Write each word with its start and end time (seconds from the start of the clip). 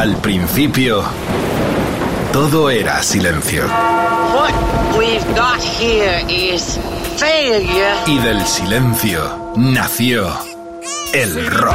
Al 0.00 0.16
principio, 0.16 1.04
todo 2.32 2.70
era 2.70 3.02
silencio. 3.02 3.66
What 4.34 4.54
we've 4.96 5.22
got 5.36 5.60
here 5.60 6.24
is 6.26 6.78
failure. 7.18 7.92
Y 8.06 8.18
del 8.20 8.40
silencio 8.46 9.52
nació 9.56 10.32
el 11.12 11.46
rock. 11.50 11.74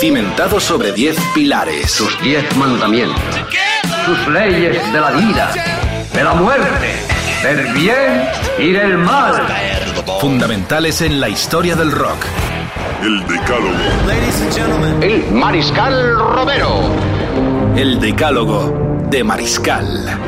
Cimentado 0.00 0.58
sobre 0.58 0.92
diez 0.92 1.18
pilares. 1.34 1.90
sus 1.90 2.18
diez 2.22 2.56
mandamientos, 2.56 3.20
sus 4.06 4.28
leyes 4.28 4.92
de 4.94 4.98
la 4.98 5.10
vida, 5.10 5.52
de 6.14 6.24
la 6.24 6.32
muerte, 6.32 7.13
del 7.44 7.74
bien 7.74 8.22
y 8.58 8.72
del 8.72 8.96
mal. 8.96 9.46
Fundamentales 10.18 11.02
en 11.02 11.20
la 11.20 11.28
historia 11.28 11.76
del 11.76 11.92
rock. 11.92 12.24
El 13.02 13.20
Decálogo. 13.26 15.02
El 15.02 15.30
Mariscal 15.30 16.18
Romero. 16.18 16.80
El 17.76 18.00
decálogo 18.00 19.04
de 19.10 19.22
Mariscal. 19.24 20.18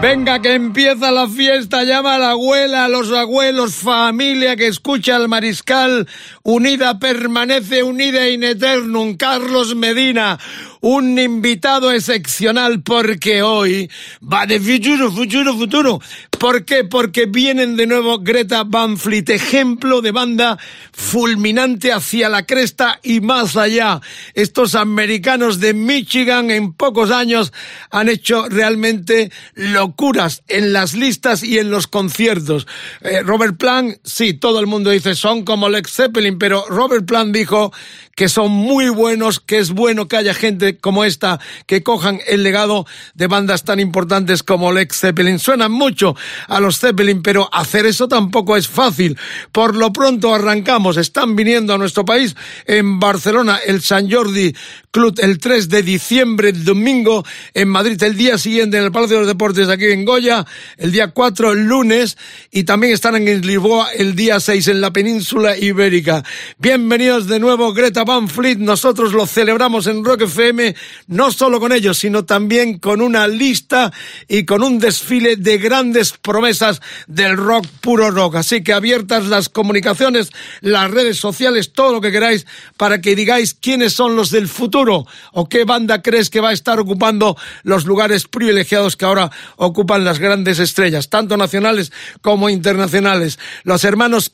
Venga, 0.00 0.40
que 0.40 0.54
empieza 0.54 1.10
la 1.10 1.26
fiesta. 1.26 1.82
Llama 1.82 2.14
a 2.14 2.18
la 2.18 2.30
abuela, 2.30 2.84
a 2.84 2.88
los 2.88 3.10
abuelos, 3.10 3.74
familia 3.74 4.54
que 4.54 4.68
escucha 4.68 5.16
al 5.16 5.28
mariscal. 5.28 6.06
Unida 6.44 7.00
permanece, 7.00 7.82
unida 7.82 8.28
in 8.28 8.44
eternum. 8.44 9.16
Carlos 9.16 9.74
Medina, 9.74 10.38
un 10.80 11.18
invitado 11.18 11.90
excepcional 11.90 12.80
porque 12.82 13.42
hoy 13.42 13.90
va 14.22 14.46
de 14.46 14.60
futuro, 14.60 15.10
futuro, 15.10 15.54
futuro. 15.54 16.00
¿Por 16.38 16.64
qué? 16.64 16.84
Porque 16.84 17.26
vienen 17.26 17.74
de 17.76 17.88
nuevo 17.88 18.20
Greta 18.20 18.62
Van 18.62 18.96
Fleet, 18.96 19.28
ejemplo 19.28 20.00
de 20.00 20.12
banda 20.12 20.56
fulminante 20.92 21.92
hacia 21.92 22.28
la 22.28 22.46
cresta 22.46 23.00
y 23.02 23.20
más 23.20 23.56
allá. 23.56 24.00
Estos 24.34 24.76
americanos 24.76 25.58
de 25.58 25.74
Michigan 25.74 26.52
en 26.52 26.74
pocos 26.74 27.10
años 27.10 27.52
han 27.90 28.08
hecho 28.08 28.48
realmente 28.48 29.32
locuras 29.54 30.44
en 30.46 30.72
las 30.72 30.94
listas 30.94 31.42
y 31.42 31.58
en 31.58 31.72
los 31.72 31.88
conciertos. 31.88 32.68
Eh, 33.00 33.22
Robert 33.24 33.56
Plant, 33.56 33.96
sí, 34.04 34.34
todo 34.34 34.60
el 34.60 34.68
mundo 34.68 34.90
dice 34.90 35.16
son 35.16 35.44
como 35.44 35.68
Lex 35.68 35.90
Zeppelin, 35.92 36.38
pero 36.38 36.64
Robert 36.68 37.04
Plant 37.04 37.34
dijo 37.34 37.72
que 38.18 38.28
son 38.28 38.50
muy 38.50 38.88
buenos, 38.88 39.38
que 39.38 39.58
es 39.58 39.70
bueno 39.70 40.08
que 40.08 40.16
haya 40.16 40.34
gente 40.34 40.76
como 40.76 41.04
esta 41.04 41.38
que 41.66 41.84
cojan 41.84 42.18
el 42.26 42.42
legado 42.42 42.84
de 43.14 43.28
bandas 43.28 43.62
tan 43.62 43.78
importantes 43.78 44.42
como 44.42 44.72
Lex 44.72 44.98
Zeppelin. 44.98 45.38
Suenan 45.38 45.70
mucho 45.70 46.16
a 46.48 46.58
los 46.58 46.80
Zeppelin, 46.80 47.22
pero 47.22 47.48
hacer 47.52 47.86
eso 47.86 48.08
tampoco 48.08 48.56
es 48.56 48.66
fácil. 48.66 49.16
Por 49.52 49.76
lo 49.76 49.92
pronto 49.92 50.34
arrancamos, 50.34 50.96
están 50.96 51.36
viniendo 51.36 51.74
a 51.74 51.78
nuestro 51.78 52.04
país 52.04 52.34
en 52.66 52.98
Barcelona 52.98 53.60
el 53.64 53.82
San 53.82 54.10
Jordi 54.10 54.52
El 54.98 55.38
3 55.38 55.68
de 55.68 55.84
diciembre, 55.84 56.50
domingo, 56.50 57.24
en 57.54 57.68
Madrid. 57.68 58.02
El 58.02 58.16
día 58.16 58.36
siguiente 58.36 58.78
en 58.78 58.82
el 58.82 58.90
Palacio 58.90 59.14
de 59.14 59.20
los 59.20 59.28
Deportes 59.28 59.68
aquí 59.68 59.84
en 59.84 60.04
Goya, 60.04 60.44
el 60.76 60.90
día 60.90 61.12
4 61.12 61.52
el 61.52 61.66
lunes. 61.66 62.18
Y 62.50 62.64
también 62.64 62.94
están 62.94 63.14
en 63.14 63.46
Lisboa 63.46 63.92
el 63.92 64.16
día 64.16 64.40
6 64.40 64.66
en 64.66 64.80
la 64.80 64.92
península 64.92 65.56
ibérica. 65.56 66.24
Bienvenidos 66.58 67.28
de 67.28 67.38
nuevo 67.38 67.72
Greta 67.72 68.02
Van 68.02 68.26
Fleet, 68.26 68.56
nosotros 68.58 69.12
lo 69.12 69.24
celebramos 69.26 69.86
en 69.86 70.04
Rock 70.04 70.22
FM, 70.22 70.74
no 71.06 71.30
solo 71.30 71.60
con 71.60 71.70
ellos, 71.70 71.96
sino 71.98 72.24
también 72.24 72.78
con 72.80 73.00
una 73.00 73.28
lista 73.28 73.92
y 74.26 74.44
con 74.46 74.64
un 74.64 74.80
desfile 74.80 75.36
de 75.36 75.58
grandes 75.58 76.14
promesas 76.20 76.82
del 77.06 77.36
rock 77.36 77.66
puro 77.80 78.10
rock. 78.10 78.34
Así 78.34 78.64
que 78.64 78.72
abiertas 78.72 79.26
las 79.26 79.48
comunicaciones, 79.48 80.30
las 80.60 80.90
redes 80.90 81.18
sociales, 81.18 81.72
todo 81.72 81.92
lo 81.92 82.00
que 82.00 82.10
queráis 82.10 82.46
para 82.76 83.00
que 83.00 83.14
digáis 83.14 83.54
quiénes 83.54 83.92
son 83.92 84.16
los 84.16 84.32
del 84.32 84.48
futuro 84.48 84.87
o 85.32 85.48
qué 85.48 85.64
banda 85.64 86.02
crees 86.02 86.30
que 86.30 86.40
va 86.40 86.50
a 86.50 86.52
estar 86.52 86.80
ocupando 86.80 87.36
los 87.62 87.84
lugares 87.84 88.26
privilegiados 88.26 88.96
que 88.96 89.04
ahora 89.04 89.30
ocupan 89.56 90.04
las 90.04 90.18
grandes 90.18 90.58
estrellas, 90.58 91.08
tanto 91.08 91.36
nacionales 91.36 91.92
como 92.22 92.48
internacionales. 92.48 93.38
Los 93.64 93.84
hermanos 93.84 94.30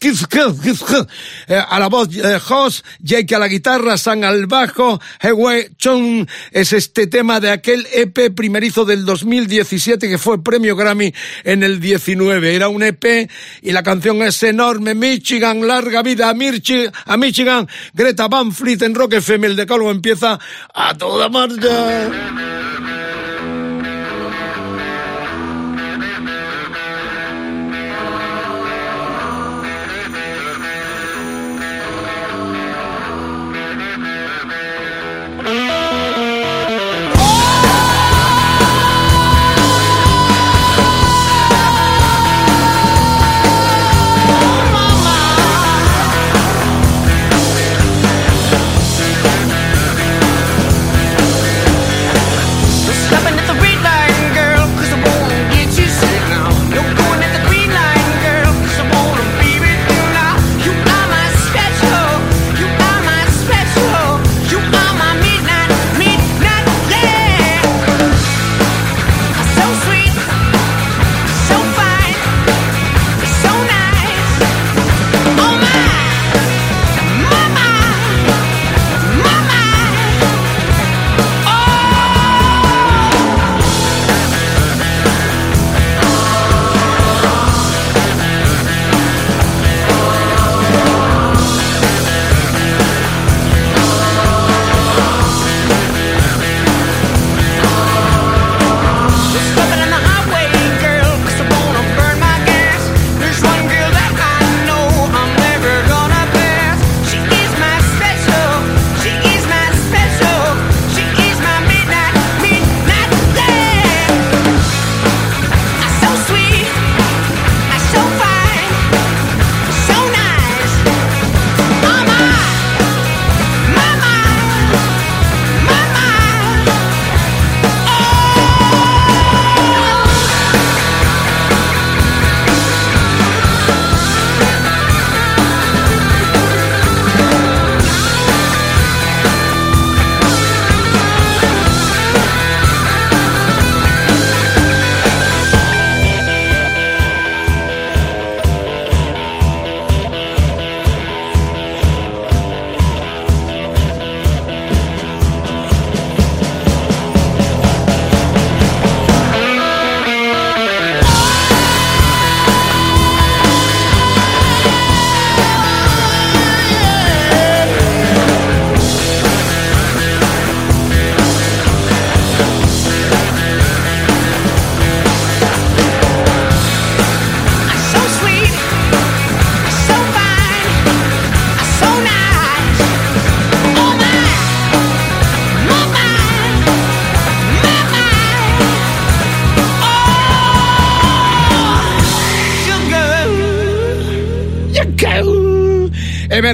eh, 1.49 1.63
a 1.69 1.79
la 1.79 1.89
voz 1.89 2.09
eh, 2.17 2.39
Hoss, 2.49 2.85
Jake 3.01 3.35
a 3.35 3.39
la 3.39 3.49
guitarra, 3.49 3.97
San 3.99 4.25
al 4.25 4.47
bajo, 4.47 5.01
Hewe 5.21 5.73
Chung 5.77 6.27
es 6.51 6.73
este 6.73 7.07
tema 7.07 7.41
de 7.41 7.51
aquel 7.51 7.87
EP 7.93 8.35
primerizo 8.35 8.85
del 8.85 9.05
2017 9.05 10.09
que 10.09 10.19
fue 10.19 10.43
premio 10.43 10.77
Grammy 10.77 11.13
en 11.45 11.63
el 11.63 11.81
19. 11.81 12.55
Era 12.55 12.69
un 12.69 12.83
EP 12.83 13.31
y 13.63 13.73
la 13.73 13.83
canción 13.83 14.23
es 14.23 14.43
enorme. 14.43 14.95
Michigan, 14.95 15.67
larga 15.67 16.03
vida 16.03 16.31
a, 16.31 16.35
Mirchi- 16.35 16.91
a 17.07 17.17
Michigan. 17.17 17.69
Greta 17.93 18.29
Van 18.29 18.53
Fleet 18.53 18.83
en 18.83 18.95
Rock 18.95 19.15
FM. 19.15 19.47
El 19.47 19.57
decálogo 19.57 19.91
empieza 19.91 20.34
a 20.75 20.95
toda 20.95 21.29
marcha. 21.29 22.94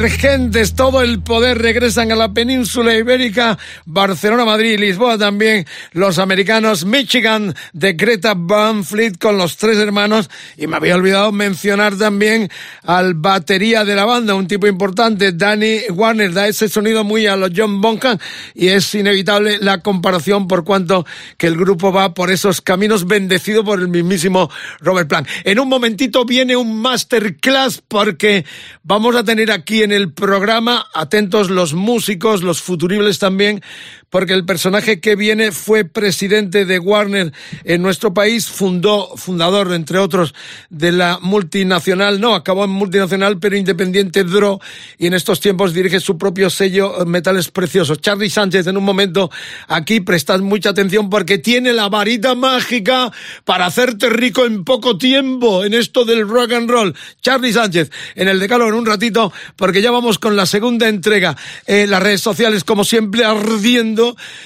ver 0.01 0.17
emergentes, 0.21 0.75
todo 0.75 1.01
el 1.01 1.23
poder 1.23 1.57
regresan 1.59 2.13
a 2.13 2.17
la 2.17 2.35
península 2.35 2.95
ibérica, 2.95 3.59
Barcelona, 3.87 4.45
Madrid, 4.45 4.79
Lisboa 4.79 5.17
también, 5.17 5.67
los 5.93 6.19
americanos, 6.19 6.85
Michigan 6.85 7.55
de 7.73 7.95
Greta 7.95 8.35
Van 8.37 8.85
con 9.19 9.39
los 9.39 9.57
tres 9.57 9.79
hermanos, 9.79 10.29
y 10.59 10.67
me 10.67 10.77
había 10.77 10.97
olvidado 10.97 11.33
mencionar 11.33 11.97
también 11.97 12.51
al 12.83 13.15
batería 13.15 13.85
de 13.85 13.95
la 13.95 14.05
banda, 14.05 14.35
un 14.35 14.47
tipo 14.47 14.67
importante, 14.67 15.33
Danny 15.33 15.81
Warner, 15.89 16.35
da 16.35 16.49
ese 16.49 16.69
sonido 16.69 17.03
muy 17.03 17.27
a 17.27 17.37
los 17.37 17.53
John 17.57 17.81
Bonham, 17.81 18.19
y 18.55 18.69
es 18.69 18.95
inevitable 18.95 19.59
la 19.61 19.79
comparación 19.79 20.49
por 20.49 20.65
cuanto 20.65 21.07
que 21.39 21.47
el 21.47 21.57
grupo 21.57 21.93
va 21.93 22.13
por 22.13 22.31
esos 22.31 22.61
caminos 22.61 23.07
bendecido 23.07 23.65
por 23.65 23.81
el 23.81 23.89
mismísimo 23.89 24.51
Robert 24.81 25.09
Plant. 25.09 25.29
En 25.45 25.59
un 25.61 25.69
momentito 25.69 26.27
viene 26.27 26.57
un 26.57 26.79
masterclass 26.79 27.83
porque 27.87 28.45
vamos 28.83 29.17
a 29.17 29.25
tener 29.25 29.51
aquí 29.51 29.83
en 29.83 29.93
el 29.93 30.10
programa, 30.13 30.87
atentos 30.95 31.51
los 31.51 31.75
músicos, 31.75 32.43
los 32.43 32.61
futuribles 32.63 33.19
también, 33.19 33.63
porque 34.11 34.35
el 34.35 34.45
personaje 34.45 35.01
que 35.01 35.17
viene 35.17 35.53
fue 35.53 35.85
presidente 35.85 36.67
de 36.67 36.79
Warner 36.79 37.33
en 37.65 37.81
nuestro 37.81 38.13
país, 38.13 38.49
fundó, 38.49 39.17
fundador, 39.17 39.73
entre 39.73 39.99
otros, 39.99 40.35
de 40.69 40.93
la 40.93 41.19
multinacional, 41.23 42.21
no, 42.21 42.35
acabó 42.35 42.65
en 42.65 42.71
multinacional, 42.71 43.39
pero 43.39 43.57
independiente 43.57 44.25
Dro, 44.25 44.61
y 44.99 45.07
en 45.07 45.15
estos 45.15 45.41
tiempos 45.41 45.73
dirige 45.73 46.01
su 46.01 46.19
propio 46.19 46.51
sello 46.51 47.01
eh, 47.01 47.05
Metales 47.07 47.51
Preciosos. 47.51 48.01
Charlie 48.01 48.31
Sánchez, 48.31 48.67
en 48.67 48.77
un 48.77 48.85
momento, 48.85 49.31
aquí 49.69 50.01
prestad 50.01 50.41
mucha 50.41 50.71
atención 50.71 51.09
porque 51.09 51.39
tiene 51.39 51.73
la 51.73 51.89
varita 51.89 52.35
mágica 52.35 53.13
para 53.45 53.67
hacerte 53.67 54.11
rico 54.11 54.45
en 54.45 54.65
poco 54.65 54.99
tiempo 54.99 55.65
en 55.65 55.75
esto 55.75 56.05
del 56.05 56.29
rock 56.29 56.53
and 56.53 56.69
roll. 56.69 56.95
Charlie 57.23 57.53
Sánchez, 57.53 57.91
en 58.17 58.27
el 58.27 58.41
decalo 58.41 58.69
en 58.69 58.75
un 58.75 58.87
ratito, 58.87 59.33
porque 59.55 59.83
ya 59.83 59.93
vamos 59.93 60.19
con 60.19 60.35
la 60.35 60.47
segunda 60.47 60.89
entrega. 60.89 61.37
Eh, 61.67 61.87
las 61.87 62.03
redes 62.03 62.21
sociales, 62.21 62.65
como 62.65 62.85
siempre, 62.85 63.25
ardiendo 63.25 64.00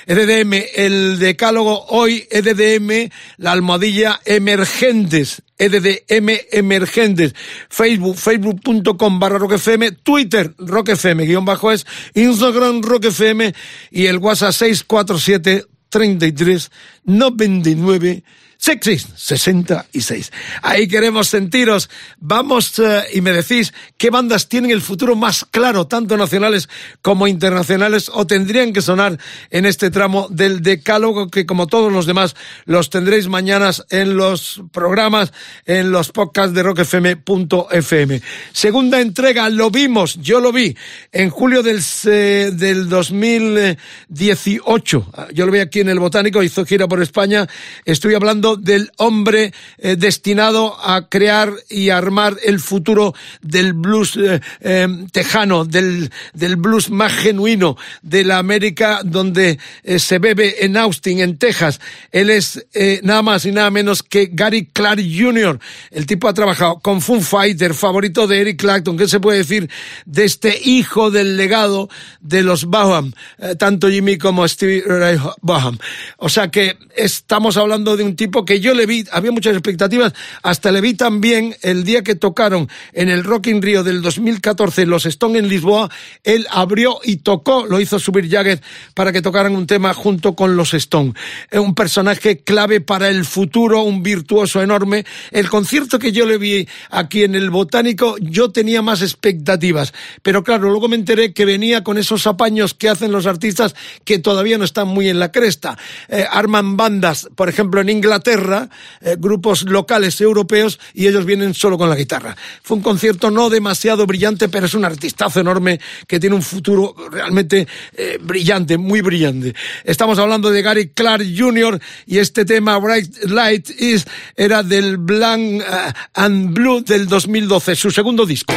EDDM, 0.06 0.52
el 0.74 1.18
decálogo 1.18 1.86
hoy, 1.88 2.26
EDDM, 2.30 3.10
la 3.38 3.52
almohadilla 3.52 4.20
emergentes. 4.24 5.42
EDDM 5.56 6.30
emergentes. 6.52 7.34
Facebook, 7.68 8.16
facebook.com 8.16 9.20
barra 9.20 9.38
roquefm, 9.38 9.94
Twitter, 10.02 10.52
roquefm, 10.58 11.24
guion 11.24 11.44
bajo 11.44 11.70
es, 11.70 11.86
Instagram, 12.14 12.82
roquefm 12.82 13.52
y 13.90 14.06
el 14.06 14.18
WhatsApp 14.18 14.52
647 14.52 15.64
33 15.90 16.70
99 17.04 18.24
66. 18.64 20.32
Ahí 20.62 20.88
queremos 20.88 21.28
sentiros. 21.28 21.90
Vamos 22.18 22.78
eh, 22.78 23.02
y 23.12 23.20
me 23.20 23.32
decís 23.32 23.74
qué 23.98 24.08
bandas 24.08 24.48
tienen 24.48 24.70
el 24.70 24.80
futuro 24.80 25.16
más 25.16 25.44
claro, 25.44 25.86
tanto 25.86 26.16
nacionales 26.16 26.70
como 27.02 27.28
internacionales, 27.28 28.10
o 28.12 28.26
tendrían 28.26 28.72
que 28.72 28.80
sonar 28.80 29.18
en 29.50 29.66
este 29.66 29.90
tramo 29.90 30.28
del 30.30 30.62
decálogo 30.62 31.28
que, 31.28 31.44
como 31.44 31.66
todos 31.66 31.92
los 31.92 32.06
demás, 32.06 32.36
los 32.64 32.88
tendréis 32.88 33.28
mañanas 33.28 33.84
en 33.90 34.16
los 34.16 34.62
programas, 34.72 35.34
en 35.66 35.90
los 35.90 36.10
podcasts 36.10 36.54
de 36.54 36.62
rockfm.fm. 36.62 38.22
Segunda 38.52 39.02
entrega, 39.02 39.50
lo 39.50 39.70
vimos, 39.70 40.14
yo 40.22 40.40
lo 40.40 40.52
vi 40.52 40.74
en 41.12 41.28
julio 41.28 41.62
del, 41.62 41.82
del 42.02 42.88
2018. 42.88 45.12
Yo 45.34 45.44
lo 45.44 45.52
vi 45.52 45.58
aquí 45.58 45.80
en 45.80 45.90
el 45.90 45.98
Botánico, 45.98 46.42
hizo 46.42 46.64
gira 46.64 46.88
por 46.88 47.02
España. 47.02 47.46
Estoy 47.84 48.14
hablando 48.14 48.53
del 48.56 48.90
hombre 48.96 49.52
eh, 49.78 49.96
destinado 49.96 50.76
a 50.82 51.08
crear 51.08 51.52
y 51.68 51.90
armar 51.90 52.36
el 52.44 52.60
futuro 52.60 53.14
del 53.42 53.72
blues 53.72 54.16
eh, 54.16 54.40
em, 54.60 55.08
tejano, 55.08 55.64
del, 55.64 56.10
del 56.32 56.56
blues 56.56 56.90
más 56.90 57.12
genuino 57.12 57.76
de 58.02 58.24
la 58.24 58.38
América 58.38 59.00
donde 59.04 59.58
eh, 59.82 59.98
se 59.98 60.18
bebe 60.18 60.64
en 60.64 60.76
Austin, 60.76 61.20
en 61.20 61.38
Texas. 61.38 61.80
Él 62.10 62.30
es 62.30 62.66
nada 63.02 63.22
más 63.22 63.44
y 63.44 63.52
nada 63.52 63.70
menos 63.70 64.02
que 64.02 64.30
Gary 64.32 64.66
Clark 64.72 65.00
Jr. 65.00 65.58
El 65.90 66.06
tipo 66.06 66.28
ha 66.28 66.34
trabajado 66.34 66.78
con 66.80 67.00
Fun 67.00 67.22
Fighter, 67.22 67.74
favorito 67.74 68.26
de 68.26 68.40
Eric 68.40 68.60
Clapton. 68.60 68.96
¿Qué 68.96 69.08
se 69.08 69.20
puede 69.20 69.38
decir 69.38 69.70
de 70.06 70.24
este 70.24 70.58
hijo 70.64 71.10
del 71.10 71.36
legado 71.36 71.88
de 72.20 72.42
los 72.42 72.64
Boham? 72.64 73.12
tanto 73.58 73.88
Jimmy 73.88 74.18
como 74.18 74.46
Stevie 74.46 74.82
Ray 74.86 75.18
Boham. 75.40 75.78
O 76.18 76.28
sea 76.28 76.50
que 76.50 76.78
estamos 76.96 77.56
hablando 77.56 77.96
de 77.96 78.04
un 78.04 78.16
tipo 78.16 78.43
que 78.44 78.60
yo 78.60 78.74
le 78.74 78.86
vi, 78.86 79.04
había 79.12 79.32
muchas 79.32 79.54
expectativas, 79.54 80.12
hasta 80.42 80.72
le 80.72 80.80
vi 80.80 80.94
también 80.94 81.56
el 81.62 81.84
día 81.84 82.02
que 82.02 82.14
tocaron 82.14 82.68
en 82.92 83.08
el 83.08 83.24
Rock 83.24 83.48
in 83.48 83.62
Rio 83.62 83.82
del 83.82 84.02
2014 84.02 84.86
los 84.86 85.06
Stone 85.06 85.38
en 85.38 85.48
Lisboa, 85.48 85.90
él 86.22 86.46
abrió 86.50 86.98
y 87.04 87.16
tocó, 87.16 87.66
lo 87.66 87.80
hizo 87.80 87.98
subir 87.98 88.30
Jagger 88.30 88.60
para 88.94 89.12
que 89.12 89.22
tocaran 89.22 89.54
un 89.54 89.66
tema 89.66 89.94
junto 89.94 90.34
con 90.34 90.56
los 90.56 90.74
Stone. 90.74 91.14
Un 91.52 91.74
personaje 91.74 92.38
clave 92.38 92.80
para 92.80 93.08
el 93.08 93.24
futuro, 93.24 93.82
un 93.82 94.02
virtuoso 94.02 94.62
enorme. 94.62 95.04
El 95.30 95.48
concierto 95.48 95.98
que 95.98 96.12
yo 96.12 96.26
le 96.26 96.38
vi 96.38 96.68
aquí 96.90 97.24
en 97.24 97.34
el 97.34 97.50
Botánico, 97.50 98.16
yo 98.20 98.50
tenía 98.50 98.82
más 98.82 99.02
expectativas, 99.02 99.92
pero 100.22 100.42
claro, 100.42 100.70
luego 100.70 100.88
me 100.88 100.96
enteré 100.96 101.32
que 101.32 101.44
venía 101.44 101.84
con 101.84 101.98
esos 101.98 102.26
apaños 102.26 102.74
que 102.74 102.88
hacen 102.88 103.12
los 103.12 103.26
artistas 103.26 103.74
que 104.04 104.18
todavía 104.18 104.58
no 104.58 104.64
están 104.64 104.88
muy 104.88 105.08
en 105.08 105.18
la 105.18 105.32
cresta. 105.32 105.78
Eh, 106.08 106.24
arman 106.30 106.76
bandas, 106.76 107.28
por 107.34 107.48
ejemplo, 107.48 107.80
en 107.80 107.88
Inglaterra, 107.88 108.23
eh, 108.32 109.16
grupos 109.18 109.62
locales 109.64 110.20
europeos, 110.20 110.78
y 110.94 111.06
ellos 111.06 111.24
vienen 111.24 111.54
solo 111.54 111.78
con 111.78 111.88
la 111.88 111.96
guitarra. 111.96 112.36
Fue 112.62 112.76
un 112.76 112.82
concierto 112.82 113.30
no 113.30 113.50
demasiado 113.50 114.06
brillante, 114.06 114.48
pero 114.48 114.66
es 114.66 114.74
un 114.74 114.84
artistazo 114.84 115.40
enorme 115.40 115.80
que 116.06 116.20
tiene 116.20 116.36
un 116.36 116.42
futuro 116.42 116.94
realmente 117.10 117.66
eh, 117.96 118.18
brillante, 118.20 118.78
muy 118.78 119.00
brillante. 119.00 119.54
Estamos 119.84 120.18
hablando 120.18 120.50
de 120.50 120.62
Gary 120.62 120.88
Clark 120.88 121.24
Jr. 121.36 121.80
y 122.06 122.18
este 122.18 122.44
tema 122.44 122.78
Bright 122.78 123.24
Light 123.24 123.70
is 123.78 124.04
era 124.36 124.62
del 124.62 124.96
Blanc 124.96 125.62
eh, 125.62 125.92
and 126.14 126.54
Blue 126.54 126.82
del 126.82 127.06
2012, 127.06 127.76
su 127.76 127.90
segundo 127.90 128.26
disco. 128.26 128.54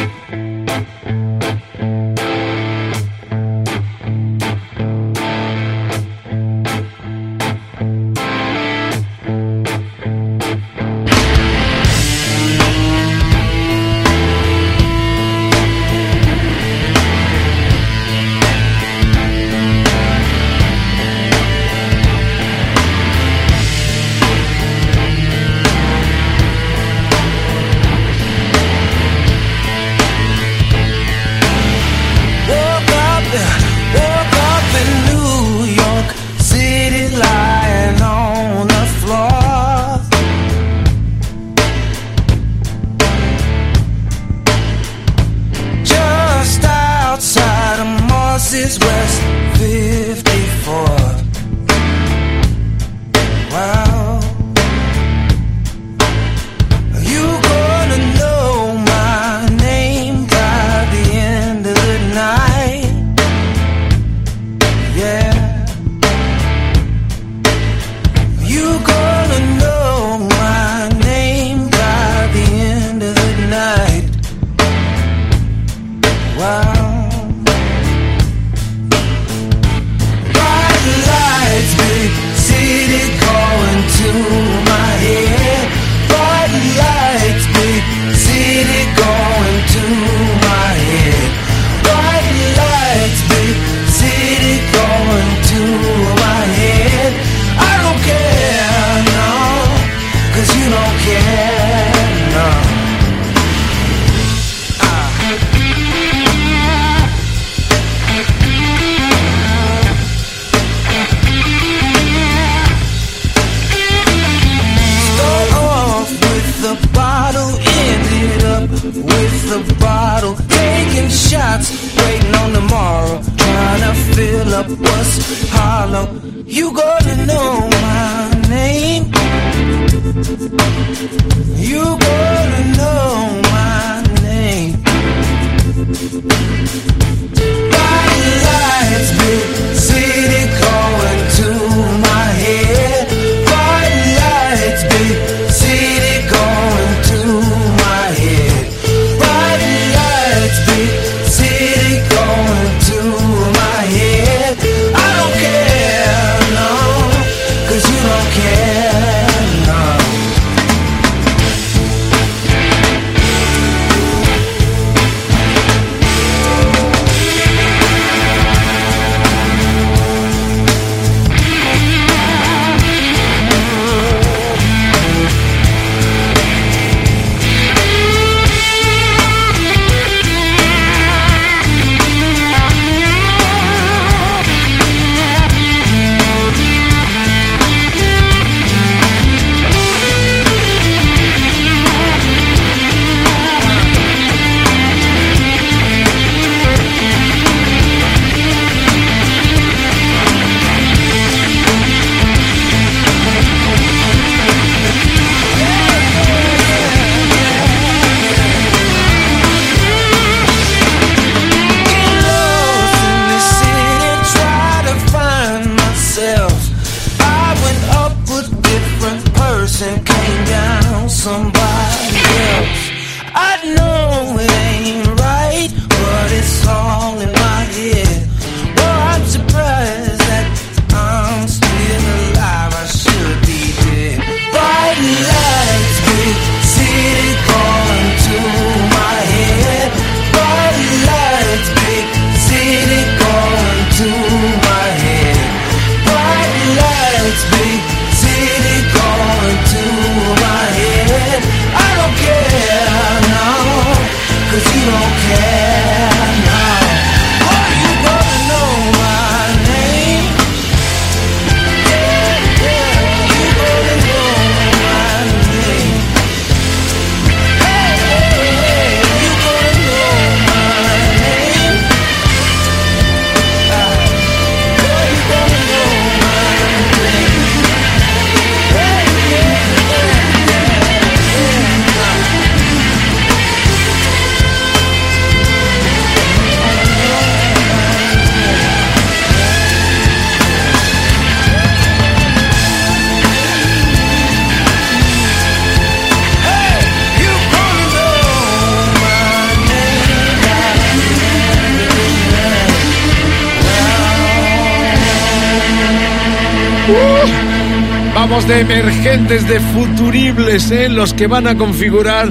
Vamos 308.20 308.48
de 308.48 308.62
emergentes, 308.62 309.46
de 309.46 309.60
futuribles, 309.60 310.72
¿eh? 310.72 310.88
los 310.88 311.14
que 311.14 311.28
van 311.28 311.46
a 311.46 311.56
configurar 311.56 312.28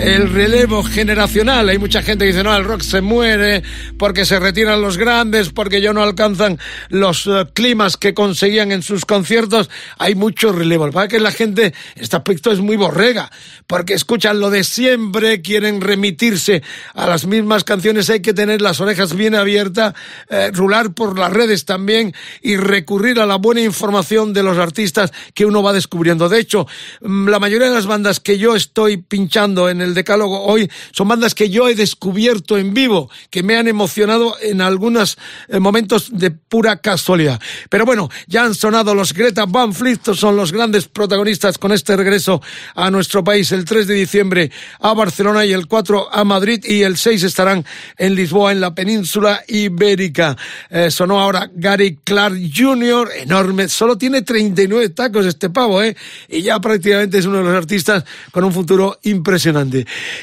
el 0.00 0.32
relevo 0.32 0.84
generacional. 0.84 1.68
Hay 1.68 1.78
mucha 1.78 2.02
gente 2.02 2.24
que 2.24 2.32
dice, 2.32 2.44
no, 2.44 2.56
el 2.56 2.64
rock 2.64 2.82
se 2.82 3.00
muere 3.00 3.62
porque 3.98 4.24
se 4.24 4.38
retiran 4.38 4.80
los 4.80 4.96
grandes, 4.96 5.50
porque 5.50 5.80
ya 5.80 5.92
no 5.92 6.02
alcanzan 6.02 6.58
los 6.88 7.26
eh, 7.26 7.46
climas 7.52 7.96
que 7.96 8.14
conseguían 8.14 8.70
en 8.70 8.82
sus 8.82 9.04
conciertos. 9.04 9.68
Hay 9.98 10.14
mucho 10.14 10.52
relevo. 10.52 10.86
Lo 10.86 10.92
que 10.92 10.94
pasa 10.94 11.06
es 11.06 11.10
que 11.10 11.20
la 11.20 11.32
gente, 11.32 11.74
este 11.96 12.16
aspecto 12.16 12.52
es 12.52 12.60
muy 12.60 12.76
borrega, 12.76 13.30
porque 13.66 13.94
escuchan 13.94 14.38
lo 14.38 14.50
de 14.50 14.62
siempre, 14.62 15.42
quieren 15.42 15.80
remitirse 15.80 16.62
a 16.94 17.06
las 17.06 17.26
mismas 17.26 17.64
canciones. 17.64 18.08
Hay 18.08 18.20
que 18.20 18.34
tener 18.34 18.62
las 18.62 18.80
orejas 18.80 19.14
bien 19.14 19.34
abiertas, 19.34 19.94
eh, 20.30 20.50
rular 20.52 20.92
por 20.92 21.18
las 21.18 21.32
redes 21.32 21.64
también 21.64 22.14
y 22.40 22.56
recurrir 22.56 23.18
a 23.18 23.26
la 23.26 23.36
buena 23.36 23.62
información 23.62 24.32
de 24.32 24.44
los 24.44 24.58
artistas 24.58 25.12
que 25.34 25.44
uno 25.44 25.62
va 25.62 25.72
descubriendo. 25.72 26.28
De 26.28 26.38
hecho, 26.38 26.66
mm, 27.00 27.28
la 27.28 27.40
mayoría 27.40 27.68
de 27.68 27.74
las 27.74 27.86
bandas 27.86 28.20
que 28.20 28.38
yo 28.38 28.54
estoy 28.54 28.98
pinchando 28.98 29.68
en 29.68 29.80
el 29.80 29.87
decálogo 29.94 30.42
hoy 30.44 30.70
son 30.92 31.08
bandas 31.08 31.34
que 31.34 31.50
yo 31.50 31.68
he 31.68 31.74
descubierto 31.74 32.58
en 32.58 32.74
vivo, 32.74 33.10
que 33.30 33.42
me 33.42 33.56
han 33.56 33.68
emocionado 33.68 34.36
en 34.40 34.60
algunos 34.60 35.18
eh, 35.48 35.58
momentos 35.58 36.10
de 36.12 36.30
pura 36.30 36.78
casualidad. 36.78 37.40
Pero 37.68 37.84
bueno, 37.84 38.08
ya 38.26 38.44
han 38.44 38.54
sonado 38.54 38.94
los 38.94 39.12
Greta 39.12 39.46
Van 39.46 39.72
Fleet, 39.72 40.14
son 40.14 40.36
los 40.36 40.52
grandes 40.52 40.88
protagonistas 40.88 41.58
con 41.58 41.72
este 41.72 41.96
regreso 41.96 42.40
a 42.74 42.90
nuestro 42.90 43.22
país 43.24 43.52
el 43.52 43.64
3 43.64 43.86
de 43.86 43.94
diciembre 43.94 44.50
a 44.80 44.94
Barcelona 44.94 45.44
y 45.44 45.52
el 45.52 45.66
4 45.66 46.08
a 46.12 46.24
Madrid 46.24 46.64
y 46.64 46.82
el 46.82 46.96
6 46.96 47.22
estarán 47.24 47.64
en 47.96 48.14
Lisboa, 48.14 48.52
en 48.52 48.60
la 48.60 48.74
península 48.74 49.42
ibérica. 49.48 50.36
Eh, 50.70 50.90
sonó 50.90 51.20
ahora 51.20 51.50
Gary 51.54 51.98
Clark 52.02 52.36
Jr., 52.54 53.10
enorme, 53.16 53.68
solo 53.68 53.96
tiene 53.96 54.22
39 54.22 54.90
tacos 54.90 55.26
este 55.26 55.50
pavo, 55.50 55.82
¿eh? 55.82 55.96
Y 56.28 56.42
ya 56.42 56.60
prácticamente 56.60 57.18
es 57.18 57.26
uno 57.26 57.38
de 57.38 57.44
los 57.44 57.54
artistas 57.54 58.04
con 58.30 58.44
un 58.44 58.52
futuro 58.52 58.98
impresionante. 59.02 59.77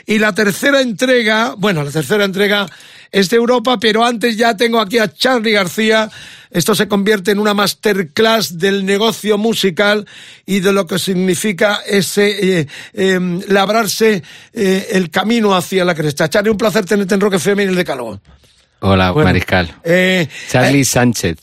Y 0.06 0.20
la 0.20 0.34
tercera 0.34 0.82
entrega, 0.82 1.56
bueno, 1.58 1.84
la 1.84 1.92
tercera 1.92 2.26
entrega 2.26 2.68
es 3.12 3.30
de 3.30 3.38
Europa, 3.38 3.78
pero 3.80 4.04
antes 4.04 4.36
ya 4.36 4.58
tengo 4.58 4.80
aquí 4.80 4.98
a 4.98 5.14
Charlie 5.14 5.52
García. 5.52 6.10
Esto 6.52 6.76
se 6.76 6.88
convierte 6.88 7.32
en 7.32 7.40
una 7.40 7.54
masterclass 7.54 8.58
del 8.58 8.86
negocio 8.86 9.38
musical 9.38 10.06
y 10.46 10.60
de 10.60 10.74
lo 10.74 10.86
que 10.86 11.00
significa 11.00 11.80
ese 11.86 12.60
eh, 12.60 12.68
eh, 12.94 13.40
labrarse 13.48 14.24
eh, 14.54 14.88
el 14.92 15.10
camino 15.10 15.56
hacia 15.56 15.86
la 15.86 15.96
cresta. 15.96 16.30
Charlie, 16.30 16.52
un 16.52 16.58
placer 16.58 16.86
tenerte 16.86 17.16
en 17.16 17.22
y 17.22 17.64
en 17.64 17.70
el 17.70 17.76
Decálogo. 17.76 18.20
Hola, 18.80 19.12
Bueno, 19.12 19.30
Mariscal. 19.30 19.74
Eh, 19.84 20.28
Charlie 20.50 20.86
Sánchez. 20.86 21.38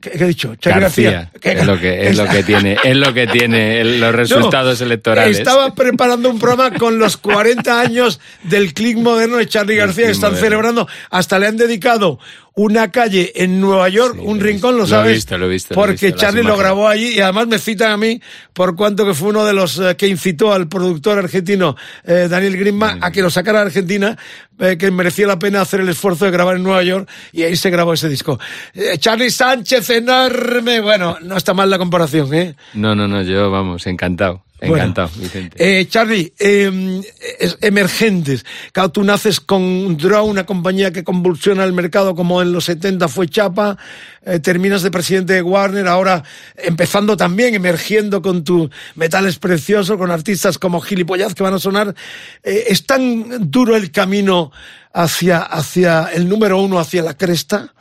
¿Qué, 0.00 0.10
qué 0.10 0.24
he 0.24 0.28
dicho? 0.28 0.54
Charlie 0.56 0.80
García. 0.82 1.10
García. 1.10 1.32
¿Qué- 1.40 1.52
Es 1.52 1.66
lo 1.66 1.78
que, 1.80 2.08
es 2.08 2.16
lo 2.16 2.26
que 2.28 2.42
tiene, 2.44 2.76
es 2.84 2.96
lo 2.96 3.12
que 3.12 3.26
tiene 3.26 3.84
los 3.84 4.14
resultados 4.14 4.80
No, 4.80 4.86
electorales. 4.86 5.38
Estaba 5.38 5.74
preparando 5.74 6.30
un 6.30 6.38
programa 6.38 6.76
con 6.78 6.98
los 6.98 7.16
40 7.16 7.80
años 7.80 8.20
del 8.44 8.72
click 8.74 8.96
moderno 8.98 9.36
de 9.38 9.46
Charlie 9.48 9.76
García. 9.76 10.04
click 10.04 10.14
Están 10.14 10.30
moderno. 10.32 10.46
celebrando, 10.48 10.88
hasta 11.10 11.38
le 11.38 11.46
han 11.48 11.56
dedicado 11.56 12.18
una 12.54 12.90
calle 12.90 13.32
en 13.36 13.60
Nueva 13.60 13.88
York, 13.88 14.16
Sí, 14.16 14.22
un 14.24 14.38
lo 14.38 14.44
he 14.44 14.48
rincón, 14.48 14.72
lo 14.72 14.78
lo 14.78 14.84
he 14.84 14.88
sabes. 14.88 15.14
visto, 15.14 15.38
lo 15.38 15.46
he 15.46 15.48
visto, 15.48 15.74
lo 15.74 15.80
he 15.80 15.86
Porque 15.86 16.06
visto, 16.06 16.16
las 16.16 16.20
Charlie 16.20 16.42
lo 16.42 16.56
grabó 16.56 16.88
allí 16.88 17.14
y 17.14 17.20
además 17.20 17.46
me 17.46 17.58
citan 17.60 17.92
a 17.92 17.96
mí 17.96 18.20
por 18.52 18.74
cuanto 18.74 19.06
que 19.06 19.14
fue 19.14 19.28
uno 19.28 19.44
de 19.44 19.52
los 19.52 19.78
eh, 19.78 19.94
que 19.96 20.08
incitó 20.08 20.52
al 20.52 20.66
productor 20.68 21.18
argentino 21.20 21.76
eh, 22.04 22.26
Daniel 22.28 22.56
Grimma 22.56 22.98
a 23.00 23.12
que 23.12 23.22
lo 23.22 23.30
sacara 23.30 23.60
a 23.60 23.62
Argentina, 23.62 24.18
eh, 24.58 24.76
que 24.76 24.90
merecía 24.90 25.28
la 25.28 25.38
pena 25.38 25.60
hacer 25.60 25.78
el 25.78 25.88
esfuerzo 25.88 26.24
de 26.24 26.32
grabar 26.32 26.56
en 26.56 26.64
Nueva 26.64 26.82
York 26.82 27.08
y 27.30 27.44
ahí 27.44 27.54
se 27.54 27.70
grabó 27.70 27.92
ese 27.92 28.08
disco. 28.08 28.40
Eh, 28.74 28.98
Charlie 28.98 29.30
Sánchez, 29.52 29.88
enorme. 29.90 30.80
Bueno, 30.80 31.16
no 31.22 31.36
está 31.36 31.54
mal 31.54 31.70
la 31.70 31.78
comparación, 31.78 32.34
¿eh? 32.34 32.54
No, 32.74 32.94
no, 32.94 33.08
no, 33.08 33.22
yo, 33.22 33.50
vamos, 33.50 33.86
encantado. 33.86 34.44
Bueno, 34.60 34.74
Encantado, 34.76 35.10
Vicente. 35.16 35.56
Eh, 35.80 35.86
Charlie, 35.86 36.32
eh, 36.38 37.00
es- 37.38 37.56
emergentes. 37.60 38.44
Claro, 38.72 38.90
tú 38.90 39.04
naces 39.04 39.38
con 39.40 39.96
Draw, 39.96 40.26
una 40.26 40.44
compañía 40.44 40.92
que 40.92 41.04
convulsiona 41.04 41.62
el 41.64 41.72
mercado 41.72 42.14
como 42.16 42.42
en 42.42 42.52
los 42.52 42.64
70 42.64 43.06
fue 43.08 43.28
Chapa. 43.28 43.78
eh, 44.26 44.40
terminas 44.40 44.82
de 44.82 44.90
presidente 44.90 45.32
de 45.32 45.40
Warner, 45.42 45.86
ahora 45.86 46.22
empezando 46.58 47.16
también, 47.16 47.54
emergiendo 47.54 48.20
con 48.20 48.44
tus 48.44 48.68
metales 48.96 49.38
preciosos, 49.38 49.96
con 49.96 50.10
artistas 50.10 50.58
como 50.58 50.80
Gilipollaz 50.82 51.34
que 51.34 51.42
van 51.44 51.54
a 51.54 51.58
sonar. 51.58 51.94
Eh, 52.42 52.64
¿Es 52.68 52.84
tan 52.84 53.50
duro 53.50 53.76
el 53.76 53.90
camino 53.92 54.50
hacia, 54.92 55.38
hacia 55.38 56.10
el 56.12 56.28
número 56.28 56.60
uno, 56.60 56.78
hacia 56.78 57.02
la 57.02 57.16
cresta? 57.16 57.72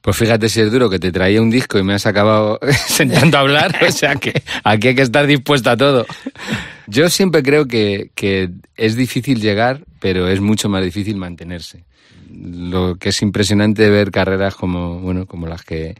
Pues 0.00 0.16
fíjate 0.16 0.48
si 0.48 0.60
es 0.60 0.70
duro 0.70 0.88
que 0.88 0.98
te 0.98 1.10
traía 1.10 1.42
un 1.42 1.50
disco 1.50 1.78
y 1.78 1.82
me 1.82 1.94
has 1.94 2.06
acabado 2.06 2.58
sentando 2.86 3.36
a 3.36 3.40
hablar, 3.40 3.76
o 3.86 3.90
sea 3.90 4.14
que 4.16 4.42
aquí 4.64 4.88
hay 4.88 4.94
que 4.94 5.02
estar 5.02 5.26
dispuesto 5.26 5.70
a 5.70 5.76
todo. 5.76 6.06
Yo 6.86 7.08
siempre 7.08 7.42
creo 7.42 7.66
que, 7.66 8.10
que 8.14 8.50
es 8.76 8.96
difícil 8.96 9.40
llegar, 9.40 9.84
pero 10.00 10.28
es 10.28 10.40
mucho 10.40 10.68
más 10.68 10.84
difícil 10.84 11.16
mantenerse. 11.16 11.84
Lo 12.30 12.96
que 12.96 13.08
es 13.08 13.22
impresionante 13.22 13.90
ver 13.90 14.10
carreras 14.10 14.54
como, 14.54 15.00
bueno, 15.00 15.26
como 15.26 15.46
las 15.46 15.62
que 15.62 15.96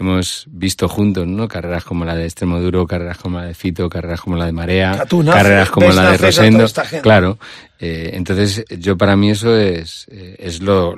hemos 0.00 0.46
visto 0.50 0.88
juntos, 0.88 1.26
¿no? 1.26 1.46
Carreras 1.46 1.84
como 1.84 2.04
la 2.04 2.14
de 2.14 2.24
Extremoduro, 2.24 2.86
carreras 2.86 3.18
como 3.18 3.38
la 3.38 3.46
de 3.46 3.54
Fito, 3.54 3.88
carreras 3.88 4.20
como 4.20 4.36
la 4.36 4.46
de 4.46 4.52
Marea, 4.52 5.04
carreras 5.26 5.70
como 5.70 5.90
la 5.90 6.12
de 6.12 6.16
Rosendo. 6.16 6.66
Claro, 7.02 7.38
eh, 7.78 8.10
entonces 8.14 8.64
yo 8.78 8.96
para 8.96 9.16
mí 9.16 9.30
eso 9.30 9.56
es, 9.56 10.06
eh, 10.10 10.36
es 10.38 10.60
lo, 10.60 10.96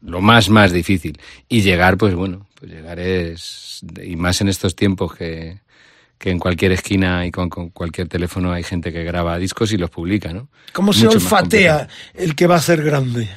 lo 0.00 0.20
más, 0.20 0.48
más 0.48 0.72
difícil. 0.72 1.20
Y 1.48 1.62
llegar, 1.62 1.96
pues 1.98 2.14
bueno, 2.14 2.46
pues 2.58 2.72
llegar 2.72 2.98
es, 2.98 3.80
y 4.02 4.16
más 4.16 4.40
en 4.40 4.48
estos 4.48 4.74
tiempos 4.74 5.14
que, 5.14 5.60
que 6.18 6.30
en 6.30 6.38
cualquier 6.38 6.72
esquina 6.72 7.26
y 7.26 7.30
con, 7.30 7.48
con 7.48 7.68
cualquier 7.70 8.08
teléfono 8.08 8.52
hay 8.52 8.62
gente 8.62 8.92
que 8.92 9.04
graba 9.04 9.38
discos 9.38 9.72
y 9.72 9.76
los 9.76 9.90
publica, 9.90 10.32
¿no? 10.32 10.48
¿Cómo 10.72 10.92
se 10.92 11.04
Mucho 11.04 11.18
olfatea 11.18 11.88
el 12.14 12.34
que 12.34 12.46
va 12.46 12.56
a 12.56 12.60
ser 12.60 12.82
grande? 12.82 13.28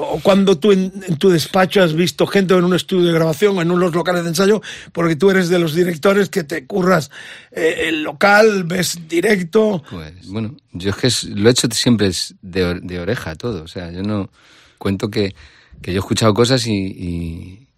O 0.00 0.20
cuando 0.22 0.56
tú 0.58 0.70
en, 0.70 0.92
tu 1.18 1.28
despacho 1.28 1.82
has 1.82 1.92
visto 1.94 2.26
gente 2.26 2.54
en 2.54 2.62
un 2.64 2.74
estudio 2.74 3.06
de 3.08 3.12
grabación 3.12 3.58
o 3.58 3.62
en 3.62 3.70
unos 3.72 3.92
locales 3.94 4.22
de 4.22 4.28
ensayo, 4.28 4.62
porque 4.92 5.16
tú 5.16 5.28
eres 5.30 5.48
de 5.48 5.58
los 5.58 5.74
directores 5.74 6.28
que 6.28 6.44
te 6.44 6.66
curras 6.66 7.10
eh, 7.50 7.86
el 7.88 8.04
local, 8.04 8.62
ves 8.64 9.08
directo. 9.08 9.82
Pues 9.90 10.28
bueno, 10.28 10.54
yo 10.72 10.90
es 10.90 10.96
que 10.96 11.06
es- 11.08 11.24
lo 11.24 11.48
he 11.48 11.52
hecho 11.52 11.66
siempre 11.72 12.10
de, 12.42 12.80
de 12.80 13.00
oreja 13.00 13.34
todo. 13.34 13.64
O 13.64 13.68
sea, 13.68 13.90
yo 13.90 14.02
no 14.04 14.30
cuento 14.78 15.10
que, 15.10 15.34
que 15.82 15.92
yo 15.92 15.98
he 15.98 16.04
escuchado 16.04 16.32
cosas 16.32 16.64
y, 16.68 16.72
y, 16.72 17.68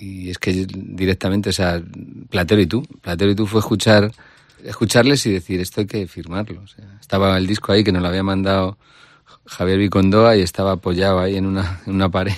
y 0.00 0.30
es 0.30 0.38
que 0.38 0.66
directamente, 0.68 1.50
o 1.50 1.52
sea, 1.52 1.80
Platero 2.28 2.60
y 2.60 2.66
tú, 2.66 2.82
Platero 3.02 3.30
y 3.30 3.34
tú 3.36 3.46
fue 3.46 3.60
escuchar, 3.60 4.10
escucharles 4.64 5.24
y 5.26 5.32
decir 5.32 5.60
esto 5.60 5.80
hay 5.80 5.86
que 5.86 6.08
firmarlo. 6.08 6.60
O 6.62 6.66
sea, 6.66 6.84
estaba 7.00 7.36
el 7.38 7.46
disco 7.46 7.70
ahí 7.72 7.84
que 7.84 7.92
nos 7.92 8.02
lo 8.02 8.08
había 8.08 8.24
mandado 8.24 8.76
Javier 9.48 9.78
Vicondoa 9.78 10.36
y 10.36 10.42
estaba 10.42 10.72
apoyado 10.72 11.18
ahí 11.20 11.36
en 11.36 11.46
una, 11.46 11.80
en 11.86 11.94
una 11.94 12.08
pared. 12.08 12.34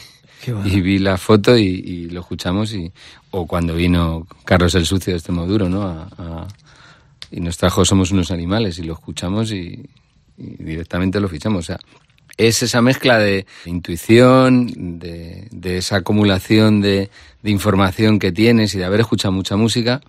Bueno. 0.46 0.66
Y 0.66 0.80
vi 0.80 0.98
la 0.98 1.18
foto 1.18 1.56
y, 1.58 1.64
y 1.66 2.08
lo 2.08 2.20
escuchamos 2.20 2.72
y 2.72 2.90
o 3.30 3.46
cuando 3.46 3.74
vino 3.74 4.26
Carlos 4.46 4.74
el 4.74 4.86
Sucio 4.86 5.12
de 5.12 5.18
Extremoduro, 5.18 5.68
¿no? 5.68 5.82
A- 5.82 6.08
a- 6.16 6.48
y 7.30 7.40
nos 7.40 7.58
trajo 7.58 7.84
Somos 7.84 8.10
unos 8.10 8.30
animales 8.30 8.78
y 8.78 8.82
lo 8.84 8.94
escuchamos 8.94 9.52
y, 9.52 9.84
y 10.38 10.62
directamente 10.64 11.20
lo 11.20 11.28
fichamos. 11.28 11.58
O 11.60 11.66
sea, 11.66 11.78
es 12.36 12.62
esa 12.62 12.80
mezcla 12.80 13.18
de 13.18 13.44
intuición, 13.66 14.98
de, 14.98 15.46
de 15.50 15.76
esa 15.78 15.96
acumulación 15.96 16.80
de, 16.80 17.10
de 17.42 17.50
información 17.50 18.18
que 18.18 18.32
tienes 18.32 18.74
y 18.74 18.78
de 18.78 18.84
haber 18.86 19.00
escuchado 19.00 19.32
mucha 19.32 19.56
música 19.56 20.00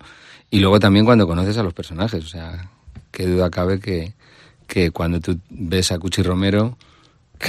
y 0.50 0.60
luego 0.60 0.80
también 0.80 1.04
cuando 1.04 1.26
conoces 1.26 1.58
a 1.58 1.62
los 1.62 1.74
personajes. 1.74 2.24
O 2.24 2.28
sea, 2.28 2.70
qué 3.10 3.26
duda 3.26 3.50
cabe 3.50 3.78
que, 3.80 4.14
que 4.66 4.90
cuando 4.90 5.20
tú 5.20 5.38
ves 5.50 5.92
a 5.92 5.98
Cuchi 5.98 6.22
Romero, 6.22 6.78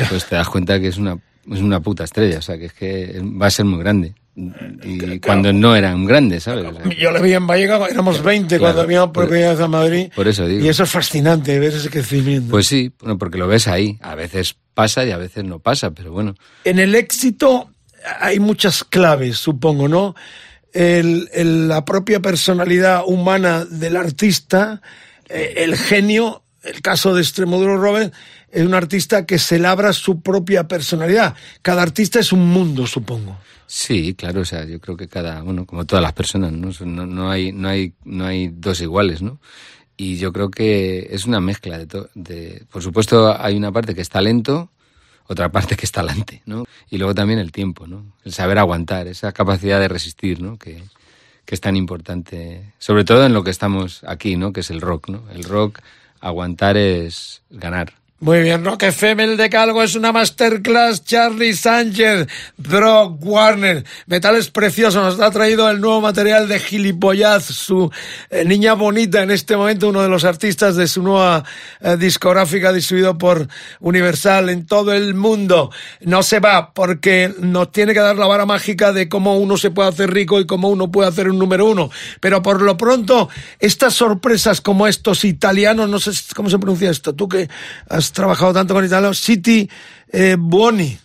pues 0.09 0.25
te 0.25 0.35
das 0.35 0.47
cuenta 0.49 0.79
que 0.79 0.87
es 0.87 0.97
una, 0.97 1.17
es 1.51 1.59
una 1.59 1.79
puta 1.79 2.03
estrella. 2.03 2.39
O 2.39 2.41
sea, 2.41 2.57
que 2.57 2.65
es 2.65 2.73
que 2.73 3.21
va 3.23 3.47
a 3.47 3.51
ser 3.51 3.65
muy 3.65 3.79
grande. 3.79 4.13
Y 4.35 5.19
cuando 5.19 5.53
no 5.53 5.75
era 5.75 5.93
un 5.95 6.05
grande, 6.05 6.39
¿sabes? 6.39 6.65
O 6.65 6.73
sea, 6.73 6.83
Yo 6.99 7.11
le 7.11 7.21
vi 7.21 7.33
en 7.33 7.45
Vallecas, 7.45 7.91
éramos 7.91 8.23
20 8.23 8.57
Claro, 8.57 8.61
cuando 8.73 8.87
veníamos 8.87 9.11
por 9.11 9.27
primera 9.27 9.51
vez 9.51 9.59
a 9.59 9.67
Madrid. 9.67 10.09
por 10.15 10.27
eso 10.27 10.47
digo. 10.47 10.65
Y 10.65 10.69
eso 10.69 10.83
es 10.83 10.89
fascinante, 10.89 11.59
ver 11.59 11.71
ese 11.73 11.89
crecimiento. 11.91 12.49
Pues 12.49 12.65
sí, 12.67 12.91
bueno, 12.99 13.17
porque 13.19 13.37
lo 13.37 13.47
ves 13.47 13.67
ahí. 13.67 13.99
A 14.01 14.15
veces 14.15 14.55
pasa 14.73 15.05
y 15.05 15.11
a 15.11 15.17
veces 15.17 15.43
no 15.43 15.59
pasa, 15.59 15.91
pero 15.91 16.11
bueno. 16.11 16.33
En 16.63 16.79
el 16.79 16.95
éxito 16.95 17.69
hay 18.19 18.39
muchas 18.39 18.83
claves, 18.83 19.37
supongo, 19.37 19.87
¿no? 19.87 20.15
El- 20.73 21.29
el- 21.33 21.67
la 21.67 21.85
propia 21.85 22.19
personalidad 22.19 23.03
humana 23.05 23.65
del 23.65 23.95
artista, 23.95 24.81
eh, 25.29 25.53
el 25.57 25.75
genio, 25.77 26.41
el 26.63 26.81
caso 26.81 27.13
de 27.13 27.21
Extremoduro 27.21 27.77
Robert, 27.77 28.11
es 28.53 28.65
un 28.65 28.75
artista 28.75 29.25
que 29.25 29.39
se 29.39 29.57
labra 29.57 29.93
su 29.93 30.21
propia 30.21 30.67
personalidad. 30.67 31.35
Cada 31.61 31.81
artista 31.81 32.19
es 32.19 32.31
un 32.31 32.47
mundo, 32.47 32.85
supongo. 32.85 33.37
Sí, 33.65 34.13
claro, 34.13 34.41
o 34.41 34.45
sea, 34.45 34.65
yo 34.65 34.79
creo 34.79 34.95
que 34.95 35.07
cada, 35.07 35.41
bueno, 35.41 35.65
como 35.65 35.85
todas 35.85 36.03
las 36.03 36.13
personas, 36.13 36.51
¿no? 36.51 36.69
No, 36.85 37.07
no 37.07 37.31
hay, 37.31 37.51
no 37.51 37.67
hay, 37.67 37.93
no 38.03 38.25
hay 38.25 38.49
dos 38.49 38.79
iguales, 38.81 39.23
¿no? 39.23 39.39
Y 39.97 40.17
yo 40.17 40.31
creo 40.31 40.51
que 40.51 41.07
es 41.09 41.25
una 41.25 41.39
mezcla 41.39 41.79
de 41.79 41.87
todo. 41.87 42.09
Por 42.71 42.83
supuesto, 42.83 43.35
hay 43.41 43.57
una 43.57 43.71
parte 43.71 43.95
que 43.95 44.01
es 44.01 44.09
talento, 44.09 44.69
otra 45.25 45.51
parte 45.51 45.75
que 45.75 45.85
es 45.85 45.91
talante, 45.91 46.43
¿no? 46.45 46.65
Y 46.91 46.99
luego 46.99 47.15
también 47.15 47.39
el 47.39 47.51
tiempo, 47.51 47.87
¿no? 47.87 48.13
El 48.23 48.33
saber 48.33 48.59
aguantar, 48.59 49.07
esa 49.07 49.31
capacidad 49.31 49.79
de 49.79 49.87
resistir, 49.87 50.41
¿no? 50.41 50.59
Que, 50.59 50.83
que 51.45 51.55
es 51.55 51.61
tan 51.61 51.75
importante, 51.75 52.73
sobre 52.77 53.03
todo 53.03 53.25
en 53.25 53.33
lo 53.33 53.43
que 53.43 53.49
estamos 53.49 54.03
aquí, 54.05 54.35
¿no? 54.35 54.53
Que 54.53 54.59
es 54.59 54.69
el 54.69 54.81
rock, 54.81 55.09
¿no? 55.09 55.23
El 55.31 55.43
rock, 55.43 55.79
aguantar 56.19 56.77
es 56.77 57.41
ganar. 57.49 58.02
Muy 58.23 58.41
bien, 58.41 58.63
Rock 58.63 58.83
FM, 58.83 59.21
el 59.21 59.35
decálogo 59.35 59.83
es 59.83 59.95
una 59.95 60.13
masterclass. 60.13 61.03
Charlie 61.03 61.57
Sánchez, 61.57 62.29
Brock 62.55 63.17
Warner, 63.21 63.83
Metales 64.05 64.49
Preciosos, 64.49 65.17
nos 65.17 65.19
ha 65.19 65.29
traído 65.29 65.69
el 65.69 65.81
nuevo 65.81 65.99
material 65.99 66.47
de 66.47 66.57
Gilipollaz, 66.61 67.43
su 67.43 67.91
eh, 68.29 68.45
niña 68.45 68.75
bonita 68.75 69.23
en 69.23 69.31
este 69.31 69.57
momento, 69.57 69.89
uno 69.89 70.01
de 70.01 70.07
los 70.07 70.23
artistas 70.23 70.77
de 70.77 70.87
su 70.87 71.03
nueva 71.03 71.43
eh, 71.81 71.97
discográfica 71.97 72.71
distribuido 72.71 73.17
por 73.17 73.49
Universal 73.81 74.47
en 74.47 74.67
todo 74.67 74.93
el 74.93 75.15
mundo. 75.15 75.69
No 75.99 76.23
se 76.23 76.39
va 76.39 76.73
porque 76.73 77.29
nos 77.39 77.73
tiene 77.73 77.93
que 77.93 77.99
dar 77.99 78.15
la 78.15 78.25
vara 78.25 78.45
mágica 78.45 78.93
de 78.93 79.09
cómo 79.09 79.35
uno 79.37 79.57
se 79.57 79.69
puede 79.69 79.89
hacer 79.89 80.13
rico 80.13 80.39
y 80.39 80.45
cómo 80.45 80.69
uno 80.69 80.89
puede 80.89 81.09
hacer 81.09 81.29
un 81.29 81.39
número 81.39 81.65
uno. 81.65 81.89
Pero 82.21 82.41
por 82.41 82.61
lo 82.61 82.77
pronto, 82.77 83.27
estas 83.59 83.95
sorpresas 83.95 84.61
como 84.61 84.87
estos 84.87 85.25
italianos, 85.25 85.89
no 85.89 85.99
sé 85.99 86.11
cómo 86.33 86.49
se 86.49 86.57
pronuncia 86.57 86.89
esto, 86.89 87.13
tú 87.13 87.27
que 87.27 87.49
has 87.89 88.12
trabajado 88.13 88.53
tanto 88.53 88.73
con 88.73 88.85
italianos, 88.85 89.19
City 89.19 89.69
eh, 90.11 90.35
Buoni, 90.39 90.97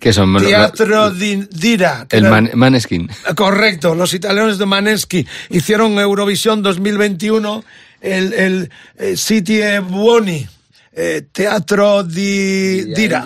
Que 0.00 0.12
son 0.12 0.36
Teatro 0.36 1.10
di 1.10 1.46
Dira. 1.50 2.06
el 2.10 2.24
man- 2.24 2.50
Maneskin. 2.54 3.08
Correcto, 3.36 3.94
los 3.94 4.12
italianos 4.12 4.58
de 4.58 4.66
Maneschi 4.66 5.26
hicieron 5.50 5.98
Eurovisión 5.98 6.62
2021, 6.62 7.64
el, 8.02 8.32
el 8.34 8.70
eh, 8.98 9.16
City 9.16 9.60
Buoni, 9.88 10.46
eh, 10.96 11.22
Teatro 11.32 12.02
di 12.04 12.84
Dira. 12.94 13.24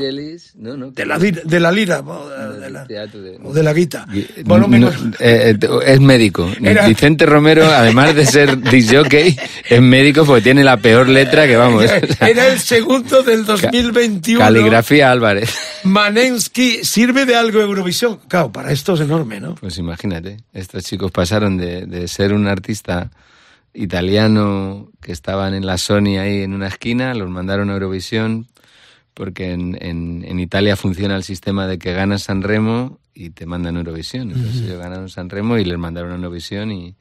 No, 0.56 0.76
no, 0.76 0.90
De 0.90 1.04
la, 1.06 1.18
de 1.18 1.60
la 1.60 1.70
lira, 1.70 2.00
o 2.00 2.28
de 2.28 2.70
la, 2.70 2.86
teatro 2.86 3.20
de- 3.20 3.38
o 3.44 3.52
de 3.52 3.62
la 3.62 3.72
guita. 3.72 4.06
No, 4.46 4.88
eh, 5.20 5.56
eh, 5.60 5.68
es 5.86 6.00
médico. 6.00 6.50
Era- 6.62 6.86
Vicente 6.88 7.26
Romero, 7.26 7.66
además 7.66 8.14
de 8.14 8.26
ser 8.26 8.58
disjockey, 8.70 9.36
es 9.68 9.80
médico 9.82 10.24
porque 10.24 10.42
tiene 10.42 10.64
la 10.64 10.78
peor 10.78 11.08
letra 11.08 11.46
que 11.46 11.56
vamos. 11.56 11.84
Era 12.20 12.46
el 12.48 12.58
segundo 12.58 13.22
del 13.22 13.44
2021. 13.44 14.40
Caligrafía 14.40 15.10
Álvarez. 15.10 15.54
Manensky 15.84 16.84
sirve 16.84 17.24
de 17.26 17.36
algo 17.36 17.60
Eurovisión. 17.60 18.18
Claro, 18.28 18.50
para 18.50 18.72
esto 18.72 18.94
es 18.94 19.00
enorme, 19.00 19.40
¿no? 19.40 19.54
Pues 19.56 19.78
imagínate, 19.78 20.38
estos 20.52 20.84
chicos 20.84 21.10
pasaron 21.10 21.56
de, 21.56 21.86
de 21.86 22.08
ser 22.08 22.32
un 22.32 22.46
artista 22.48 23.10
italiano 23.82 24.90
que 25.00 25.12
estaban 25.12 25.54
en 25.54 25.64
la 25.66 25.78
Sony 25.78 26.18
ahí 26.18 26.42
en 26.42 26.54
una 26.54 26.68
esquina, 26.68 27.14
los 27.14 27.28
mandaron 27.30 27.70
a 27.70 27.74
Eurovisión 27.74 28.46
porque 29.14 29.52
en, 29.52 29.76
en- 29.80 30.24
en 30.26 30.40
Italia 30.40 30.76
funciona 30.76 31.16
el 31.16 31.24
sistema 31.24 31.66
de 31.66 31.78
que 31.78 31.92
gana 31.92 32.18
San 32.18 32.42
Remo 32.42 32.98
y 33.14 33.30
te 33.30 33.46
mandan 33.46 33.76
Eurovisión. 33.76 34.30
Entonces 34.30 34.62
ellos 34.62 34.78
ganaron 34.78 35.08
San 35.08 35.28
Remo 35.30 35.58
y 35.58 35.64
les 35.64 35.78
mandaron 35.78 36.12
a 36.12 36.14
Eurovisión 36.16 36.70
y, 36.70 36.94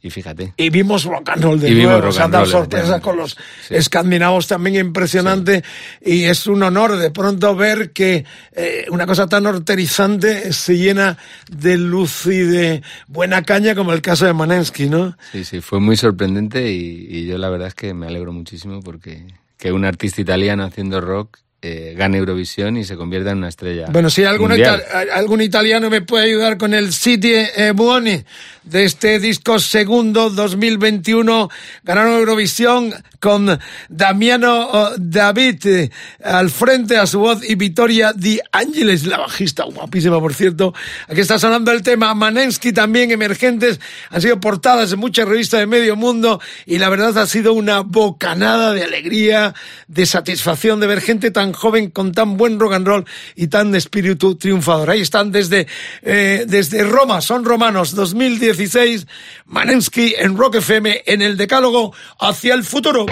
y 0.00 0.10
fíjate. 0.10 0.54
Y 0.56 0.70
vimos 0.70 1.04
rock 1.04 1.30
and 1.30 1.42
roll 1.42 1.58
de 1.60 1.68
Y 1.70 1.74
vimos 1.74 1.90
nuevo. 1.92 2.02
rock 2.06 2.14
Se 2.14 2.22
han 2.22 2.30
dado 2.30 2.46
sorpresas 2.46 3.00
con 3.00 3.16
los 3.16 3.36
Sí. 3.66 3.74
escandinavos 3.74 4.46
también 4.46 4.76
impresionante. 4.76 5.64
Y 6.00 6.24
es 6.24 6.46
un 6.46 6.62
honor 6.62 6.96
de 6.96 7.10
pronto 7.10 7.56
ver 7.56 7.90
que 7.92 8.24
eh, 8.52 8.86
una 8.90 9.06
cosa 9.06 9.26
tan 9.26 9.46
horterizante 9.46 10.52
se 10.52 10.76
llena 10.76 11.18
de 11.50 11.76
luz 11.78 12.26
y 12.26 12.38
de 12.38 12.82
buena 13.08 13.42
caña 13.42 13.74
como 13.74 13.92
el 13.92 14.00
caso 14.02 14.24
de 14.26 14.32
Manensky, 14.34 14.88
¿no? 14.88 15.16
Sí, 15.32 15.44
sí, 15.44 15.60
fue 15.60 15.80
muy 15.80 15.96
sorprendente 15.96 16.70
y, 16.72 17.06
y 17.10 17.26
yo 17.26 17.36
la 17.38 17.48
verdad 17.50 17.68
es 17.68 17.74
que 17.74 17.92
me 17.94 18.06
alegro 18.06 18.32
muchísimo 18.32 18.80
porque 18.80 19.24
que 19.58 19.72
un 19.72 19.84
artista 19.84 20.20
italiano 20.20 20.62
haciendo 20.64 21.00
rock 21.00 21.38
eh, 21.60 21.94
gane 21.96 22.18
Eurovisión 22.18 22.76
y 22.76 22.84
se 22.84 22.96
convierta 22.96 23.32
en 23.32 23.38
una 23.38 23.48
estrella. 23.48 23.86
Bueno, 23.90 24.10
si 24.10 24.24
algún, 24.24 24.52
ita- 24.52 24.80
algún 25.12 25.40
italiano 25.40 25.90
me 25.90 26.02
puede 26.02 26.26
ayudar 26.26 26.56
con 26.56 26.72
el 26.72 26.92
City 26.92 27.32
eh, 27.34 27.72
Buoni 27.74 28.22
de 28.62 28.84
este 28.84 29.18
disco 29.18 29.58
segundo 29.58 30.30
2021, 30.30 31.48
ganaron 31.82 32.12
Eurovisión 32.18 32.94
con 33.18 33.58
Damiano 33.88 34.68
oh, 34.70 34.90
David 34.98 35.66
eh, 35.66 35.90
al 36.22 36.50
frente 36.50 36.96
a 36.98 37.06
su 37.06 37.18
voz 37.20 37.40
y 37.48 37.54
Vittoria 37.56 38.12
Di 38.12 38.38
Angelis, 38.52 39.06
la 39.06 39.18
bajista, 39.18 39.64
guapísima 39.64 40.20
por 40.20 40.34
cierto. 40.34 40.74
Aquí 41.08 41.20
está 41.22 41.38
sonando 41.38 41.72
el 41.72 41.82
tema 41.82 42.14
Manensky 42.14 42.72
también, 42.72 43.10
emergentes, 43.10 43.80
han 44.10 44.20
sido 44.22 44.38
portadas 44.38 44.92
en 44.92 44.98
muchas 45.00 45.26
revistas 45.26 45.60
de 45.60 45.66
medio 45.66 45.96
mundo 45.96 46.40
y 46.66 46.78
la 46.78 46.88
verdad 46.88 47.16
ha 47.18 47.26
sido 47.26 47.54
una 47.54 47.80
bocanada 47.80 48.72
de 48.72 48.84
alegría, 48.84 49.54
de 49.88 50.06
satisfacción 50.06 50.78
de 50.78 50.86
ver 50.86 51.00
gente 51.00 51.30
tan 51.30 51.47
joven 51.52 51.90
con 51.90 52.12
tan 52.12 52.36
buen 52.36 52.58
rock 52.58 52.74
and 52.74 52.86
roll 52.86 53.04
y 53.36 53.48
tan 53.48 53.74
espíritu 53.74 54.36
triunfador. 54.36 54.90
Ahí 54.90 55.00
están 55.00 55.32
desde, 55.32 55.66
eh, 56.02 56.44
desde 56.46 56.84
Roma, 56.84 57.20
son 57.20 57.44
romanos 57.44 57.94
2016, 57.94 59.06
Manensky 59.46 60.14
en 60.18 60.36
Rock 60.36 60.56
FM 60.56 61.02
en 61.06 61.22
el 61.22 61.36
decálogo 61.36 61.92
hacia 62.18 62.54
el 62.54 62.64
futuro. 62.64 63.06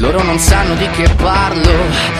Loro 0.00 0.22
non 0.22 0.38
sanno 0.38 0.74
di 0.76 0.88
che 0.92 1.06
parlo, 1.16 2.19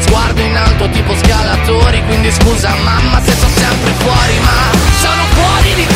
sguardo 0.00 0.40
in 0.40 0.56
alto 0.56 0.88
tipo 0.90 1.14
scalatori, 1.16 2.02
quindi 2.06 2.30
scusa 2.30 2.74
mamma 2.84 3.20
se 3.22 3.32
sto 3.32 3.48
sempre 3.48 3.92
fuori, 3.98 4.38
ma 4.40 4.70
sono 5.00 5.22
fuori 5.34 5.74
di 5.74 5.86
testa, 5.86 5.95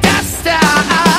dust 0.00 0.46
out. 0.46 1.17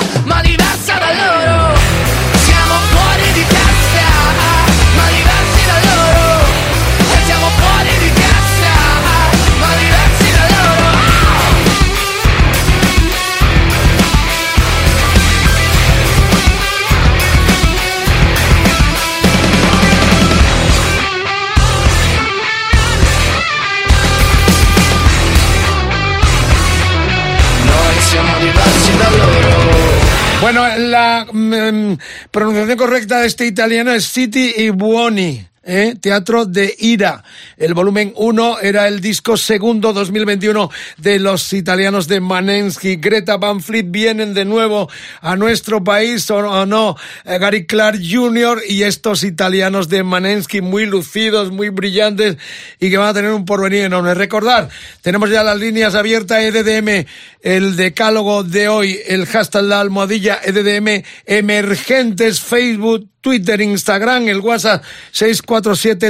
Pronunciación 32.32 32.78
correcta 32.78 33.22
de 33.22 33.28
este 33.28 33.46
italiano 33.46 33.92
es 33.92 34.08
City 34.08 34.54
y 34.58 34.70
Buoni. 34.70 35.49
¿Eh? 35.64 35.96
Teatro 36.00 36.46
de 36.46 36.76
Ira. 36.80 37.24
El 37.58 37.74
volumen 37.74 38.14
1 38.16 38.60
era 38.62 38.88
el 38.88 39.02
disco 39.02 39.38
segundo 39.38 39.94
2021 39.94 40.70
de 40.98 41.20
los 41.20 41.54
italianos 41.54 42.08
de 42.08 42.20
Manensky. 42.20 42.96
Greta 42.96 43.38
Van 43.38 43.62
Fleet 43.62 43.86
vienen 43.90 44.34
de 44.34 44.46
nuevo 44.46 44.90
a 45.22 45.36
nuestro 45.36 45.84
país, 45.84 46.30
o, 46.32 46.66
no, 46.66 46.96
Eh, 47.26 47.38
Gary 47.38 47.66
Clark 47.66 48.00
Jr. 48.00 48.62
y 48.68 48.84
estos 48.84 49.24
italianos 49.24 49.90
de 49.90 50.04
Manensky 50.04 50.62
muy 50.62 50.86
lucidos, 50.86 51.52
muy 51.52 51.70
brillantes 51.70 52.38
y 52.80 52.90
que 52.90 52.98
van 52.98 53.10
a 53.10 53.14
tener 53.14 53.32
un 53.32 53.46
porvenir 53.46 53.84
enorme. 53.84 54.14
Recordar, 54.14 54.70
tenemos 55.02 55.30
ya 55.30 55.44
las 55.44 55.58
líneas 55.58 55.96
abiertas 55.96 56.40
EDDM, 56.42 57.06
el 57.42 57.76
decálogo 57.76 58.44
de 58.44 58.68
hoy, 58.68 59.00
el 59.08 59.26
hashtag 59.26 59.64
la 59.64 59.82
almohadilla 59.82 60.40
EDDM 60.44 61.04
emergentes, 61.26 62.40
Facebook, 62.40 63.10
Twitter, 63.22 63.60
Instagram, 63.60 64.30
el 64.30 64.40
WhatsApp 64.40 64.84
647 65.12 65.49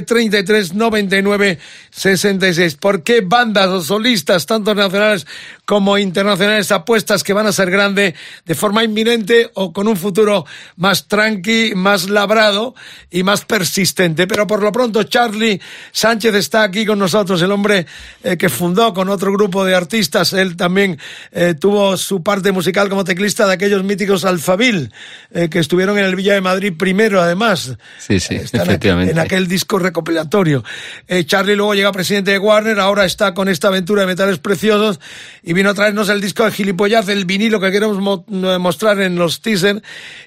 33 0.05 0.73
99 0.73 1.59
66. 1.91 2.75
¿Por 2.75 3.03
qué 3.03 3.21
bandas 3.21 3.67
o 3.67 3.81
solistas, 3.81 4.45
tanto 4.45 4.75
nacionales 4.75 5.25
como 5.65 5.97
internacionales, 5.97 6.71
apuestas 6.71 7.23
que 7.23 7.33
van 7.33 7.47
a 7.47 7.51
ser 7.51 7.71
grandes 7.71 8.13
de 8.45 8.55
forma 8.55 8.83
inminente 8.83 9.49
o 9.53 9.73
con 9.73 9.87
un 9.87 9.97
futuro 9.97 10.45
más 10.75 11.07
tranqui, 11.07 11.73
más 11.75 12.09
labrado 12.09 12.75
y 13.09 13.23
más 13.23 13.45
persistente? 13.45 14.27
Pero 14.27 14.45
por 14.47 14.61
lo 14.61 14.71
pronto, 14.71 15.03
Charlie 15.03 15.59
Sánchez 15.91 16.35
está 16.35 16.63
aquí 16.63 16.85
con 16.85 16.99
nosotros, 16.99 17.41
el 17.41 17.51
hombre 17.51 17.85
eh, 18.23 18.37
que 18.37 18.49
fundó 18.49 18.93
con 18.93 19.09
otro 19.09 19.31
grupo 19.31 19.65
de 19.65 19.75
artistas. 19.75 20.33
Él 20.33 20.55
también 20.55 20.99
eh, 21.31 21.55
tuvo 21.59 21.97
su 21.97 22.23
parte 22.23 22.51
musical 22.51 22.89
como 22.89 23.03
teclista 23.03 23.47
de 23.47 23.53
aquellos 23.53 23.83
míticos 23.83 24.25
Alfabil, 24.25 24.91
eh, 25.31 25.49
que 25.49 25.59
estuvieron 25.59 25.97
en 25.97 26.05
el 26.05 26.15
Villa 26.15 26.33
de 26.33 26.41
Madrid 26.41 26.73
primero, 26.77 27.21
además. 27.21 27.75
Sí, 27.99 28.19
sí, 28.19 28.35
efectivamente. 28.35 29.11
En 29.11 29.19
aquel 29.29 29.47
disco 29.47 29.77
recopilatorio. 29.77 30.63
Eh, 31.07 31.23
Charlie 31.23 31.55
luego 31.55 31.75
llega 31.75 31.91
presidente 31.91 32.31
de 32.31 32.39
Warner, 32.39 32.79
ahora 32.79 33.05
está 33.05 33.35
con 33.35 33.47
esta 33.47 33.67
aventura 33.67 34.01
de 34.01 34.07
metales 34.07 34.39
preciosos 34.39 34.99
y 35.43 35.53
vino 35.53 35.69
a 35.69 35.75
traernos 35.75 36.09
el 36.09 36.19
disco 36.19 36.45
de 36.45 36.51
gilipollaz, 36.51 37.07
el 37.09 37.25
vinilo 37.25 37.59
que 37.59 37.71
queremos 37.71 37.99
mo- 37.99 38.25
mostrar 38.59 38.99
en 39.01 39.15
los 39.17 39.41
teasers 39.41 39.83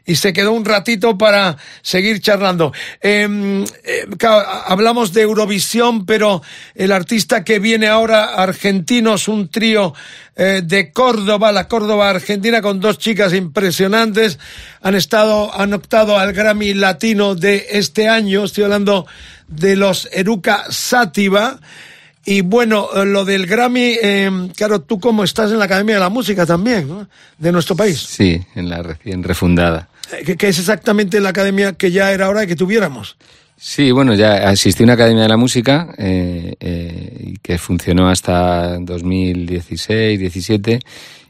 y 0.06 0.14
se 0.14 0.32
quedó 0.32 0.52
un 0.52 0.64
ratito 0.64 1.18
para 1.18 1.56
seguir 1.82 2.20
charlando. 2.20 2.72
Eh, 3.00 3.64
eh, 3.84 4.06
hablamos 4.66 5.12
de 5.12 5.22
Eurovisión, 5.22 6.06
pero 6.06 6.40
el 6.76 6.92
artista 6.92 7.42
que 7.42 7.58
viene 7.58 7.88
ahora, 7.88 8.34
argentinos, 8.36 9.26
un 9.26 9.48
trío 9.48 9.94
eh, 10.34 10.62
de 10.64 10.92
Córdoba, 10.92 11.52
la 11.52 11.68
Córdoba 11.68 12.08
Argentina, 12.08 12.62
con 12.62 12.80
dos 12.80 12.98
chicas 12.98 13.34
impresionantes, 13.34 14.38
han 14.80 14.94
estado, 14.94 15.54
han 15.54 15.74
optado 15.74 16.18
al 16.18 16.32
Grammy 16.32 16.74
Latino 16.74 17.34
de 17.34 17.66
este 17.70 18.08
año. 18.08 18.44
Estoy 18.44 18.64
hablando 18.64 19.06
de 19.48 19.76
los 19.76 20.08
Eruca 20.12 20.64
Sativa. 20.70 21.60
Y 22.24 22.40
bueno, 22.40 22.88
eh, 22.94 23.04
lo 23.04 23.24
del 23.24 23.46
Grammy, 23.46 23.96
eh, 24.00 24.30
claro, 24.56 24.80
tú 24.80 25.00
como 25.00 25.24
estás 25.24 25.50
en 25.50 25.58
la 25.58 25.66
Academia 25.66 25.96
de 25.96 26.00
la 26.00 26.08
Música 26.08 26.46
también, 26.46 26.88
¿no? 26.88 27.08
de 27.36 27.52
nuestro 27.52 27.74
país, 27.76 28.00
Sí, 28.00 28.40
en 28.54 28.68
la 28.68 28.82
recién 28.82 29.22
refundada. 29.22 29.88
Que, 30.24 30.36
que 30.36 30.48
es 30.48 30.58
exactamente 30.58 31.20
la 31.20 31.30
academia 31.30 31.72
que 31.72 31.90
ya 31.90 32.12
era 32.12 32.28
hora 32.28 32.40
de 32.40 32.46
que 32.46 32.56
tuviéramos. 32.56 33.16
Sí, 33.64 33.92
bueno, 33.92 34.14
ya 34.14 34.48
asistí 34.48 34.82
a 34.82 34.84
una 34.86 34.94
academia 34.94 35.22
de 35.22 35.28
la 35.28 35.36
música 35.36 35.94
eh, 35.96 36.56
eh, 36.58 37.34
que 37.42 37.58
funcionó 37.58 38.08
hasta 38.08 38.76
2016, 38.80 40.18
17 40.18 40.80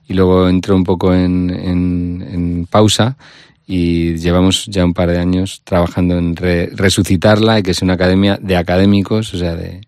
y 0.08 0.14
luego 0.14 0.48
entró 0.48 0.74
un 0.74 0.82
poco 0.82 1.12
en, 1.12 1.50
en- 1.50 2.66
pausa 2.70 3.18
y 3.66 4.14
llevamos 4.16 4.64
ya 4.66 4.82
un 4.82 4.94
par 4.94 5.10
de 5.10 5.18
años 5.18 5.60
trabajando 5.62 6.16
en 6.16 6.34
re- 6.34 6.70
resucitarla 6.74 7.58
y 7.58 7.62
que 7.62 7.74
sea 7.74 7.84
una 7.84 7.94
academia 7.94 8.38
de 8.40 8.56
académicos, 8.56 9.34
o 9.34 9.38
sea, 9.38 9.54
de 9.54 9.82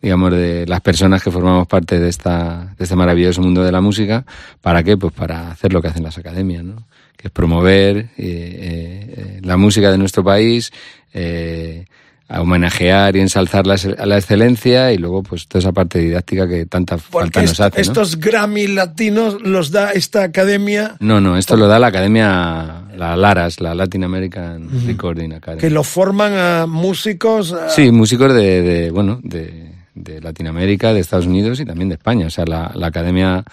digamos 0.00 0.32
de 0.32 0.64
las 0.66 0.80
personas 0.80 1.22
que 1.22 1.30
formamos 1.30 1.66
parte 1.66 2.00
de 2.00 2.08
esta 2.08 2.74
de 2.78 2.84
este 2.84 2.96
maravilloso 2.96 3.42
mundo 3.42 3.62
de 3.62 3.70
la 3.70 3.82
música, 3.82 4.24
¿para 4.62 4.82
qué? 4.82 4.96
Pues 4.96 5.12
para 5.12 5.50
hacer 5.50 5.74
lo 5.74 5.82
que 5.82 5.88
hacen 5.88 6.02
las 6.04 6.16
academias, 6.16 6.64
¿no? 6.64 6.86
Que 7.18 7.28
es 7.28 7.32
promover 7.32 7.96
eh, 7.98 8.08
eh, 8.16 9.40
la 9.42 9.56
música 9.58 9.90
de 9.92 9.98
nuestro 9.98 10.24
país, 10.24 10.72
eh, 11.14 11.84
a 12.28 12.40
homenajear 12.40 13.14
y 13.16 13.20
ensalzar 13.20 13.66
la, 13.66 13.74
excelencia 14.16 14.90
y 14.92 14.96
luego 14.96 15.22
pues 15.22 15.46
toda 15.48 15.60
esa 15.60 15.72
parte 15.72 15.98
didáctica 15.98 16.48
que 16.48 16.64
tanta 16.64 16.96
Porque 16.96 17.26
falta 17.26 17.42
nos 17.42 17.60
hace, 17.60 17.76
¿no? 17.76 17.82
estos 17.82 18.18
Grammy 18.18 18.68
latinos 18.68 19.42
los 19.42 19.70
da 19.70 19.92
esta 19.92 20.22
academia 20.22 20.96
No, 21.00 21.20
no, 21.20 21.36
esto 21.36 21.56
lo 21.58 21.66
da 21.66 21.78
la 21.78 21.88
academia, 21.88 22.84
la 22.96 23.16
LARAS, 23.16 23.60
la 23.60 23.74
Latin 23.74 24.04
American 24.04 24.66
Recording 24.86 25.34
Academy. 25.34 25.60
que 25.60 25.68
lo 25.68 25.82
forman 25.84 26.32
a 26.32 26.66
músicos. 26.66 27.52
a- 27.52 27.68
Sí, 27.68 27.90
músicos 27.90 28.32
de, 28.32 28.62
de, 28.62 28.90
bueno, 28.90 29.20
de, 29.22 29.70
de 29.94 30.20
Latinoamérica, 30.22 30.94
de 30.94 31.00
Estados 31.00 31.26
Unidos 31.26 31.60
y 31.60 31.66
también 31.66 31.90
de 31.90 31.96
España. 31.96 32.26
O 32.26 32.30
sea, 32.30 32.46
la, 32.46 32.72
la 32.74 32.86
Academia 32.86 33.44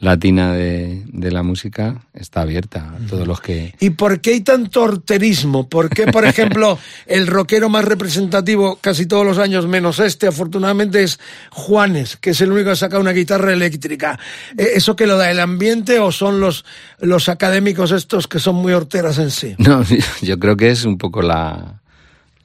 Latina 0.00 0.52
de, 0.52 1.02
de 1.06 1.30
la 1.32 1.42
Música 1.42 2.02
está 2.14 2.42
abierta 2.42 2.94
a 2.94 3.06
todos 3.08 3.26
los 3.26 3.40
que... 3.40 3.74
¿Y 3.80 3.90
por 3.90 4.20
qué 4.20 4.30
hay 4.30 4.40
tanto 4.42 4.82
horterismo? 4.82 5.68
¿Por 5.68 5.90
qué, 5.90 6.06
por 6.06 6.24
ejemplo, 6.24 6.78
el 7.06 7.26
rockero 7.26 7.68
más 7.68 7.84
representativo 7.84 8.78
casi 8.80 9.06
todos 9.06 9.26
los 9.26 9.38
años, 9.38 9.66
menos 9.66 9.98
este, 9.98 10.28
afortunadamente, 10.28 11.02
es 11.02 11.18
Juanes, 11.50 12.16
que 12.16 12.30
es 12.30 12.40
el 12.40 12.52
único 12.52 12.70
que 12.70 12.76
saca 12.76 12.98
una 12.98 13.12
guitarra 13.12 13.52
eléctrica? 13.52 14.18
Eh, 14.56 14.68
¿Eso 14.76 14.94
que 14.94 15.06
lo 15.06 15.16
da 15.16 15.30
el 15.30 15.40
ambiente 15.40 15.98
o 15.98 16.12
son 16.12 16.40
los, 16.40 16.64
los 17.00 17.28
académicos 17.28 17.90
estos 17.90 18.28
que 18.28 18.38
son 18.38 18.56
muy 18.56 18.72
horteras 18.72 19.18
en 19.18 19.30
sí? 19.30 19.54
No, 19.68 19.82
yo 20.22 20.38
creo 20.38 20.56
que 20.56 20.70
es 20.70 20.84
un 20.84 20.96
poco 20.96 21.22
la, 21.22 21.80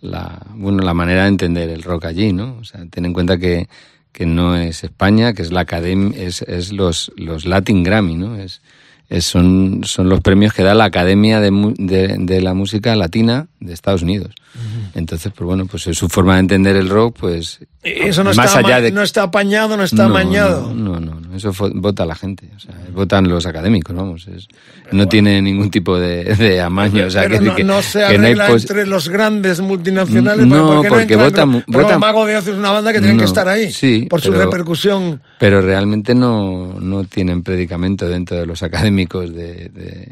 la, 0.01 0.41
bueno, 0.55 0.83
la 0.83 0.93
manera 0.93 1.23
de 1.23 1.29
entender 1.29 1.69
el 1.69 1.83
rock 1.83 2.05
allí, 2.05 2.33
¿no? 2.33 2.57
O 2.59 2.63
sea, 2.63 2.85
ten 2.89 3.05
en 3.05 3.13
cuenta 3.13 3.37
que, 3.37 3.67
que 4.13 4.25
no 4.25 4.55
es 4.55 4.83
España, 4.83 5.33
que 5.33 5.41
es 5.41 5.51
la 5.51 5.61
academia, 5.61 6.17
es, 6.23 6.43
es 6.43 6.71
los, 6.71 7.11
los 7.17 7.45
Latin 7.45 7.83
Grammy, 7.83 8.15
¿no? 8.15 8.37
Es, 8.37 8.61
son, 9.19 9.81
son 9.83 10.09
los 10.09 10.21
premios 10.21 10.53
que 10.53 10.63
da 10.63 10.73
la 10.73 10.85
Academia 10.85 11.39
de, 11.39 11.51
de, 11.77 12.15
de 12.19 12.41
la 12.41 12.53
Música 12.53 12.95
Latina 12.95 13.47
de 13.59 13.73
Estados 13.73 14.01
Unidos. 14.01 14.31
Entonces, 14.95 15.31
pues 15.35 15.45
bueno, 15.47 15.65
pues 15.65 15.87
es 15.87 15.97
su 15.97 16.07
forma 16.09 16.35
de 16.35 16.41
entender 16.41 16.75
el 16.75 16.87
rock, 16.87 17.17
pues 17.19 17.59
Eso 17.81 18.23
no, 18.23 18.31
más 18.35 18.45
está, 18.55 18.59
allá 18.59 18.81
de 18.81 18.91
no 18.91 19.01
está 19.01 19.23
apañado, 19.23 19.75
no 19.75 19.83
está 19.83 20.03
no, 20.03 20.09
amañado. 20.09 20.71
No, 20.75 20.99
no, 20.99 21.19
no, 21.19 21.35
eso 21.35 21.51
vota 21.73 22.05
la 22.05 22.13
gente, 22.13 22.49
o 22.55 22.59
sea, 22.59 22.75
votan 22.93 23.27
los 23.27 23.47
académicos, 23.47 23.95
vamos, 23.95 24.27
es- 24.27 24.47
no 24.91 25.07
tiene 25.07 25.41
ningún 25.41 25.71
tipo 25.71 25.97
de, 25.97 26.23
de 26.35 26.61
amaño, 26.61 27.07
o 27.07 27.09
sea, 27.09 27.23
Pero 27.23 27.39
que, 27.39 27.45
no, 27.45 27.55
que- 27.55 27.63
no 27.63 27.81
se 27.81 27.99
que 28.07 28.17
no 28.19 28.25
arregla 28.25 28.47
pos- 28.47 28.61
entre 28.61 28.85
los 28.85 29.09
grandes 29.09 29.59
multinacionales. 29.61 30.45
No, 30.45 30.67
¿por 30.67 30.81
qué 30.83 30.89
porque 30.89 31.13
entran? 31.13 31.51
votan 31.51 31.63
votan- 31.67 31.99
Mago 31.99 32.25
de 32.27 32.37
Oz 32.37 32.47
es 32.47 32.55
una 32.55 32.71
banda 32.71 32.93
que 32.93 32.99
tienen 32.99 33.17
que 33.17 33.23
No, 33.23 33.27
estar 33.29 33.47
ahí 33.47 33.71
sí, 33.71 34.05
por 34.07 34.21
su 34.21 34.31
pero- 34.31 34.43
repercusión. 34.45 35.21
Pero 35.43 35.59
realmente 35.59 36.15
no, 36.15 36.79
no 36.79 37.03
tienen 37.03 37.43
predicamento 37.43 38.07
dentro 38.07 38.37
de 38.37 38.45
los 38.45 38.63
académicos 38.63 39.35
de, 39.35 39.67
de, 39.67 40.07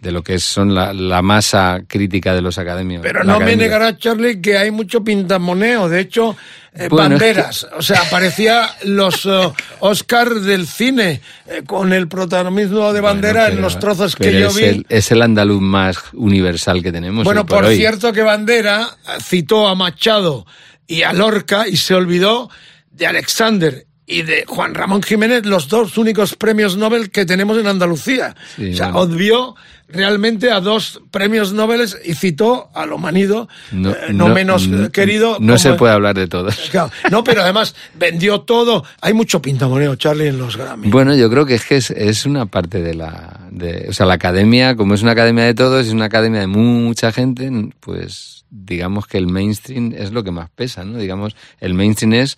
de 0.00 0.10
lo 0.10 0.24
que 0.24 0.40
son 0.40 0.74
la, 0.74 0.92
la 0.92 1.22
masa 1.22 1.82
crítica 1.86 2.34
de 2.34 2.42
los 2.42 2.58
académicos. 2.58 3.04
Pero 3.04 3.22
no 3.22 3.38
me 3.38 3.54
negará, 3.54 3.96
Charlie, 3.96 4.40
que 4.40 4.58
hay 4.58 4.72
mucho 4.72 5.04
pintamoneo. 5.04 5.88
De 5.88 6.00
hecho, 6.00 6.36
eh, 6.74 6.88
Bueno, 6.90 7.14
es 7.14 7.20
banderas. 7.20 7.68
O 7.76 7.82
sea, 7.82 8.02
parecía 8.10 8.70
los 8.82 9.28
Oscar 9.78 10.34
del 10.34 10.66
cine, 10.66 11.20
eh, 11.46 11.62
con 11.64 11.92
el 11.92 12.08
protagonismo 12.08 12.92
de 12.92 13.00
bandera 13.02 13.42
Bueno, 13.42 13.56
en 13.58 13.62
los 13.62 13.78
trozos 13.78 14.16
que 14.16 14.40
yo 14.40 14.52
vi. 14.52 14.64
El, 14.64 14.86
es 14.88 15.12
el 15.12 15.22
andaluz 15.22 15.60
más 15.60 15.96
universal 16.12 16.82
que 16.82 16.90
tenemos. 16.90 17.22
Bueno, 17.22 17.46
por 17.46 17.66
hoy. 17.66 17.76
cierto 17.76 18.12
que 18.12 18.22
Bandera 18.22 18.88
citó 19.20 19.68
a 19.68 19.76
Machado 19.76 20.44
y 20.88 21.02
a 21.02 21.12
Lorca 21.12 21.68
y 21.68 21.76
se 21.76 21.94
olvidó 21.94 22.50
de 22.90 23.06
Alexander 23.06 23.86
y 24.12 24.22
de 24.22 24.44
Juan 24.46 24.74
Ramón 24.74 25.02
Jiménez, 25.02 25.46
los 25.46 25.68
dos 25.68 25.96
únicos 25.96 26.36
premios 26.36 26.76
Nobel 26.76 27.10
que 27.10 27.24
tenemos 27.24 27.56
en 27.58 27.66
Andalucía. 27.66 28.36
Sí, 28.56 28.72
o 28.72 28.76
sea, 28.76 28.92
bueno. 28.92 29.14
obvió 29.14 29.54
realmente 29.88 30.50
a 30.50 30.60
dos 30.60 31.00
premios 31.10 31.52
Nobel 31.52 31.88
y 32.04 32.14
citó 32.14 32.70
a 32.74 32.86
lo 32.86 32.98
manido, 32.98 33.48
No, 33.70 33.90
eh, 33.90 34.12
no 34.12 34.28
menos 34.28 34.68
querido. 34.92 35.38
No 35.40 35.58
se 35.58 35.74
puede 35.74 35.94
hablar 35.94 36.14
de. 36.14 36.28
Claro, 36.70 36.90
No, 37.10 37.24
pero 37.24 37.42
además 37.42 37.74
vendió 37.94 38.40
todo. 38.42 38.84
Hay 39.00 39.12
mucho 39.14 39.40
pintamoneo, 39.40 39.96
Charlie, 39.96 40.28
en 40.28 40.38
los 40.38 40.56
Grammy. 40.56 40.88
Bueno, 40.88 41.14
yo 41.14 41.30
creo 41.30 41.46
que 41.46 41.54
es 41.54 41.64
que 41.64 41.76
es, 41.76 41.90
es 41.90 42.26
una 42.26 42.46
parte 42.46 42.82
de 42.82 42.94
la... 42.94 43.40
De, 43.50 43.86
o 43.88 43.92
sea, 43.92 44.06
la 44.06 44.14
academia, 44.14 44.76
como 44.76 44.94
es 44.94 45.02
una 45.02 45.12
academia 45.12 45.44
de 45.44 45.54
todos, 45.54 45.86
es 45.86 45.92
una 45.92 46.06
academia 46.06 46.40
de 46.40 46.46
mucha 46.46 47.12
gente, 47.12 47.50
pues 47.80 48.42
digamos 48.54 49.06
que 49.06 49.16
el 49.16 49.28
mainstream 49.28 49.94
es 49.96 50.12
lo 50.12 50.22
que 50.22 50.30
más 50.30 50.50
pesa, 50.50 50.84
¿no? 50.84 50.98
Digamos, 50.98 51.34
el 51.58 51.72
mainstream 51.72 52.12
es 52.14 52.36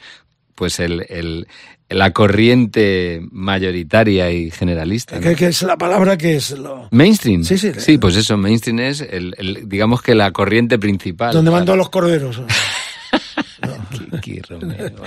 pues 0.55 0.81
el, 0.81 1.05
el, 1.09 1.47
la 1.89 2.13
corriente 2.13 3.21
mayoritaria 3.31 4.31
y 4.31 4.51
generalista. 4.51 5.17
¿no? 5.17 5.21
que, 5.23 5.35
que 5.37 5.47
es 5.47 5.63
la 5.63 5.77
palabra 5.77 6.17
que 6.17 6.37
es 6.37 6.51
lo... 6.53 6.89
Mainstream. 6.91 7.45
Sí, 7.45 7.59
sí. 7.59 7.73
Sí, 7.77 7.99
pues 7.99 8.17
eso, 8.17 8.37
mainstream 8.37 8.81
es 8.81 9.01
el, 9.01 9.35
el- 9.39 9.69
digamos 9.69 10.03
que 10.03 10.15
la 10.15 10.31
corriente 10.33 10.79
principal. 10.79 11.33
donde 11.33 11.51
van 11.51 11.65
todos 11.65 11.79
los 11.79 11.91
corderos. 11.91 12.41
Romero. 14.49 15.03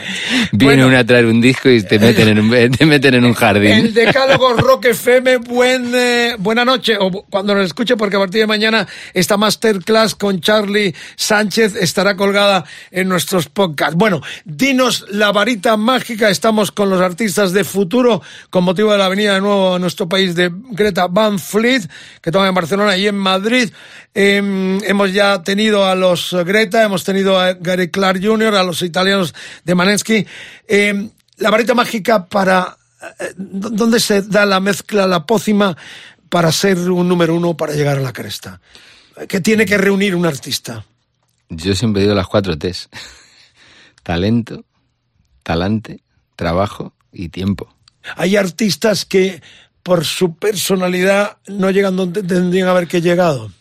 Viene 0.51 0.85
uno 0.85 0.97
a 0.97 1.03
traer 1.03 1.25
un 1.25 1.39
disco 1.41 1.69
y 1.69 1.83
te 1.83 1.99
meten 1.99 2.29
en 2.29 2.39
un, 2.39 2.71
te 2.77 2.85
meten 2.85 3.13
en 3.15 3.25
un 3.25 3.33
jardín. 3.33 3.71
El 3.71 3.93
decálogo 3.93 4.53
Rock 4.53 4.85
FM, 4.85 5.37
buen, 5.37 5.93
eh, 5.95 6.35
buena 6.37 6.65
noche, 6.65 6.97
o 6.99 7.11
cuando 7.29 7.55
nos 7.55 7.65
escuche, 7.65 7.95
porque 7.95 8.15
a 8.15 8.19
partir 8.19 8.41
de 8.41 8.47
mañana 8.47 8.87
esta 9.13 9.37
masterclass 9.37 10.15
con 10.15 10.41
Charlie 10.41 10.93
Sánchez 11.15 11.75
estará 11.75 12.15
colgada 12.15 12.65
en 12.91 13.07
nuestros 13.09 13.47
podcasts. 13.49 13.95
Bueno, 13.95 14.21
dinos 14.45 15.05
la 15.09 15.31
varita 15.31 15.77
mágica, 15.77 16.29
estamos 16.29 16.71
con 16.71 16.89
los 16.89 17.01
artistas 17.01 17.53
de 17.53 17.63
futuro, 17.63 18.21
con 18.49 18.63
motivo 18.63 18.91
de 18.91 18.97
la 18.97 19.09
venida 19.09 19.35
de 19.35 19.41
nuevo 19.41 19.75
a 19.75 19.79
nuestro 19.79 20.09
país 20.09 20.35
de 20.35 20.51
Greta 20.71 21.07
Van 21.07 21.39
Fleet, 21.39 21.83
que 22.21 22.31
toca 22.31 22.47
en 22.47 22.55
Barcelona 22.55 22.97
y 22.97 23.07
en 23.07 23.15
Madrid. 23.15 23.69
Eh, 24.13 24.37
hemos 24.83 25.13
ya 25.13 25.43
tenido 25.43 25.85
a 25.85 25.93
los 25.93 26.35
Greta, 26.45 26.83
hemos 26.83 27.03
tenido 27.03 27.39
a 27.39 27.53
Gary 27.53 27.89
Clark 27.89 28.19
Jr., 28.23 28.55
a 28.55 28.63
los 28.63 28.81
italianos 28.81 29.26
de 29.63 29.75
Manesky. 29.75 30.25
Eh, 30.67 31.09
la 31.37 31.49
varita 31.49 31.73
mágica 31.73 32.25
para 32.25 32.77
eh, 33.19 33.33
¿Dónde 33.37 33.99
se 33.99 34.23
da 34.23 34.45
la 34.45 34.59
mezcla, 34.59 35.07
la 35.07 35.25
pócima 35.25 35.77
para 36.29 36.51
ser 36.51 36.77
un 36.89 37.07
número 37.07 37.35
uno, 37.35 37.55
para 37.55 37.73
llegar 37.73 37.97
a 37.97 38.01
la 38.01 38.13
cresta? 38.13 38.59
¿Qué 39.27 39.39
tiene 39.41 39.65
que 39.65 39.77
reunir 39.77 40.15
un 40.15 40.25
artista? 40.25 40.85
Yo 41.49 41.75
siempre 41.75 42.01
digo 42.01 42.13
las 42.13 42.27
cuatro 42.27 42.57
T's. 42.57 42.89
Talento, 44.03 44.65
talante, 45.43 46.01
trabajo 46.35 46.93
y 47.11 47.29
tiempo. 47.29 47.73
Hay 48.15 48.35
artistas 48.35 49.05
que 49.05 49.41
por 49.83 50.05
su 50.05 50.35
personalidad 50.35 51.37
no 51.47 51.71
llegan 51.71 51.95
donde 51.95 52.23
tendrían 52.23 52.67
haber 52.67 52.87
que 52.87 53.01
llegado. 53.01 53.51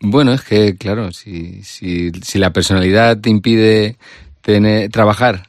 Bueno, 0.00 0.32
es 0.32 0.42
que, 0.42 0.76
claro, 0.76 1.12
si, 1.12 1.62
si, 1.62 2.10
si 2.22 2.38
la 2.38 2.52
personalidad 2.52 3.20
te 3.20 3.30
impide 3.30 3.96
tener, 4.46 4.88
trabajar, 4.90 5.42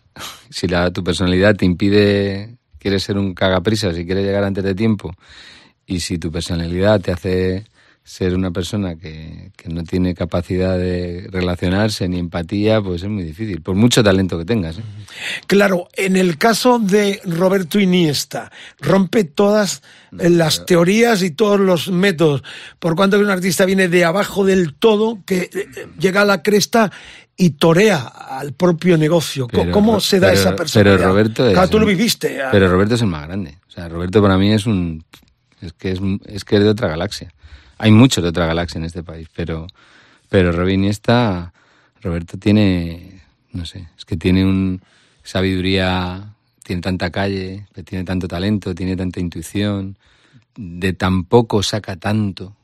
si 0.49 0.67
la, 0.67 0.89
tu 0.91 1.03
personalidad 1.03 1.55
te 1.55 1.65
impide, 1.65 2.57
quieres 2.79 3.03
ser 3.03 3.19
un 3.19 3.35
cagaprisa, 3.35 3.93
si 3.93 4.05
quieres 4.07 4.25
llegar 4.25 4.43
antes 4.43 4.63
de 4.63 4.73
tiempo, 4.73 5.13
y 5.85 5.99
si 5.99 6.17
tu 6.17 6.31
personalidad 6.31 6.99
te 6.99 7.11
hace 7.11 7.65
ser 8.03 8.33
una 8.33 8.51
persona 8.51 8.95
que, 8.95 9.51
que, 9.57 9.67
no 9.67 9.83
tiene 9.83 10.15
capacidad 10.15 10.77
de 10.77 11.27
relacionarse 11.29 12.07
ni 12.07 12.17
empatía, 12.17 12.81
pues 12.81 13.03
es 13.03 13.09
muy 13.09 13.21
difícil, 13.21 13.61
por 13.61 13.75
mucho 13.75 14.01
talento 14.01 14.37
que 14.37 14.45
tengas. 14.45 14.77
¿eh? 14.77 14.83
Claro, 15.45 15.89
en 15.93 16.15
el 16.15 16.37
caso 16.37 16.79
de 16.79 17.19
Roberto 17.25 17.79
Iniesta, 17.81 18.49
rompe 18.79 19.25
todas 19.25 19.83
eh, 20.17 20.29
las 20.29 20.65
teorías 20.65 21.21
y 21.21 21.31
todos 21.31 21.59
los 21.59 21.91
métodos, 21.91 22.43
por 22.79 22.95
cuanto 22.95 23.17
que 23.17 23.25
un 23.25 23.29
artista 23.29 23.65
viene 23.65 23.89
de 23.89 24.05
abajo 24.05 24.45
del 24.45 24.73
todo, 24.73 25.19
que 25.25 25.49
eh, 25.53 25.67
llega 25.99 26.21
a 26.21 26.25
la 26.25 26.41
cresta 26.41 26.93
y 27.37 27.51
torea 27.51 27.99
al 27.99 28.53
propio 28.53 28.97
negocio. 28.97 29.47
Pero, 29.47 29.71
¿Cómo 29.71 29.99
se 29.99 30.19
da 30.19 30.29
pero- 30.29 30.39
esa 30.41 30.55
personalidad? 30.55 30.97
Pero 30.97 31.09
Roberto 31.09 31.47
es 31.47 31.53
Claro, 31.53 31.69
tú 31.69 31.79
lo 31.79 31.85
viviste. 31.85 32.41
ah. 32.41 32.49
Pero 32.51 32.67
Roberto 32.67 32.95
es 32.95 33.01
el 33.01 33.07
más 33.07 33.27
grande. 33.27 33.57
O 33.67 33.71
sea, 33.71 33.87
Roberto 33.87 34.21
para 34.21 34.37
mí 34.37 34.51
es 34.51 34.65
un 34.65 35.03
es 35.61 35.73
que 35.73 35.91
es, 35.91 35.99
es 36.25 36.43
que 36.45 36.57
es 36.57 36.63
de 36.63 36.69
otra 36.69 36.87
galaxia. 36.87 37.31
Hay 37.77 37.91
muchos 37.91 38.23
de 38.23 38.29
otra 38.29 38.45
galaxia 38.47 38.79
en 38.79 38.85
este 38.85 39.03
país, 39.03 39.27
pero 39.35 39.67
pero 40.29 40.51
Robin 40.51 40.81
Iniesta 40.81 41.53
Roberto 42.01 42.37
tiene 42.37 43.21
no 43.53 43.65
sé, 43.65 43.87
es 43.97 44.05
que 44.05 44.17
tiene 44.17 44.43
un 44.45 44.81
sabiduría, 45.23 46.33
tiene 46.63 46.81
tanta 46.81 47.09
calle, 47.11 47.67
tiene 47.85 48.03
tanto 48.03 48.27
talento, 48.27 48.73
tiene 48.73 48.95
tanta 48.95 49.19
intuición, 49.19 49.97
de 50.55 50.93
tan 50.93 51.23
poco 51.25 51.61
saca 51.63 51.95
tanto 51.97 52.55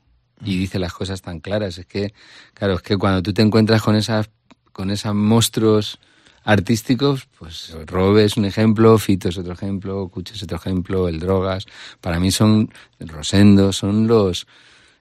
y 0.44 0.58
dice 0.58 0.78
las 0.78 0.92
cosas 0.92 1.22
tan 1.22 1.40
claras. 1.40 1.78
Es 1.78 1.86
que, 1.86 2.12
claro, 2.52 2.74
es 2.74 2.82
que 2.82 2.96
cuando 2.96 3.22
tú 3.22 3.32
te 3.32 3.42
encuentras 3.42 3.80
con 3.82 3.96
esas, 3.96 4.28
con 4.74 4.90
esos 4.90 5.14
monstruos 5.14 5.98
artísticos, 6.44 7.26
pues 7.38 7.74
Robe 7.86 8.24
es 8.24 8.36
un 8.36 8.44
ejemplo, 8.44 8.98
Fito 8.98 9.30
es 9.30 9.38
otro 9.38 9.54
ejemplo, 9.54 10.08
Cucho 10.08 10.34
es 10.34 10.42
otro 10.42 10.58
ejemplo, 10.58 11.08
el 11.08 11.18
Drogas, 11.18 11.64
para 12.02 12.20
mí 12.20 12.30
son 12.30 12.70
Rosendo, 13.00 13.72
son 13.72 14.06
los, 14.06 14.46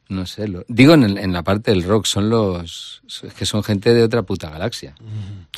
no 0.08 0.26
sé, 0.26 0.48
lo- 0.48 0.64
digo 0.70 0.94
en, 0.94 1.04
el- 1.04 1.18
en 1.18 1.34
la 1.34 1.44
parte 1.44 1.72
del 1.72 1.84
rock, 1.84 2.06
son 2.06 2.30
los, 2.30 3.02
es 3.24 3.34
que 3.34 3.46
son 3.46 3.62
gente 3.64 3.94
de 3.94 4.04
otra 4.04 4.22
puta 4.22 4.50
galaxia. 4.50 4.96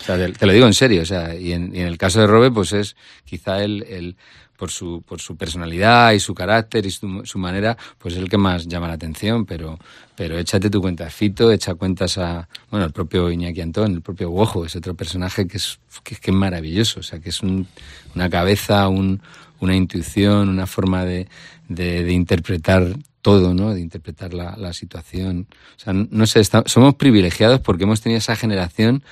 O 0.01 0.03
sea, 0.03 0.17
te, 0.17 0.31
te 0.33 0.45
lo 0.47 0.53
digo 0.53 0.65
en 0.65 0.73
serio, 0.73 1.03
o 1.03 1.05
sea, 1.05 1.35
y 1.35 1.51
en, 1.53 1.75
y 1.75 1.81
en 1.81 1.87
el 1.87 1.97
caso 1.99 2.19
de 2.19 2.27
Robe, 2.27 2.49
pues 2.49 2.73
es 2.73 2.95
quizá 3.25 3.63
el, 3.63 3.83
el 3.83 4.15
por 4.57 4.71
su, 4.71 5.01
por 5.01 5.19
su 5.21 5.35
personalidad 5.35 6.13
y 6.13 6.19
su 6.19 6.33
carácter 6.33 6.85
y 6.85 6.91
su, 6.91 7.21
su 7.25 7.37
manera, 7.39 7.77
pues 7.97 8.13
es 8.15 8.19
el 8.21 8.29
que 8.29 8.37
más 8.37 8.67
llama 8.67 8.87
la 8.87 8.93
atención, 8.93 9.45
pero, 9.45 9.77
pero 10.15 10.37
échate 10.37 10.69
tu 10.69 10.81
cuenta 10.81 11.07
a 11.07 11.09
Fito, 11.09 11.51
echa 11.51 11.75
cuentas 11.75 12.17
a, 12.17 12.47
bueno, 12.71 12.85
el 12.85 12.91
propio 12.91 13.29
Iñaki 13.31 13.61
Antón, 13.61 13.93
el 13.93 14.01
propio 14.01 14.29
Wojo, 14.29 14.65
es 14.65 14.75
otro 14.75 14.93
personaje 14.95 15.47
que 15.47 15.57
es, 15.57 15.79
que, 16.03 16.15
es 16.15 16.33
maravilloso, 16.33 17.01
o 17.01 17.03
sea, 17.03 17.19
que 17.19 17.29
es 17.29 17.41
un- 17.43 17.67
una 18.15 18.29
cabeza, 18.29 18.87
un, 18.87 19.21
una 19.59 19.75
intuición, 19.75 20.49
una 20.49 20.67
forma 20.67 21.05
de, 21.05 21.27
de, 21.67 22.11
interpretar 22.11 22.95
todo, 23.21 23.53
¿no? 23.53 23.73
De 23.73 23.81
interpretar 23.81 24.33
la, 24.33 24.55
la 24.57 24.71
situación. 24.73 25.47
O 25.75 25.79
sea, 25.79 25.93
no 25.93 26.27
sé, 26.27 26.39
está- 26.39 26.63
somos 26.67 26.95
privilegiados 26.95 27.59
porque 27.59 27.83
hemos 27.83 28.01
tenido 28.01 28.19
esa 28.19 28.35
generación 28.35 29.03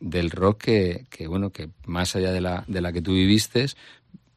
del 0.00 0.30
rock 0.30 0.62
que, 0.64 1.06
que, 1.10 1.28
bueno, 1.28 1.50
que 1.50 1.70
más 1.86 2.16
allá 2.16 2.32
de 2.32 2.40
la, 2.40 2.64
de 2.66 2.80
la 2.80 2.92
que 2.92 3.02
tú 3.02 3.12
viviste, 3.12 3.66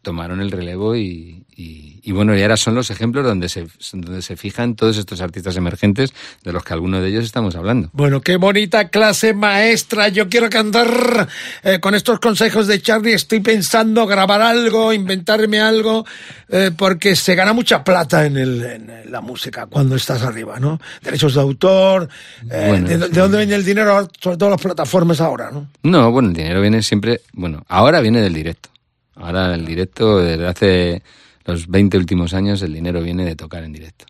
tomaron 0.06 0.39
el 0.39 0.52
relevo 0.52 0.96
y, 0.96 1.44
y, 1.58 2.00
y, 2.04 2.12
bueno, 2.12 2.38
y 2.38 2.41
ahora 2.44 2.56
son 2.58 2.76
los 2.76 2.91
ejemplos 2.91 3.26
donde 3.26 3.50
se, 3.50 3.68
donde 3.94 4.22
se 4.22 4.38
fijan 4.38 4.76
todos 4.76 4.98
estos 4.98 5.20
artistas 5.20 5.58
emergentes 5.58 6.13
de 6.44 6.54
los 6.54 6.63
que 6.63 6.74
algunos 6.74 7.02
de 7.02 7.08
ellos 7.10 7.26
estamos 7.26 7.56
hablando. 7.56 7.89
Bueno, 7.91 8.22
qué 8.22 8.38
bonita 8.38 8.89
clase 8.89 9.34
maestra. 9.34 10.10
Yo 10.10 10.30
quiero 10.30 10.50
cantar 10.52 11.28
eh, 11.63 11.80
con 11.80 11.96
estos 11.96 12.20
consejos 12.20 12.68
de 12.68 12.80
Charlie. 12.82 13.13
Estoy 13.13 13.39
pensando 13.39 14.06
grabar 14.06 14.41
algo, 14.44 14.94
inventarme 14.94 15.60
algo, 15.60 16.06
eh, 16.50 16.70
porque 16.78 17.15
se 17.15 17.34
gana 17.34 17.54
mucha 17.54 17.84
plata 17.84 18.26
en, 18.28 18.38
el, 18.38 18.63
en 18.63 19.12
la 19.12 19.22
música 19.22 19.65
cuando 19.65 19.96
estás 19.96 20.22
arriba, 20.22 20.60
¿no? 20.60 20.80
Derechos 21.02 21.34
de 21.34 21.41
autor. 21.41 22.08
eh, 22.52 22.65
Bueno, 22.70 22.88
de, 22.88 22.94
sí. 23.08 23.12
de 23.12 23.20
dónde 23.20 23.38
viene 23.39 23.56
el 23.56 23.65
dinero? 23.65 24.08
Sobre 24.22 24.38
todo 24.38 24.52
las 24.52 24.62
plataformas 24.62 25.20
ahora, 25.20 25.50
¿no? 25.52 25.68
No, 25.82 26.12
bueno, 26.12 26.30
el 26.30 26.36
dinero 26.36 26.62
viene 26.62 26.84
siempre, 26.84 27.22
bueno, 27.34 27.63
ahora 27.68 28.02
viene 28.02 28.22
del 28.22 28.34
directo. 28.34 28.70
Ahora 29.15 29.54
el 29.56 29.65
directo, 29.65 30.19
desde 30.19 30.47
hace 30.47 31.04
los 31.45 31.67
20 31.67 31.97
últimos 31.97 32.34
años, 32.34 32.62
el 32.62 32.73
dinero 32.73 33.01
viene 33.01 33.25
de 33.25 33.36
tocar 33.36 33.63
en 33.63 33.73
directo. 33.73 34.06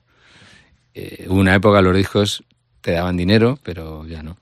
Eh, 0.93 1.25
hubo 1.29 1.39
una 1.39 1.55
época 1.55 1.81
los 1.81 1.95
discos 1.95 2.43
te 2.81 2.91
daban 2.91 3.17
dinero, 3.17 3.57
pero 3.63 4.05
ya 4.05 4.21
no. 4.21 4.37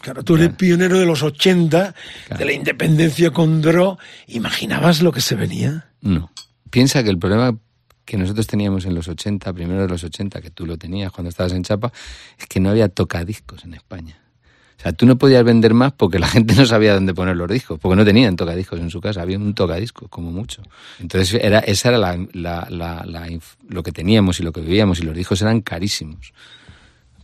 Claro, 0.00 0.22
tú 0.22 0.36
eres 0.36 0.50
pionero 0.50 1.00
de 1.00 1.06
los 1.06 1.24
80, 1.24 1.94
de 2.38 2.44
la 2.44 2.52
independencia 2.52 3.32
con 3.32 3.60
Dro. 3.60 3.98
¿Imaginabas 4.28 5.02
lo 5.02 5.10
que 5.10 5.20
se 5.20 5.34
venía? 5.34 5.90
No. 6.00 6.30
Piensa 6.70 7.02
que 7.02 7.10
el 7.10 7.18
problema 7.18 7.58
que 8.04 8.16
nosotros 8.16 8.46
teníamos 8.46 8.86
en 8.86 8.94
los 8.94 9.08
80, 9.08 9.52
primero 9.52 9.82
de 9.82 9.88
los 9.88 10.04
80, 10.04 10.40
que 10.40 10.50
tú 10.50 10.64
lo 10.64 10.78
tenías 10.78 11.10
cuando 11.10 11.28
estabas 11.28 11.52
en 11.52 11.64
Chapa, 11.64 11.92
es 12.38 12.46
que 12.46 12.60
no 12.60 12.70
había 12.70 12.88
tocadiscos 12.88 13.64
en 13.64 13.74
España. 13.74 14.18
O 14.78 14.80
sea, 14.80 14.92
tú 14.92 15.06
no 15.06 15.18
podías 15.18 15.42
vender 15.42 15.74
más 15.74 15.92
porque 15.92 16.18
la 16.20 16.28
gente 16.28 16.54
no 16.54 16.64
sabía 16.64 16.94
dónde 16.94 17.12
poner 17.12 17.36
los 17.36 17.50
discos, 17.50 17.80
porque 17.80 17.96
no 17.96 18.04
tenían 18.04 18.36
tocadiscos 18.36 18.78
en 18.78 18.90
su 18.90 19.00
casa, 19.00 19.22
había 19.22 19.36
un 19.36 19.52
tocadiscos, 19.54 20.08
como 20.08 20.30
mucho. 20.30 20.62
Entonces, 21.00 21.40
era, 21.42 21.58
esa 21.60 21.88
era 21.88 21.98
la, 21.98 22.16
la- 22.32 22.66
la- 22.70 23.28
lo 23.68 23.82
que 23.82 23.90
teníamos 23.92 24.38
y 24.38 24.44
lo 24.44 24.52
que 24.52 24.60
vivíamos, 24.60 25.00
y 25.00 25.02
los 25.02 25.16
discos 25.16 25.42
eran 25.42 25.62
carísimos. 25.62 26.32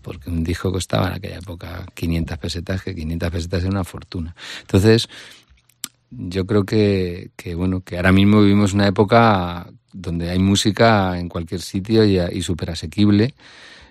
Porque 0.02 0.28
un 0.30 0.42
disco 0.44 0.70
costaba 0.72 1.06
en 1.08 1.14
aquella 1.14 1.38
época 1.38 1.86
500 1.94 2.36
pesetas, 2.38 2.82
que 2.82 2.94
500 2.94 3.30
pesetas 3.30 3.62
era 3.62 3.70
una 3.70 3.84
fortuna. 3.84 4.34
Entonces, 4.62 5.08
yo 6.10 6.46
creo 6.46 6.64
que, 6.64 7.30
que, 7.36 7.54
bueno 7.54 7.80
que 7.80 7.96
ahora 7.96 8.12
mismo 8.12 8.40
vivimos 8.40 8.72
una 8.72 8.86
época 8.86 9.68
donde 9.92 10.30
hay 10.30 10.38
música 10.38 11.18
en 11.18 11.28
cualquier 11.28 11.60
sitio 11.60 12.04
y, 12.04 12.18
y 12.18 12.42
súper 12.42 12.70
asequible 12.70 13.34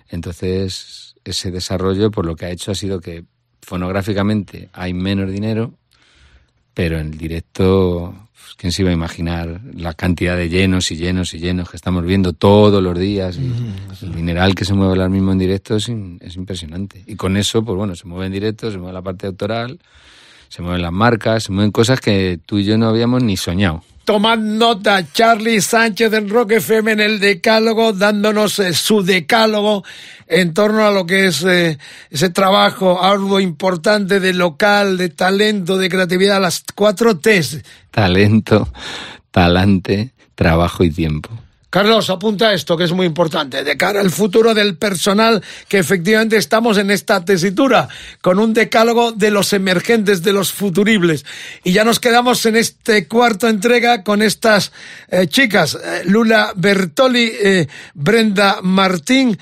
entonces 0.08 1.16
ese 1.24 1.50
desarrollo 1.50 2.10
por 2.10 2.26
lo 2.26 2.36
que 2.36 2.46
ha 2.46 2.50
hecho 2.50 2.70
ha 2.70 2.74
sido 2.74 3.00
que 3.00 3.24
fonográficamente 3.64 4.68
hay 4.72 4.94
menos 4.94 5.30
dinero 5.30 5.72
pero 6.74 6.98
en 6.98 7.12
el 7.12 7.18
directo 7.18 8.14
pues, 8.32 8.54
quién 8.56 8.72
se 8.72 8.82
iba 8.82 8.90
a 8.90 8.94
imaginar 8.94 9.60
la 9.74 9.94
cantidad 9.94 10.36
de 10.36 10.48
llenos 10.48 10.90
y 10.90 10.96
llenos 10.96 11.32
y 11.34 11.38
llenos 11.38 11.70
que 11.70 11.76
estamos 11.76 12.04
viendo 12.04 12.32
todos 12.32 12.82
los 12.82 12.98
días 12.98 13.36
y 13.38 13.52
el 14.02 14.14
dineral 14.14 14.54
que 14.54 14.64
se 14.64 14.74
mueve 14.74 14.92
ahora 14.94 15.08
mismo 15.08 15.32
en 15.32 15.38
directo 15.38 15.76
es, 15.76 15.88
in- 15.88 16.18
es 16.20 16.34
impresionante. 16.36 17.02
Y 17.06 17.14
con 17.16 17.36
eso 17.36 17.64
pues 17.64 17.76
bueno 17.76 17.94
se 17.94 18.06
mueve 18.06 18.26
en 18.26 18.32
directo 18.32 18.70
se 18.70 18.78
mueve 18.78 18.92
la 18.92 19.02
parte 19.02 19.26
autoral 19.28 19.78
se 20.48 20.62
mueven 20.62 20.82
las 20.82 20.92
marcas, 20.92 21.42
se 21.44 21.52
mueven 21.52 21.72
cosas 21.72 22.00
que 22.00 22.38
tú 22.46 22.58
y 22.58 22.64
yo 22.64 22.78
no 22.78 22.86
habíamos 22.88 23.22
ni 23.24 23.36
soñado. 23.36 23.82
Tomad 24.04 24.38
nota, 24.38 25.02
Charlie 25.12 25.60
Sánchez 25.60 26.10
del 26.10 26.28
Rock 26.28 26.52
FM 26.52 26.92
en 26.92 27.00
el 27.00 27.20
Decálogo, 27.20 27.92
dándonos 27.92 28.58
eh, 28.58 28.74
su 28.74 29.02
decálogo 29.02 29.82
en 30.26 30.52
torno 30.52 30.86
a 30.86 30.90
lo 30.90 31.06
que 31.06 31.26
es 31.26 31.42
eh, 31.44 31.78
ese 32.10 32.28
trabajo 32.28 33.02
arduo, 33.02 33.40
importante 33.40 34.20
de 34.20 34.34
local, 34.34 34.98
de 34.98 35.08
talento, 35.08 35.78
de 35.78 35.88
creatividad, 35.88 36.40
las 36.40 36.64
cuatro 36.74 37.18
T's. 37.18 37.62
Talento, 37.90 38.68
talante, 39.30 40.12
trabajo 40.34 40.84
y 40.84 40.90
tiempo. 40.90 41.30
Carlos, 41.74 42.08
apunta 42.08 42.54
esto 42.54 42.76
que 42.76 42.84
es 42.84 42.92
muy 42.92 43.04
importante, 43.04 43.64
de 43.64 43.76
cara 43.76 43.98
al 43.98 44.12
futuro 44.12 44.54
del 44.54 44.76
personal, 44.76 45.42
que 45.66 45.78
efectivamente 45.78 46.36
estamos 46.36 46.78
en 46.78 46.92
esta 46.92 47.24
tesitura, 47.24 47.88
con 48.20 48.38
un 48.38 48.54
decálogo 48.54 49.10
de 49.10 49.32
los 49.32 49.52
emergentes, 49.52 50.22
de 50.22 50.32
los 50.32 50.52
futuribles. 50.52 51.26
Y 51.64 51.72
ya 51.72 51.82
nos 51.82 51.98
quedamos 51.98 52.46
en 52.46 52.54
este 52.54 53.08
cuarto 53.08 53.48
entrega 53.48 54.04
con 54.04 54.22
estas 54.22 54.70
eh, 55.08 55.26
chicas, 55.26 55.74
eh, 55.74 56.02
Lula 56.04 56.52
Bertoli, 56.54 57.32
eh, 57.42 57.66
Brenda 57.92 58.60
Martín, 58.62 59.36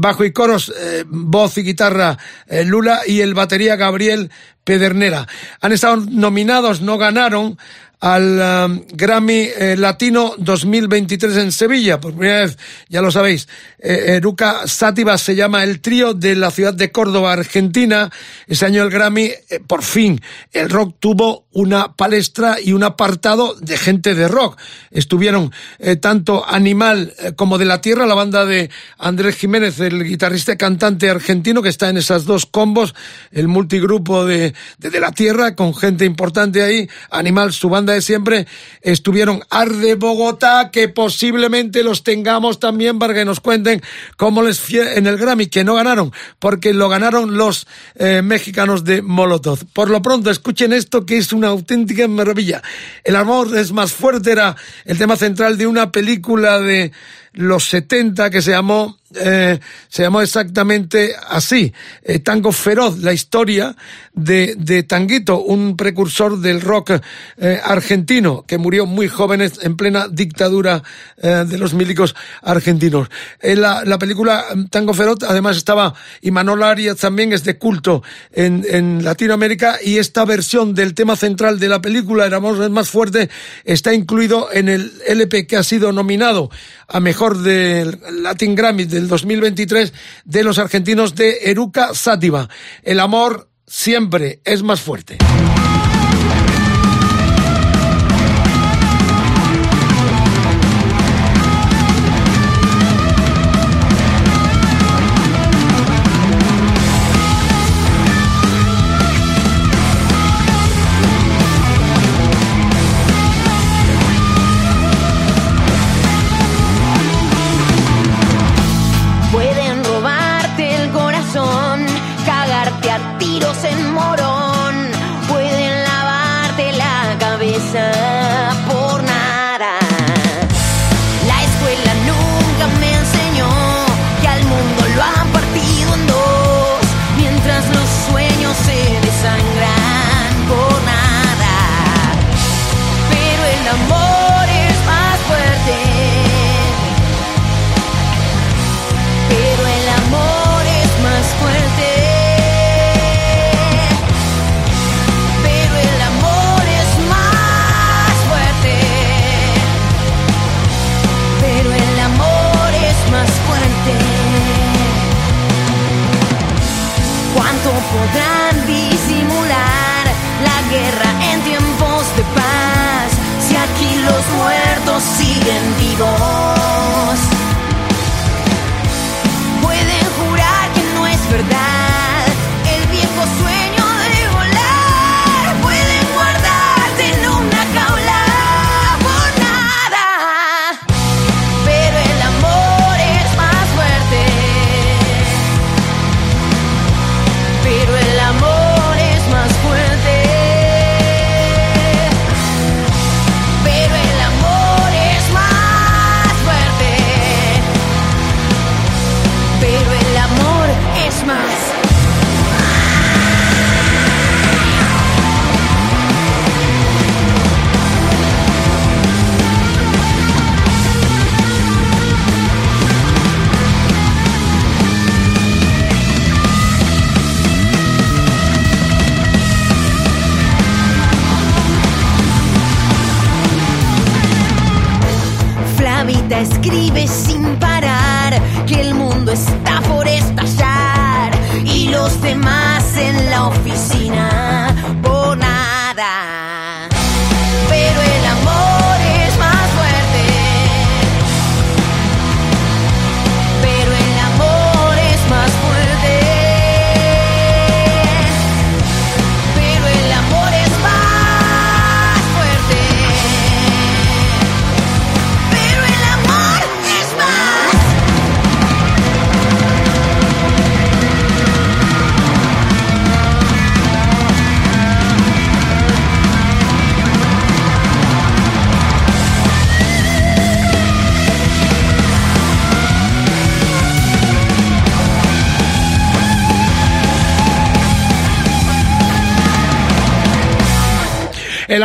bajo 0.00 0.24
y 0.24 0.32
coros, 0.32 0.74
voz 1.06 1.56
y 1.58 1.62
guitarra 1.62 2.18
Lula 2.64 3.02
y 3.06 3.20
el 3.20 3.34
batería 3.34 3.76
Gabriel 3.76 4.32
Pedernera. 4.64 5.28
Han 5.60 5.70
estado 5.70 5.98
nominados, 6.10 6.80
no 6.80 6.98
ganaron 6.98 7.56
al 8.00 8.68
um, 8.68 8.82
Grammy 8.92 9.48
eh, 9.56 9.74
Latino 9.76 10.34
2023 10.38 11.36
en 11.38 11.52
Sevilla. 11.52 11.98
Por 11.98 12.12
primera 12.12 12.42
vez, 12.42 12.58
ya 12.88 13.00
lo 13.00 13.10
sabéis, 13.10 13.48
eh, 13.78 14.16
Eruca 14.16 14.66
Sátiva 14.66 15.16
se 15.16 15.34
llama 15.34 15.64
el 15.64 15.80
trío 15.80 16.12
de 16.12 16.34
la 16.36 16.50
ciudad 16.50 16.74
de 16.74 16.92
Córdoba, 16.92 17.32
Argentina. 17.32 18.10
Ese 18.46 18.66
año 18.66 18.82
el 18.82 18.90
Grammy, 18.90 19.24
eh, 19.24 19.60
por 19.66 19.82
fin, 19.82 20.20
el 20.52 20.68
rock 20.68 20.96
tuvo 21.00 21.46
una 21.52 21.94
palestra 21.94 22.58
y 22.62 22.72
un 22.72 22.82
apartado 22.82 23.54
de 23.54 23.78
gente 23.78 24.14
de 24.14 24.28
rock. 24.28 24.58
Estuvieron 24.90 25.52
tanto 26.00 26.46
Animal 26.46 27.14
como 27.34 27.56
de 27.56 27.64
la 27.64 27.80
Tierra, 27.80 28.06
la 28.06 28.14
banda 28.14 28.44
de 28.44 28.68
Andrés 28.98 29.36
Jiménez, 29.36 29.80
el 29.80 30.04
guitarrista 30.04 30.52
y 30.52 30.56
cantante 30.58 31.08
argentino 31.08 31.62
que 31.62 31.70
está 31.70 31.88
en 31.88 31.96
esas 31.96 32.26
dos 32.26 32.44
combos, 32.44 32.94
el 33.30 33.48
multigrupo 33.48 34.26
de, 34.26 34.52
de 34.78 35.00
la 35.00 35.12
Tierra 35.12 35.54
con 35.54 35.74
gente 35.74 36.04
importante 36.04 36.62
ahí, 36.62 36.88
Animal, 37.10 37.54
su 37.54 37.70
banda 37.70 37.85
de 37.94 38.02
siempre, 38.02 38.46
estuvieron 38.82 39.42
Arde 39.50 39.94
Bogotá, 39.94 40.70
que 40.70 40.88
posiblemente 40.88 41.82
los 41.82 42.02
tengamos 42.02 42.58
también 42.60 42.98
para 42.98 43.14
que 43.14 43.24
nos 43.24 43.40
cuenten 43.40 43.82
cómo 44.16 44.42
les 44.42 44.60
fue 44.60 44.98
en 44.98 45.06
el 45.06 45.16
Grammy, 45.16 45.46
que 45.46 45.64
no 45.64 45.74
ganaron, 45.74 46.12
porque 46.38 46.74
lo 46.74 46.88
ganaron 46.88 47.36
los 47.36 47.66
eh, 47.94 48.22
mexicanos 48.22 48.84
de 48.84 49.02
Molotov. 49.02 49.64
Por 49.72 49.90
lo 49.90 50.02
pronto, 50.02 50.30
escuchen 50.30 50.72
esto 50.72 51.06
que 51.06 51.18
es 51.18 51.32
una 51.32 51.48
auténtica 51.48 52.06
maravilla. 52.08 52.62
El 53.04 53.16
amor 53.16 53.56
es 53.56 53.72
más 53.72 53.92
fuerte, 53.92 54.32
era 54.32 54.56
el 54.84 54.98
tema 54.98 55.16
central 55.16 55.58
de 55.58 55.66
una 55.66 55.92
película 55.92 56.60
de 56.60 56.92
los 57.32 57.64
70 57.68 58.30
que 58.30 58.42
se 58.42 58.52
llamó 58.52 58.96
eh, 59.18 59.58
se 59.88 60.02
llamó 60.02 60.20
exactamente 60.20 61.14
así, 61.28 61.72
eh, 62.02 62.18
Tango 62.20 62.52
Feroz, 62.52 62.98
la 62.98 63.12
historia 63.12 63.74
de, 64.12 64.54
de 64.56 64.82
Tanguito, 64.82 65.40
un 65.40 65.76
precursor 65.76 66.38
del 66.38 66.60
rock 66.60 66.92
eh, 67.38 67.60
argentino 67.62 68.44
que 68.46 68.58
murió 68.58 68.86
muy 68.86 69.08
joven 69.08 69.42
en 69.42 69.76
plena 69.76 70.08
dictadura 70.08 70.82
de 71.16 71.58
los 71.58 71.74
milicos 71.74 72.14
argentinos. 72.42 73.08
la, 73.42 73.84
la 73.84 73.98
película 73.98 74.44
mm, 74.54 74.66
Tango 74.66 74.94
Feroz 74.94 75.18
además 75.28 75.56
estaba, 75.56 75.94
y 76.20 76.30
Manolo 76.30 76.66
Arias 76.66 76.96
también 76.96 77.32
es 77.32 77.44
de 77.44 77.58
culto 77.58 78.02
en, 78.32 78.64
en 78.68 79.04
Latinoamérica 79.04 79.78
y 79.82 79.98
esta 79.98 80.24
versión 80.24 80.74
del 80.74 80.94
tema 80.94 81.16
central 81.16 81.58
de 81.58 81.68
la 81.68 81.80
película, 81.80 82.26
Era 82.26 82.40
más 82.40 82.88
fuerte, 82.88 83.30
está 83.64 83.92
incluido 83.92 84.48
en 84.52 84.68
el 84.68 84.92
LP 85.06 85.46
que 85.46 85.56
ha 85.56 85.62
sido 85.62 85.92
nominado 85.92 86.50
a 86.88 87.00
mejor 87.00 87.38
del 87.38 87.98
Latin 88.22 88.54
Grammy 88.54 88.84
del 88.84 89.05
2023 89.08 89.92
de 90.24 90.44
los 90.44 90.58
argentinos 90.58 91.14
de 91.14 91.50
Eruca 91.50 91.94
Sátiva. 91.94 92.48
El 92.82 93.00
amor 93.00 93.50
siempre 93.66 94.40
es 94.44 94.62
más 94.62 94.80
fuerte. 94.80 95.18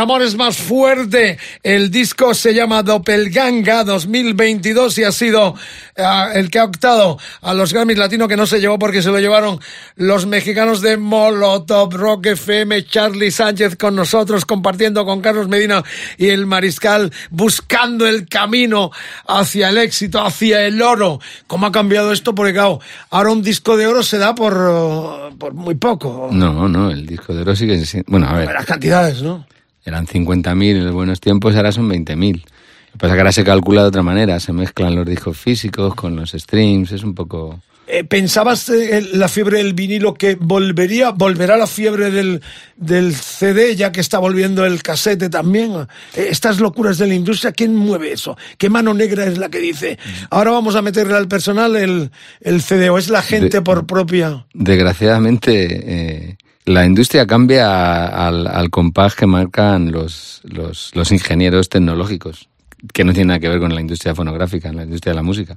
Amor 0.02 0.22
es 0.22 0.36
más 0.36 0.56
fuerte. 0.56 1.38
El 1.62 1.90
disco 1.90 2.34
se 2.34 2.52
llama 2.54 2.82
Doppelganga 2.82 3.84
2022 3.84 4.98
y 4.98 5.04
ha 5.04 5.12
sido 5.12 5.52
uh, 5.52 6.32
el 6.34 6.50
que 6.50 6.58
ha 6.58 6.64
optado 6.64 7.18
a 7.40 7.54
los 7.54 7.72
Grammys 7.72 7.98
Latino 7.98 8.26
que 8.26 8.36
no 8.36 8.46
se 8.46 8.60
llevó 8.60 8.78
porque 8.78 9.00
se 9.00 9.10
lo 9.10 9.20
llevaron 9.20 9.60
los 9.94 10.26
mexicanos 10.26 10.80
de 10.80 10.96
Molotov, 10.96 11.94
Rock 11.94 12.26
FM, 12.26 12.84
Charlie 12.84 13.30
Sánchez 13.30 13.76
con 13.76 13.94
nosotros, 13.94 14.44
compartiendo 14.44 15.04
con 15.04 15.20
Carlos 15.20 15.48
Medina 15.48 15.84
y 16.18 16.30
el 16.30 16.46
Mariscal, 16.46 17.12
buscando 17.30 18.08
el 18.08 18.28
camino 18.28 18.90
hacia 19.28 19.68
el 19.68 19.78
éxito, 19.78 20.20
hacia 20.20 20.66
el 20.66 20.82
oro. 20.82 21.20
¿Cómo 21.46 21.66
ha 21.66 21.72
cambiado 21.72 22.12
esto? 22.12 22.34
Porque 22.34 22.52
claro, 22.52 22.80
ahora 23.10 23.30
un 23.30 23.42
disco 23.42 23.76
de 23.76 23.86
oro 23.86 24.02
se 24.02 24.18
da 24.18 24.34
por, 24.34 25.32
por 25.38 25.54
muy 25.54 25.76
poco. 25.76 26.28
No, 26.32 26.68
no, 26.68 26.90
el 26.90 27.06
disco 27.06 27.32
de 27.32 27.42
oro 27.42 27.54
sigue 27.54 27.84
siendo... 27.86 28.10
Bueno, 28.10 28.28
a 28.28 28.34
ver. 28.34 28.52
Las 28.52 28.66
cantidades, 28.66 29.22
¿no? 29.22 29.46
Eran 29.84 30.06
50.000 30.06 30.70
en 30.76 30.84
los 30.84 30.94
buenos 30.94 31.20
tiempos, 31.20 31.54
ahora 31.56 31.72
son 31.72 31.88
20.000. 31.90 32.36
Lo 32.36 32.42
que 32.42 32.98
pasa 32.98 33.06
es 33.08 33.12
que 33.14 33.20
ahora 33.20 33.32
se 33.32 33.44
calcula 33.44 33.82
de 33.82 33.88
otra 33.88 34.02
manera, 34.02 34.38
se 34.38 34.52
mezclan 34.52 34.94
los 34.94 35.06
discos 35.06 35.36
físicos 35.36 35.94
con 35.94 36.14
los 36.16 36.32
streams, 36.32 36.92
es 36.92 37.02
un 37.04 37.14
poco... 37.14 37.60
Eh, 37.88 38.04
¿Pensabas 38.04 38.68
eh, 38.68 39.04
la 39.14 39.28
fiebre 39.28 39.58
del 39.58 39.74
vinilo 39.74 40.14
que 40.14 40.36
volvería, 40.36 41.10
volverá 41.10 41.56
la 41.56 41.66
fiebre 41.66 42.10
del, 42.12 42.40
del 42.76 43.12
CD 43.14 43.74
ya 43.74 43.90
que 43.90 44.00
está 44.00 44.18
volviendo 44.20 44.64
el 44.64 44.82
casete 44.84 45.28
también? 45.28 45.72
Eh, 46.14 46.28
estas 46.30 46.60
locuras 46.60 46.96
de 46.98 47.08
la 47.08 47.14
industria, 47.14 47.50
¿quién 47.50 47.74
mueve 47.74 48.12
eso? 48.12 48.36
¿Qué 48.56 48.70
mano 48.70 48.94
negra 48.94 49.26
es 49.26 49.36
la 49.36 49.48
que 49.50 49.58
dice, 49.58 49.98
ahora 50.30 50.52
vamos 50.52 50.76
a 50.76 50.80
meterle 50.82 51.14
al 51.16 51.26
personal 51.28 51.74
el, 51.74 52.10
el 52.40 52.62
CD 52.62 52.88
o 52.88 52.98
es 52.98 53.10
la 53.10 53.20
gente 53.20 53.56
De- 53.58 53.62
por 53.62 53.84
propia? 53.84 54.46
Desgraciadamente, 54.54 55.80
eh, 55.84 56.36
la 56.64 56.84
industria 56.86 57.26
cambia 57.26 58.06
al, 58.26 58.46
al 58.46 58.70
compás 58.70 59.14
que 59.14 59.26
marcan 59.26 59.90
los, 59.92 60.40
los, 60.44 60.94
los 60.94 61.10
ingenieros 61.12 61.68
tecnológicos, 61.68 62.48
que 62.92 63.04
no 63.04 63.12
tiene 63.12 63.28
nada 63.28 63.40
que 63.40 63.48
ver 63.48 63.60
con 63.60 63.74
la 63.74 63.80
industria 63.80 64.14
fonográfica, 64.14 64.72
la 64.72 64.84
industria 64.84 65.12
de 65.12 65.16
la 65.16 65.22
música. 65.22 65.56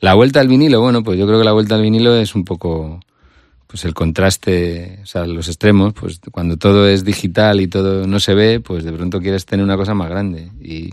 La 0.00 0.14
vuelta 0.14 0.40
al 0.40 0.48
vinilo, 0.48 0.80
bueno, 0.80 1.02
pues 1.02 1.18
yo 1.18 1.26
creo 1.26 1.38
que 1.38 1.44
la 1.44 1.52
vuelta 1.52 1.74
al 1.74 1.82
vinilo 1.82 2.14
es 2.16 2.34
un 2.34 2.44
poco 2.44 3.00
pues 3.66 3.84
el 3.84 3.94
contraste, 3.94 5.00
o 5.02 5.06
sea, 5.06 5.26
los 5.26 5.48
extremos, 5.48 5.92
pues 5.92 6.20
cuando 6.30 6.56
todo 6.56 6.86
es 6.88 7.04
digital 7.04 7.60
y 7.60 7.66
todo 7.66 8.06
no 8.06 8.20
se 8.20 8.34
ve, 8.34 8.60
pues 8.60 8.84
de 8.84 8.92
pronto 8.92 9.20
quieres 9.20 9.44
tener 9.44 9.64
una 9.64 9.76
cosa 9.76 9.92
más 9.92 10.08
grande 10.08 10.52
y, 10.60 10.90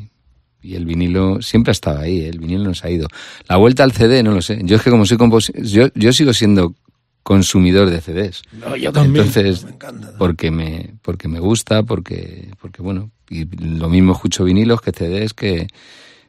y 0.61 0.75
el 0.75 0.85
vinilo 0.85 1.39
siempre 1.41 1.69
ha 1.69 1.73
estado 1.73 1.99
ahí, 1.99 2.21
¿eh? 2.21 2.29
el 2.29 2.39
vinilo 2.39 2.63
no 2.63 2.73
se 2.73 2.87
ha 2.87 2.89
ido. 2.89 3.07
La 3.47 3.57
vuelta 3.57 3.83
al 3.83 3.91
CD, 3.91 4.23
no 4.23 4.31
lo 4.31 4.41
sé. 4.41 4.59
Yo 4.63 4.77
es 4.77 4.81
que 4.81 4.89
como 4.89 5.05
soy 5.05 5.17
composi- 5.17 5.53
yo, 5.63 5.89
yo 5.93 6.11
sigo 6.13 6.33
siendo 6.33 6.73
consumidor 7.23 7.89
de 7.89 8.01
CDs. 8.01 8.43
No, 8.51 8.75
yo 8.75 8.91
también. 8.91 9.25
Entonces, 9.25 9.63
me 9.63 9.71
encanta. 9.71 10.11
porque 10.17 10.51
me, 10.51 10.93
porque 11.01 11.27
me 11.27 11.39
gusta, 11.39 11.83
porque, 11.83 12.49
porque 12.61 12.81
bueno, 12.81 13.09
y 13.29 13.45
lo 13.45 13.89
mismo 13.89 14.13
escucho 14.13 14.43
vinilos 14.43 14.81
que 14.81 14.91
CDs 14.91 15.33
que, 15.33 15.67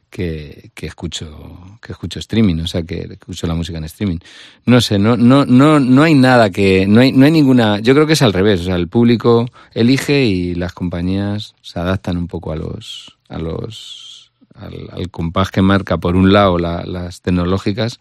que, 0.09 0.71
que 0.73 0.85
escucho, 0.87 1.77
que 1.81 1.91
escucho 1.91 2.19
streaming, 2.19 2.61
o 2.61 2.67
sea 2.67 2.83
que 2.83 3.07
escucho 3.11 3.45
la 3.47 3.53
música 3.55 3.77
en 3.77 3.83
streaming. 3.83 4.19
No 4.65 4.79
sé, 4.79 4.97
no, 4.97 5.17
no, 5.17 5.45
no, 5.45 5.79
no 5.81 6.03
hay 6.03 6.13
nada 6.15 6.49
que, 6.49 6.87
no 6.87 7.01
hay, 7.01 7.11
no 7.11 7.25
hay 7.25 7.31
ninguna, 7.31 7.79
yo 7.79 7.93
creo 7.93 8.07
que 8.07 8.13
es 8.13 8.21
al 8.21 8.31
revés, 8.33 8.61
o 8.61 8.63
sea, 8.63 8.75
el 8.77 8.87
público 8.87 9.45
elige 9.73 10.23
y 10.25 10.55
las 10.55 10.71
compañías 10.73 11.55
se 11.61 11.79
adaptan 11.79 12.15
un 12.17 12.27
poco 12.27 12.53
a 12.53 12.55
los, 12.55 13.17
a 13.27 13.37
los, 13.37 14.31
al, 14.55 14.87
al 14.93 15.09
compás 15.09 15.51
que 15.51 15.61
marca 15.61 15.97
por 15.97 16.15
un 16.15 16.31
lado 16.31 16.57
la- 16.57 16.85
las 16.85 17.21
tecnológicas 17.21 17.99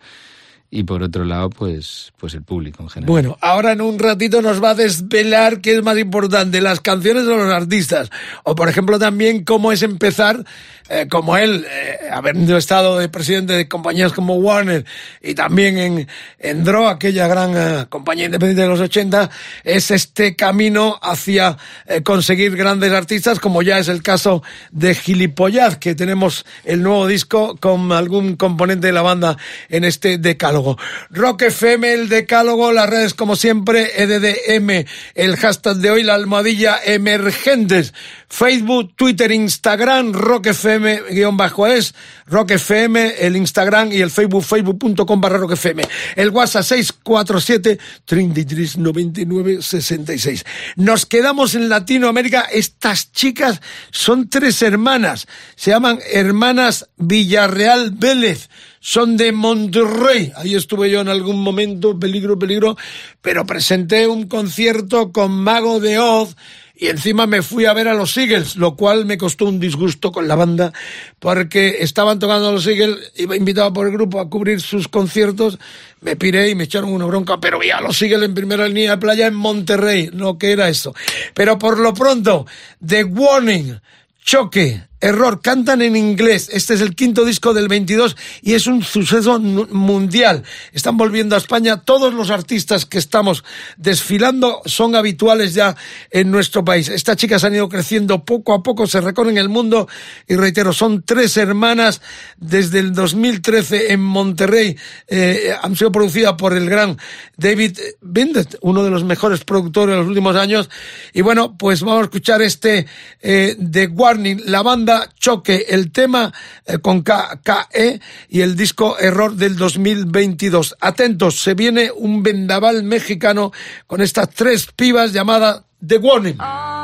y 0.74 0.82
por 0.82 1.04
otro 1.04 1.24
lado, 1.24 1.50
pues, 1.50 2.12
pues 2.18 2.34
el 2.34 2.42
público 2.42 2.82
en 2.82 2.88
general. 2.88 3.08
Bueno, 3.08 3.38
ahora 3.40 3.70
en 3.70 3.80
un 3.80 3.96
ratito 3.96 4.42
nos 4.42 4.60
va 4.60 4.70
a 4.70 4.74
desvelar 4.74 5.60
qué 5.60 5.76
es 5.76 5.84
más 5.84 5.96
importante, 5.96 6.60
las 6.60 6.80
canciones 6.80 7.28
o 7.28 7.36
los 7.36 7.54
artistas. 7.54 8.10
O, 8.42 8.56
por 8.56 8.68
ejemplo, 8.68 8.98
también 8.98 9.44
cómo 9.44 9.70
es 9.70 9.84
empezar, 9.84 10.44
eh, 10.88 11.06
como 11.08 11.36
él, 11.36 11.64
eh, 11.70 12.10
habiendo 12.10 12.56
estado 12.56 12.98
de 12.98 13.08
presidente 13.08 13.52
de 13.52 13.68
compañías 13.68 14.12
como 14.12 14.34
Warner 14.34 14.84
y 15.22 15.34
también 15.34 15.78
en, 15.78 16.08
en 16.40 16.64
DRO, 16.64 16.88
aquella 16.88 17.28
gran 17.28 17.52
eh, 17.56 17.86
compañía 17.88 18.24
independiente 18.24 18.62
de 18.62 18.68
los 18.68 18.80
80, 18.80 19.30
es 19.62 19.92
este 19.92 20.34
camino 20.34 20.98
hacia 21.00 21.56
eh, 21.86 22.02
conseguir 22.02 22.56
grandes 22.56 22.92
artistas, 22.92 23.38
como 23.38 23.62
ya 23.62 23.78
es 23.78 23.86
el 23.86 24.02
caso 24.02 24.42
de 24.72 24.96
Gilipollaz, 24.96 25.76
que 25.76 25.94
tenemos 25.94 26.44
el 26.64 26.82
nuevo 26.82 27.06
disco 27.06 27.56
con 27.60 27.92
algún 27.92 28.34
componente 28.34 28.88
de 28.88 28.92
la 28.92 29.02
banda 29.02 29.36
en 29.68 29.84
este 29.84 30.18
decálogo. 30.18 30.63
Rock 31.10 31.42
FM, 31.42 31.92
el 31.92 32.08
decálogo, 32.08 32.72
las 32.72 32.88
redes 32.88 33.14
como 33.14 33.36
siempre, 33.36 34.02
EDDM, 34.02 34.86
el 35.14 35.36
hashtag 35.36 35.76
de 35.76 35.90
hoy, 35.90 36.02
la 36.02 36.14
almohadilla 36.14 36.78
emergentes, 36.84 37.94
Facebook, 38.28 38.94
Twitter, 38.96 39.30
Instagram, 39.30 40.12
Rock 40.12 40.46
FM, 40.46 41.02
guion 41.10 41.36
bajo 41.36 41.66
es, 41.66 41.94
Rock 42.26 42.52
FM, 42.52 43.14
el 43.18 43.36
Instagram 43.36 43.92
y 43.92 44.00
el 44.00 44.10
Facebook, 44.10 44.44
facebook.com 44.44 45.20
barra 45.20 45.38
Rock 45.38 45.52
FM. 45.52 45.82
El 46.16 46.30
WhatsApp 46.30 46.64
647 46.64 47.78
33 48.04 48.78
99 48.78 49.62
66. 49.62 50.44
Nos 50.76 51.06
quedamos 51.06 51.54
en 51.54 51.68
Latinoamérica. 51.68 52.42
Estas 52.42 53.12
chicas 53.12 53.60
son 53.90 54.28
tres 54.28 54.62
hermanas. 54.62 55.26
Se 55.54 55.70
llaman 55.70 55.98
Hermanas 56.12 56.88
Villarreal 56.96 57.90
Vélez 57.92 58.48
son 58.84 59.16
de 59.16 59.32
Monterrey. 59.32 60.30
Ahí 60.36 60.54
estuve 60.54 60.90
yo 60.90 61.00
en 61.00 61.08
algún 61.08 61.40
momento, 61.40 61.98
peligro, 61.98 62.38
peligro, 62.38 62.76
pero 63.22 63.46
presenté 63.46 64.06
un 64.06 64.28
concierto 64.28 65.10
con 65.10 65.32
Mago 65.32 65.80
de 65.80 65.98
Oz 65.98 66.36
y 66.76 66.88
encima 66.88 67.26
me 67.26 67.40
fui 67.40 67.64
a 67.64 67.72
ver 67.72 67.88
a 67.88 67.94
los 67.94 68.14
Eagles, 68.18 68.56
lo 68.56 68.76
cual 68.76 69.06
me 69.06 69.16
costó 69.16 69.46
un 69.46 69.58
disgusto 69.58 70.12
con 70.12 70.28
la 70.28 70.34
banda 70.34 70.70
porque 71.18 71.76
estaban 71.80 72.18
tocando 72.18 72.50
a 72.50 72.52
los 72.52 72.66
Eagles, 72.66 73.10
iba 73.16 73.34
invitado 73.34 73.72
por 73.72 73.86
el 73.86 73.92
grupo 73.94 74.20
a 74.20 74.28
cubrir 74.28 74.60
sus 74.60 74.86
conciertos, 74.86 75.58
me 76.02 76.16
piré 76.16 76.50
y 76.50 76.54
me 76.54 76.64
echaron 76.64 76.92
una 76.92 77.06
bronca, 77.06 77.40
pero 77.40 77.58
vi 77.58 77.70
a 77.70 77.80
los 77.80 78.02
Eagles 78.02 78.28
en 78.28 78.34
primera 78.34 78.68
línea 78.68 78.90
de 78.90 78.98
playa 78.98 79.26
en 79.26 79.34
Monterrey, 79.34 80.10
no 80.12 80.36
que 80.36 80.52
era 80.52 80.68
eso. 80.68 80.94
Pero 81.32 81.58
por 81.58 81.78
lo 81.78 81.94
pronto, 81.94 82.44
The 82.86 83.04
Warning, 83.04 83.80
Choque, 84.22 84.88
Error, 85.04 85.42
cantan 85.42 85.82
en 85.82 85.96
inglés. 85.96 86.48
Este 86.50 86.72
es 86.72 86.80
el 86.80 86.94
quinto 86.94 87.26
disco 87.26 87.52
del 87.52 87.68
22 87.68 88.16
y 88.40 88.54
es 88.54 88.66
un 88.66 88.82
suceso 88.82 89.38
mundial. 89.38 90.44
Están 90.72 90.96
volviendo 90.96 91.34
a 91.34 91.38
España. 91.38 91.82
Todos 91.82 92.14
los 92.14 92.30
artistas 92.30 92.86
que 92.86 92.96
estamos 92.96 93.44
desfilando 93.76 94.62
son 94.64 94.96
habituales 94.96 95.52
ya 95.52 95.76
en 96.10 96.30
nuestro 96.30 96.64
país. 96.64 96.88
Estas 96.88 97.18
chicas 97.18 97.44
han 97.44 97.54
ido 97.54 97.68
creciendo 97.68 98.24
poco 98.24 98.54
a 98.54 98.62
poco, 98.62 98.86
se 98.86 99.02
recorren 99.02 99.36
el 99.36 99.50
mundo 99.50 99.88
y 100.26 100.36
reitero, 100.36 100.72
son 100.72 101.02
tres 101.02 101.36
hermanas 101.36 102.00
desde 102.38 102.78
el 102.78 102.94
2013 102.94 103.92
en 103.92 104.00
Monterrey. 104.00 104.74
Eh, 105.06 105.54
han 105.60 105.76
sido 105.76 105.92
producidas 105.92 106.32
por 106.32 106.54
el 106.54 106.70
gran 106.70 106.96
David 107.36 107.78
Bindet, 108.00 108.56
uno 108.62 108.82
de 108.82 108.90
los 108.90 109.04
mejores 109.04 109.44
productores 109.44 109.96
de 109.96 109.98
los 109.98 110.08
últimos 110.08 110.34
años. 110.34 110.70
Y 111.12 111.20
bueno, 111.20 111.58
pues 111.58 111.82
vamos 111.82 112.00
a 112.00 112.04
escuchar 112.04 112.40
este 112.40 112.86
eh, 113.20 113.54
The 113.70 113.88
Warning, 113.88 114.44
la 114.46 114.62
banda 114.62 114.93
Choque, 115.18 115.66
el 115.68 115.92
tema 115.92 116.32
eh, 116.66 116.78
con 116.78 117.02
KKE 117.02 118.00
y 118.28 118.40
el 118.40 118.56
disco 118.56 118.98
Error 118.98 119.34
del 119.34 119.56
2022. 119.56 120.76
Atentos, 120.80 121.40
se 121.40 121.54
viene 121.54 121.90
un 121.94 122.22
vendaval 122.22 122.82
mexicano 122.82 123.52
con 123.86 124.00
estas 124.00 124.30
tres 124.30 124.68
pibas 124.74 125.12
llamada 125.12 125.64
The 125.86 125.98
Warning. 125.98 126.38
I 126.40 126.83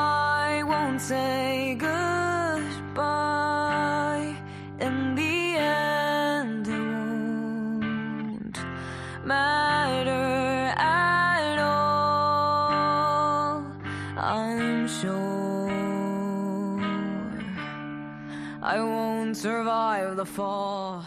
survive 19.34 20.16
the 20.16 20.24
fall. 20.24 21.04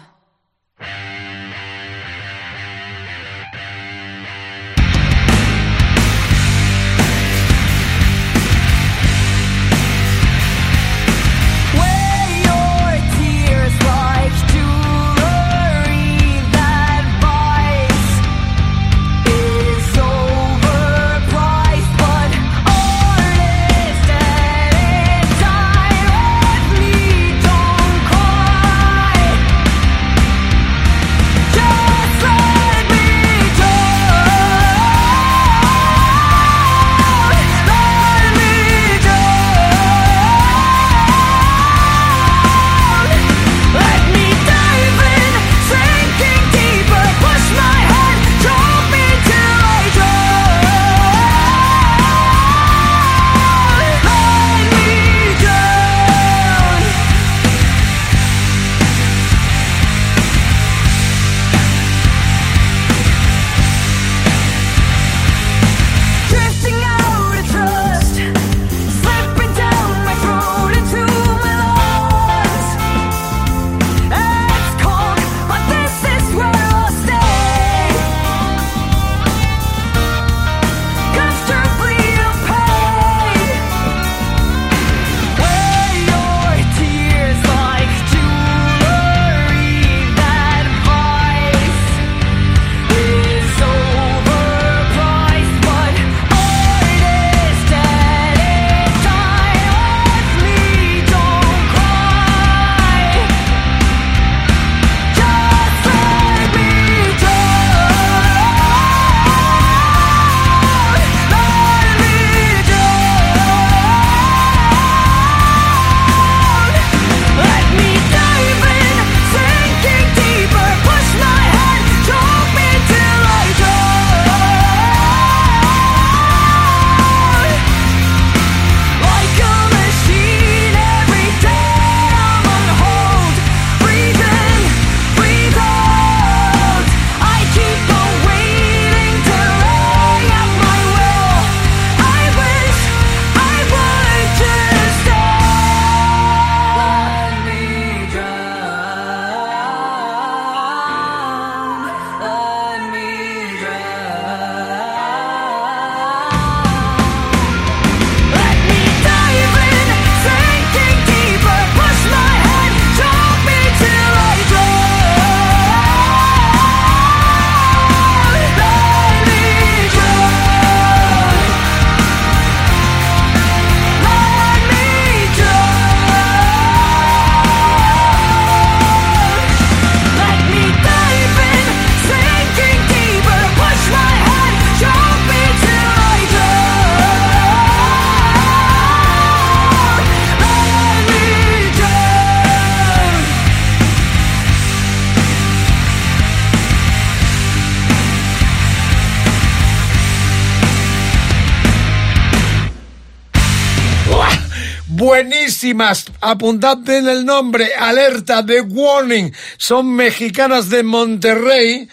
Buenísimas. 205.64 206.06
Apuntad 206.20 206.78
bien 206.80 207.08
el 207.08 207.26
nombre, 207.26 207.74
alerta 207.76 208.42
de 208.42 208.60
warning. 208.62 209.32
Son 209.58 209.96
mexicanas 209.96 210.70
de 210.70 210.84
Monterrey. 210.84 211.88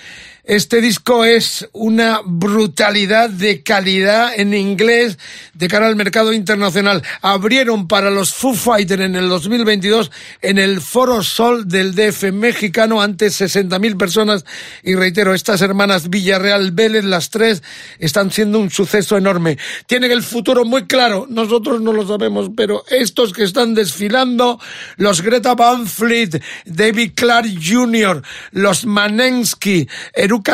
Este 0.51 0.81
disco 0.81 1.25
es 1.25 1.69
una 1.71 2.23
brutalidad 2.25 3.31
de 3.31 3.63
calidad 3.63 4.33
en 4.35 4.53
inglés 4.53 5.17
de 5.55 5.69
cara 5.69 5.87
al 5.87 5.95
mercado 5.95 6.33
internacional. 6.33 7.05
Abrieron 7.23 7.87
para 7.87 8.11
los 8.11 8.35
Foo 8.35 8.55
Fighters 8.55 9.03
en 9.03 9.15
el 9.15 9.29
2022 9.29 10.11
en 10.43 10.59
el 10.59 10.81
Foro 10.81 11.23
Sol 11.23 11.69
del 11.69 11.95
DF 11.95 12.33
mexicano 12.33 13.01
ante 13.01 13.29
60.000 13.29 13.97
personas. 13.97 14.45
Y 14.83 14.97
reitero, 14.97 15.35
estas 15.35 15.63
hermanas 15.63 16.11
Villarreal 16.11 16.73
Vélez, 16.73 17.05
las 17.05 17.31
tres, 17.31 17.63
están 18.01 18.33
siendo 18.33 18.59
un 18.59 18.71
suceso 18.71 19.17
enorme. 19.17 19.57
Tienen 19.87 20.11
el 20.11 20.25
futuro 20.25 20.65
muy 20.65 20.89
claro. 20.89 21.29
Nosotros 21.31 21.81
no 21.81 21.93
lo 21.93 22.05
sabemos, 22.09 22.51
pero 22.57 22.83
estos 22.91 23.33
que 23.33 23.45
están 23.45 23.75
desfilando, 23.75 24.59
los 24.97 25.23
Greta 25.23 25.55
Van 25.55 25.87
Fleet, 25.87 26.43
David 26.65 27.13
Clark 27.15 27.47
Jr., 27.65 28.21
los 28.51 28.85
Manensky, 28.85 29.89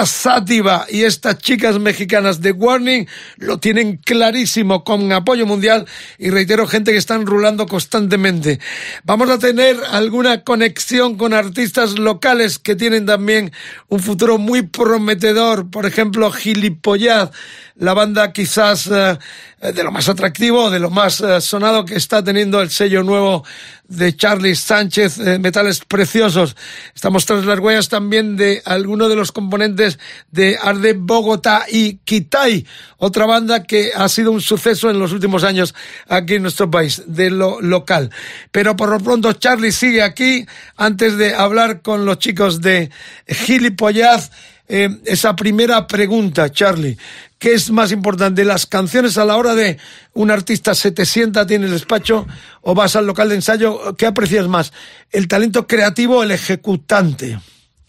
Sativa 0.05 0.87
y 0.91 1.05
estas 1.05 1.39
chicas 1.39 1.78
mexicanas 1.78 2.41
de 2.41 2.53
Warning 2.53 3.07
lo 3.37 3.59
tienen 3.59 3.97
clarísimo 3.99 4.84
con 4.84 5.12
apoyo 5.12 5.47
mundial 5.47 5.87
y 6.18 6.30
reitero 6.30 6.66
gente 6.66 6.93
que 6.93 6.99
están 6.99 7.26
rulando 7.26 7.66
constantemente. 7.66 8.61
Vamos 9.05 9.30
a 9.30 9.39
tener 9.39 9.76
alguna 9.91 10.43
conexión 10.43 11.16
con 11.16 11.32
artistas 11.32 11.99
locales 11.99 12.59
que 12.59 12.74
tienen 12.74 13.07
también 13.07 13.53
un 13.89 14.01
futuro 14.01 14.39
muy 14.39 14.62
prometedor, 14.62 15.70
por 15.70 15.87
ejemplo 15.87 16.30
Gilipollaz, 16.30 17.30
la 17.76 17.95
banda 17.95 18.32
quizás 18.32 18.89
eh, 18.89 19.18
de 19.61 19.84
lo 19.84 19.93
más 19.93 20.09
atractivo, 20.09 20.70
de 20.70 20.78
lo 20.78 20.91
más 20.91 21.20
eh, 21.20 21.41
sonado 21.41 21.84
que 21.84 21.97
está 21.97 22.22
teniendo 22.22 22.61
el 22.61 22.70
sello 22.70 23.03
nuevo 23.03 23.45
de 23.89 24.16
Charlie 24.16 24.57
Sánchez, 24.57 25.18
eh, 25.18 25.39
Metales 25.39 25.84
Preciosos. 25.84 26.57
Estamos 26.95 27.24
tras 27.26 27.45
las 27.45 27.59
huellas 27.59 27.89
también 27.89 28.37
de 28.37 28.62
alguno 28.64 29.09
de 29.09 29.16
los 29.16 29.32
componentes 29.32 29.99
de 30.30 30.59
Arde 30.61 30.95
Bogotá 30.95 31.66
y 31.70 31.99
Kitai, 31.99 32.66
otra 32.99 33.26
banda 33.26 33.62
que 33.62 33.93
ha 33.95 34.09
sido 34.09 34.32
un 34.32 34.41
suceso 34.41 34.91
en 34.91 34.99
los 34.99 35.12
últimos 35.12 35.45
años 35.45 35.74
aquí 36.09 36.34
en 36.34 36.43
nuestro 36.43 36.70
país, 36.70 37.03
de 37.07 37.30
lo 37.30 37.61
local. 37.61 38.11
Pero 38.51 38.76
por 38.76 38.91
lo 38.91 39.01
pronto 39.01 39.32
Charlie 39.34 39.72
sigue 39.72 40.03
aquí 40.03 40.47
antes 40.76 41.16
de 41.16 41.34
hablar 41.34 41.82
con 41.82 42.05
los 42.05 42.18
chicos 42.18 42.61
de 42.61 42.91
Gilipollaz. 43.26 44.30
Eh, 44.68 44.89
esa 45.05 45.37
primera 45.37 45.87
pregunta, 45.87 46.51
Charlie. 46.51 46.99
¿Qué 47.39 47.53
es 47.53 47.70
más 47.70 47.93
importante, 47.93 48.45
las 48.45 48.66
canciones 48.66 49.18
a 49.18 49.26
la 49.26 49.37
hora 49.37 49.55
de 49.55 49.78
un 50.14 50.30
artista 50.30 50.74
se 50.74 50.91
te 50.91 51.05
sienta, 51.05 51.47
tiene 51.47 51.66
el 51.66 51.72
despacho 51.72 52.26
o 52.62 52.74
vas 52.74 52.97
al 52.97 53.07
local 53.07 53.28
de 53.28 53.34
ensayo? 53.34 53.95
¿Qué 53.97 54.07
aprecias 54.07 54.49
más? 54.49 54.72
¿El 55.12 55.28
talento 55.28 55.66
creativo 55.66 56.18
o 56.18 56.22
el 56.22 56.30
ejecutante? 56.30 57.39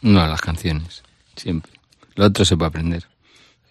No, 0.01 0.27
las 0.27 0.41
canciones, 0.41 1.01
siempre. 1.35 1.71
Lo 2.15 2.25
otro 2.25 2.43
se 2.43 2.57
puede 2.57 2.69
aprender. 2.69 3.03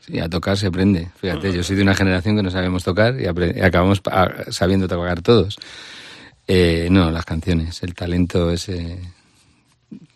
Sí, 0.01 0.18
a 0.18 0.29
tocar 0.31 0.57
se 0.57 0.68
aprende. 0.68 1.11
Fíjate, 1.20 1.53
yo 1.53 1.62
soy 1.62 1.77
de 1.77 1.83
una 1.83 1.95
generación 1.95 2.37
que 2.37 2.43
no 2.43 2.51
sabemos 2.51 2.83
tocar 2.83 3.20
y, 3.20 3.27
acabamos 3.27 4.01
sabiendo 4.51 4.89
tocar 4.89 5.20
todos. 5.20 5.59
Eh, 6.49 6.89
no, 6.91 7.11
las 7.11 7.24
canciones, 7.24 7.83
el 7.83 7.95
talento 7.95 8.51
ese, 8.51 8.99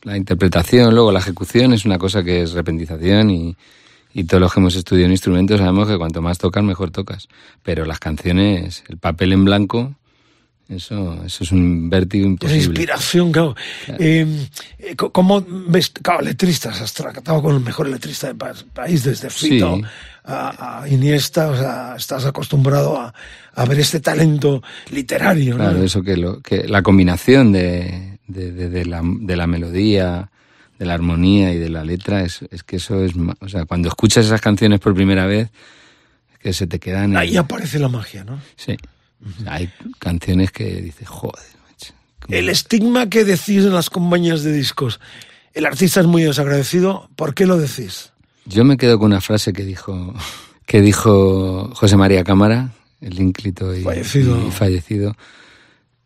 la 0.04 0.16
interpretación, 0.16 0.94
luego 0.94 1.12
la 1.12 1.18
ejecución 1.18 1.72
es 1.74 1.84
una 1.84 1.98
cosa 1.98 2.22
que 2.22 2.42
es 2.42 2.52
repentización 2.52 3.30
y, 3.30 3.56
y 4.12 4.24
todos 4.24 4.40
los 4.40 4.52
que 4.52 4.60
hemos 4.60 4.74
estudiado 4.74 5.06
en 5.06 5.12
instrumentos 5.12 5.58
sabemos 5.58 5.88
que 5.88 5.96
cuanto 5.98 6.20
más 6.22 6.38
tocas, 6.38 6.62
mejor 6.64 6.90
tocas. 6.90 7.28
Pero 7.62 7.84
las 7.84 7.98
canciones, 7.98 8.82
el 8.88 8.98
papel 8.98 9.32
en 9.32 9.44
blanco, 9.44 9.94
eso, 10.68 11.20
eso 11.24 11.42
es 11.44 11.50
un 11.52 11.90
vértigo 11.90 12.26
imposible. 12.26 12.64
inspiración, 12.64 13.32
claro. 13.32 13.56
Eh, 13.98 14.46
eh, 14.78 14.94
co- 14.96 15.10
¿Cómo 15.10 15.44
ves, 15.68 15.90
claro, 15.90 16.22
letristas? 16.22 16.80
Has 16.80 16.92
tratado 16.94 17.42
con 17.42 17.56
el 17.56 17.60
mejor 17.60 17.88
letrista 17.88 18.28
del 18.28 18.36
pa- 18.36 18.54
país, 18.72 19.02
desde 19.02 19.30
Fito 19.30 19.76
Sí. 19.76 19.82
a, 20.24 20.82
a 20.82 20.88
Iniesta, 20.88 21.48
o 21.50 21.56
sea, 21.56 21.94
estás 21.96 22.24
acostumbrado 22.24 22.96
a, 23.00 23.12
a 23.54 23.64
ver 23.64 23.80
este 23.80 23.98
talento 23.98 24.62
literario, 24.92 25.56
¿no? 25.58 25.64
Claro, 25.64 25.82
eso 25.82 26.02
que, 26.02 26.16
lo, 26.16 26.40
que 26.40 26.68
la 26.68 26.82
combinación 26.82 27.50
de, 27.50 28.18
de, 28.28 28.52
de- 28.52 28.68
de 28.70 28.84
la, 28.86 29.02
de 29.02 29.36
la 29.36 29.48
melodía, 29.48 30.30
de 30.80 30.86
la 30.86 30.94
armonía 30.94 31.52
y 31.52 31.58
de 31.58 31.68
la 31.68 31.84
letra, 31.84 32.24
es, 32.24 32.40
es 32.50 32.62
que 32.64 32.76
eso 32.76 33.04
es... 33.04 33.12
O 33.40 33.48
sea, 33.50 33.66
cuando 33.66 33.88
escuchas 33.88 34.24
esas 34.24 34.40
canciones 34.40 34.80
por 34.80 34.94
primera 34.94 35.26
vez, 35.26 35.50
es 36.32 36.38
que 36.38 36.52
se 36.54 36.66
te 36.66 36.78
quedan... 36.80 37.16
Ahí 37.18 37.36
aparece 37.36 37.78
la 37.78 37.88
magia, 37.88 38.24
¿no? 38.24 38.40
Sí. 38.56 38.76
Hay 39.46 39.68
canciones 39.98 40.50
que 40.50 40.80
dices, 40.80 41.06
joder, 41.06 41.44
macho. 41.68 41.92
¿cómo- 42.20 42.34
El 42.34 42.48
estigma 42.48 43.10
que 43.10 43.26
decís 43.26 43.58
en 43.64 43.74
las 43.74 43.90
compañías 43.90 44.42
de 44.42 44.52
discos. 44.54 44.98
El 45.52 45.66
artista 45.66 46.00
es 46.00 46.06
muy 46.06 46.22
desagradecido. 46.22 47.10
¿Por 47.14 47.34
qué 47.34 47.44
lo 47.44 47.58
decís? 47.58 48.12
Yo 48.46 48.64
me 48.64 48.78
quedo 48.78 48.98
con 48.98 49.08
una 49.12 49.20
frase 49.20 49.52
que 49.52 49.64
dijo, 49.66 50.14
que 50.64 50.80
dijo 50.80 51.70
José 51.74 51.98
María 51.98 52.24
Cámara, 52.24 52.70
el 53.02 53.20
ínclito 53.20 53.76
y 53.76 53.82
Fallecido. 53.82 54.48
y 54.48 54.50
fallecido. 54.50 55.14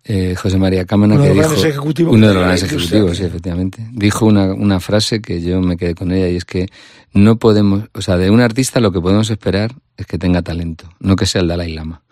Eh, 0.05 0.35
José 0.37 0.59
María 0.59 0.85
Cámara, 0.85 1.15
Uno 1.15 1.23
de 1.23 1.31
que 1.31 1.35
los 1.35 1.51
dijo, 1.51 1.67
ejecutivos 1.67 2.15
uno 2.15 2.27
de 2.27 2.29
de 2.29 2.35
los 2.35 2.43
grandes 2.43 2.63
ejecutivos, 2.65 3.17
sí. 3.17 3.25
efectivamente. 3.25 3.87
Dijo 3.93 4.27
una, 4.27 4.53
una 4.53 4.79
frase 4.79 5.23
que 5.23 5.41
yo 5.41 5.61
me 5.61 5.77
quedé 5.77 5.95
con 5.95 6.13
ella 6.13 6.29
y 6.29 6.37
es 6.37 6.45
que 6.45 6.69
no 7.15 7.37
podemos, 7.37 7.85
o 7.95 8.03
sea, 8.03 8.17
de 8.19 8.31
un 8.31 8.41
artista 8.41 8.81
lo 8.81 8.93
que 8.93 9.01
podemos 9.01 9.31
esperar 9.31 9.73
es 9.97 10.07
que 10.07 10.19
tenga 10.19 10.43
talento, 10.43 10.91
no 11.01 11.17
que 11.17 11.27
sea 11.27 11.41
el 11.41 11.49
Dalai 11.49 11.73
Lama. 11.73 12.03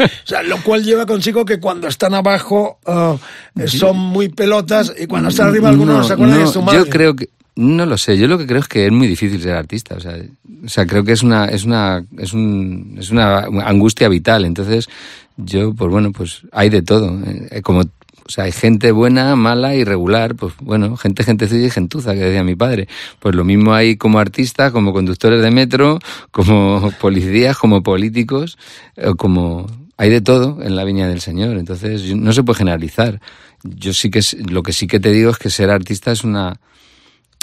O 0.00 0.26
sea, 0.26 0.42
lo 0.42 0.62
cual 0.62 0.82
lleva 0.82 1.06
consigo 1.06 1.44
que 1.44 1.60
cuando 1.60 1.88
están 1.88 2.14
abajo 2.14 2.78
eh, 2.86 3.68
son 3.68 3.98
muy 3.98 4.28
pelotas 4.28 4.92
y 4.98 5.06
cuando 5.06 5.28
están 5.28 5.48
arriba 5.48 5.68
algunos 5.68 5.98
no, 5.98 6.04
se 6.04 6.12
acuerdan 6.14 6.38
no, 6.38 6.46
de 6.46 6.52
su 6.52 6.62
madre. 6.62 6.78
Yo 6.78 6.86
creo 6.88 7.14
que 7.16 7.28
no 7.56 7.86
lo 7.86 7.96
sé. 7.98 8.16
Yo 8.16 8.26
lo 8.26 8.38
que 8.38 8.46
creo 8.46 8.60
es 8.60 8.68
que 8.68 8.86
es 8.86 8.92
muy 8.92 9.06
difícil 9.06 9.40
ser 9.42 9.54
artista. 9.54 9.94
O 9.96 10.00
sea, 10.00 10.16
o 10.64 10.68
sea 10.68 10.86
creo 10.86 11.04
que 11.04 11.12
es 11.12 11.22
una 11.22 11.46
es 11.46 11.64
una 11.64 12.04
es 12.18 12.32
un 12.32 12.96
es 12.98 13.10
una 13.10 13.40
angustia 13.64 14.08
vital. 14.08 14.44
Entonces 14.44 14.88
yo 15.36 15.74
pues 15.74 15.90
bueno 15.90 16.12
pues 16.12 16.42
hay 16.52 16.70
de 16.70 16.82
todo. 16.82 17.18
Eh, 17.50 17.62
Como 17.62 17.82
o 18.26 18.30
sea, 18.30 18.44
hay 18.44 18.52
gente 18.52 18.90
buena, 18.90 19.36
mala 19.36 19.74
y 19.74 19.84
regular, 19.84 20.34
pues 20.34 20.54
bueno, 20.58 20.96
gente 20.96 21.24
gentecilla 21.24 21.66
y 21.66 21.70
gentuza, 21.70 22.14
que 22.14 22.20
decía 22.20 22.42
mi 22.42 22.56
padre. 22.56 22.88
Pues 23.20 23.34
lo 23.34 23.44
mismo 23.44 23.74
hay 23.74 23.96
como 23.96 24.18
artistas, 24.18 24.72
como 24.72 24.94
conductores 24.94 25.42
de 25.42 25.50
metro, 25.50 25.98
como 26.30 26.90
policías, 27.00 27.58
como 27.58 27.82
políticos, 27.82 28.56
o 28.96 29.14
como 29.16 29.66
hay 29.98 30.08
de 30.08 30.22
todo 30.22 30.62
en 30.62 30.74
la 30.74 30.84
viña 30.84 31.06
del 31.06 31.20
Señor. 31.20 31.58
Entonces, 31.58 32.16
no 32.16 32.32
se 32.32 32.42
puede 32.42 32.58
generalizar. 32.58 33.20
Yo 33.62 33.92
sí 33.92 34.10
que 34.10 34.20
lo 34.48 34.62
que 34.62 34.72
sí 34.72 34.86
que 34.86 35.00
te 35.00 35.10
digo 35.10 35.30
es 35.30 35.36
que 35.36 35.50
ser 35.50 35.68
artista 35.70 36.10
es 36.10 36.24
una 36.24 36.58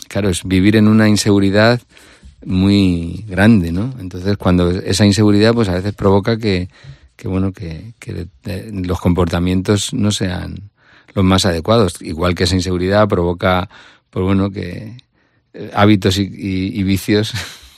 claro, 0.07 0.29
es 0.29 0.43
vivir 0.43 0.75
en 0.75 0.87
una 0.87 1.07
inseguridad 1.07 1.79
muy 2.43 3.23
grande, 3.29 3.71
¿no? 3.71 3.93
Entonces, 3.99 4.35
cuando 4.35 4.69
esa 4.71 5.05
inseguridad, 5.05 5.53
pues 5.53 5.69
a 5.69 5.75
veces 5.75 5.93
provoca 5.93 6.37
que, 6.37 6.67
que 7.21 7.27
bueno, 7.27 7.53
que, 7.53 7.93
que 7.99 8.25
los 8.71 8.99
comportamientos 8.99 9.93
no 9.93 10.09
sean 10.09 10.71
los 11.13 11.23
más 11.23 11.45
adecuados. 11.45 12.01
Igual 12.01 12.33
que 12.33 12.45
esa 12.45 12.55
inseguridad 12.55 13.07
provoca, 13.07 13.69
pues 14.09 14.25
bueno, 14.25 14.49
que 14.49 14.97
eh, 15.53 15.71
hábitos 15.75 16.17
y, 16.17 16.81
vicios 16.81 17.31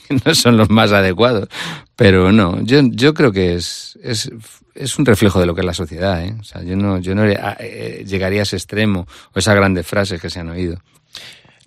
no 0.24 0.34
son 0.34 0.56
los 0.56 0.70
más 0.70 0.92
adecuados. 0.92 1.50
Pero 1.94 2.32
no, 2.32 2.58
yo, 2.62 2.80
yo 2.90 3.12
creo 3.12 3.32
que 3.32 3.56
es, 3.56 3.98
es, 4.02 4.30
es 4.74 4.98
un 4.98 5.04
reflejo 5.04 5.38
de 5.40 5.44
lo 5.44 5.54
que 5.54 5.60
es 5.60 5.66
la 5.66 5.74
sociedad, 5.74 6.24
¿eh? 6.24 6.34
O 6.40 6.42
sea, 6.44 6.62
yo 6.62 6.74
no, 6.74 6.98
yo 7.00 7.14
no 7.14 7.26
eh, 7.26 8.02
llegaría 8.06 8.40
a 8.40 8.44
ese 8.44 8.56
extremo 8.56 9.06
o 9.34 9.38
esas 9.38 9.56
grandes 9.56 9.86
frases 9.86 10.22
que 10.22 10.30
se 10.30 10.40
han 10.40 10.48
oído. 10.48 10.80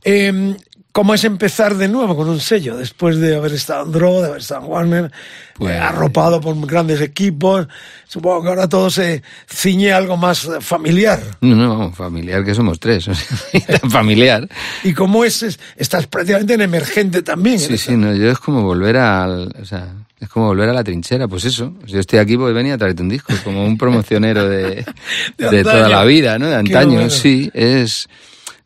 Eh, 0.04 0.56
¿Cómo 0.98 1.14
es 1.14 1.24
empezar 1.26 1.76
de 1.76 1.88
nuevo 1.88 2.16
con 2.18 2.28
un 2.28 2.40
sello 2.40 2.76
después 2.76 3.20
de 3.20 3.36
haber 3.36 3.54
estado 3.54 3.86
en 3.86 3.92
Draw, 3.92 4.20
de 4.20 4.28
haber 4.30 4.40
estado 4.40 4.66
en 4.66 4.72
Warner, 4.72 5.12
Pues- 5.54 5.76
eh, 5.76 5.78
arropado 5.78 6.42
por 6.42 6.60
grandes 6.66 7.02
equipos? 7.02 7.68
Supongo 8.08 8.42
que 8.42 8.50
ahora 8.50 8.68
todo 8.68 8.90
se 8.90 9.22
ciñe 9.48 9.92
a 9.94 9.98
algo 9.98 10.18
más 10.18 10.46
eh, 10.46 10.60
familiar. 10.60 11.22
No, 11.42 11.92
familiar 11.92 12.44
que 12.44 12.56
somos 12.56 12.80
tres, 12.80 13.06
familiar. 13.92 14.50
¿Y 14.84 14.94
cómo 14.94 15.24
es? 15.24 15.44
es- 15.44 15.60
Estás 15.76 16.08
prácticamente 16.08 16.56
en 16.56 16.62
emergente 16.62 17.22
también. 17.22 17.60
Sí, 17.60 17.74
en 17.74 17.78
sí, 17.78 17.96
no, 17.96 18.16
yo 18.16 18.32
es 18.32 18.40
como 18.40 18.64
volver 18.64 18.98
al, 18.98 19.54
o 19.62 19.66
sea, 19.66 19.94
es 20.20 20.28
como 20.30 20.48
volver 20.48 20.70
a 20.70 20.74
la 20.74 20.84
trinchera, 20.84 21.28
pues 21.28 21.46
eso. 21.46 21.76
Yo 21.86 22.00
estoy 22.00 22.18
aquí 22.18 22.38
porque 22.38 22.54
venía 22.54 22.74
a 22.74 22.78
traerte 22.80 23.04
un 23.04 23.10
disco, 23.10 23.34
como 23.44 23.64
un 23.64 23.78
promocionero 23.78 24.50
de, 24.50 24.84
De 25.38 25.50
de, 25.52 25.62
toda 25.64 25.90
la 25.90 26.04
vida, 26.06 26.40
¿no? 26.40 26.48
De 26.48 26.56
antaño, 26.56 26.94
bueno. 26.94 27.12
sí, 27.12 27.52
es, 27.54 28.10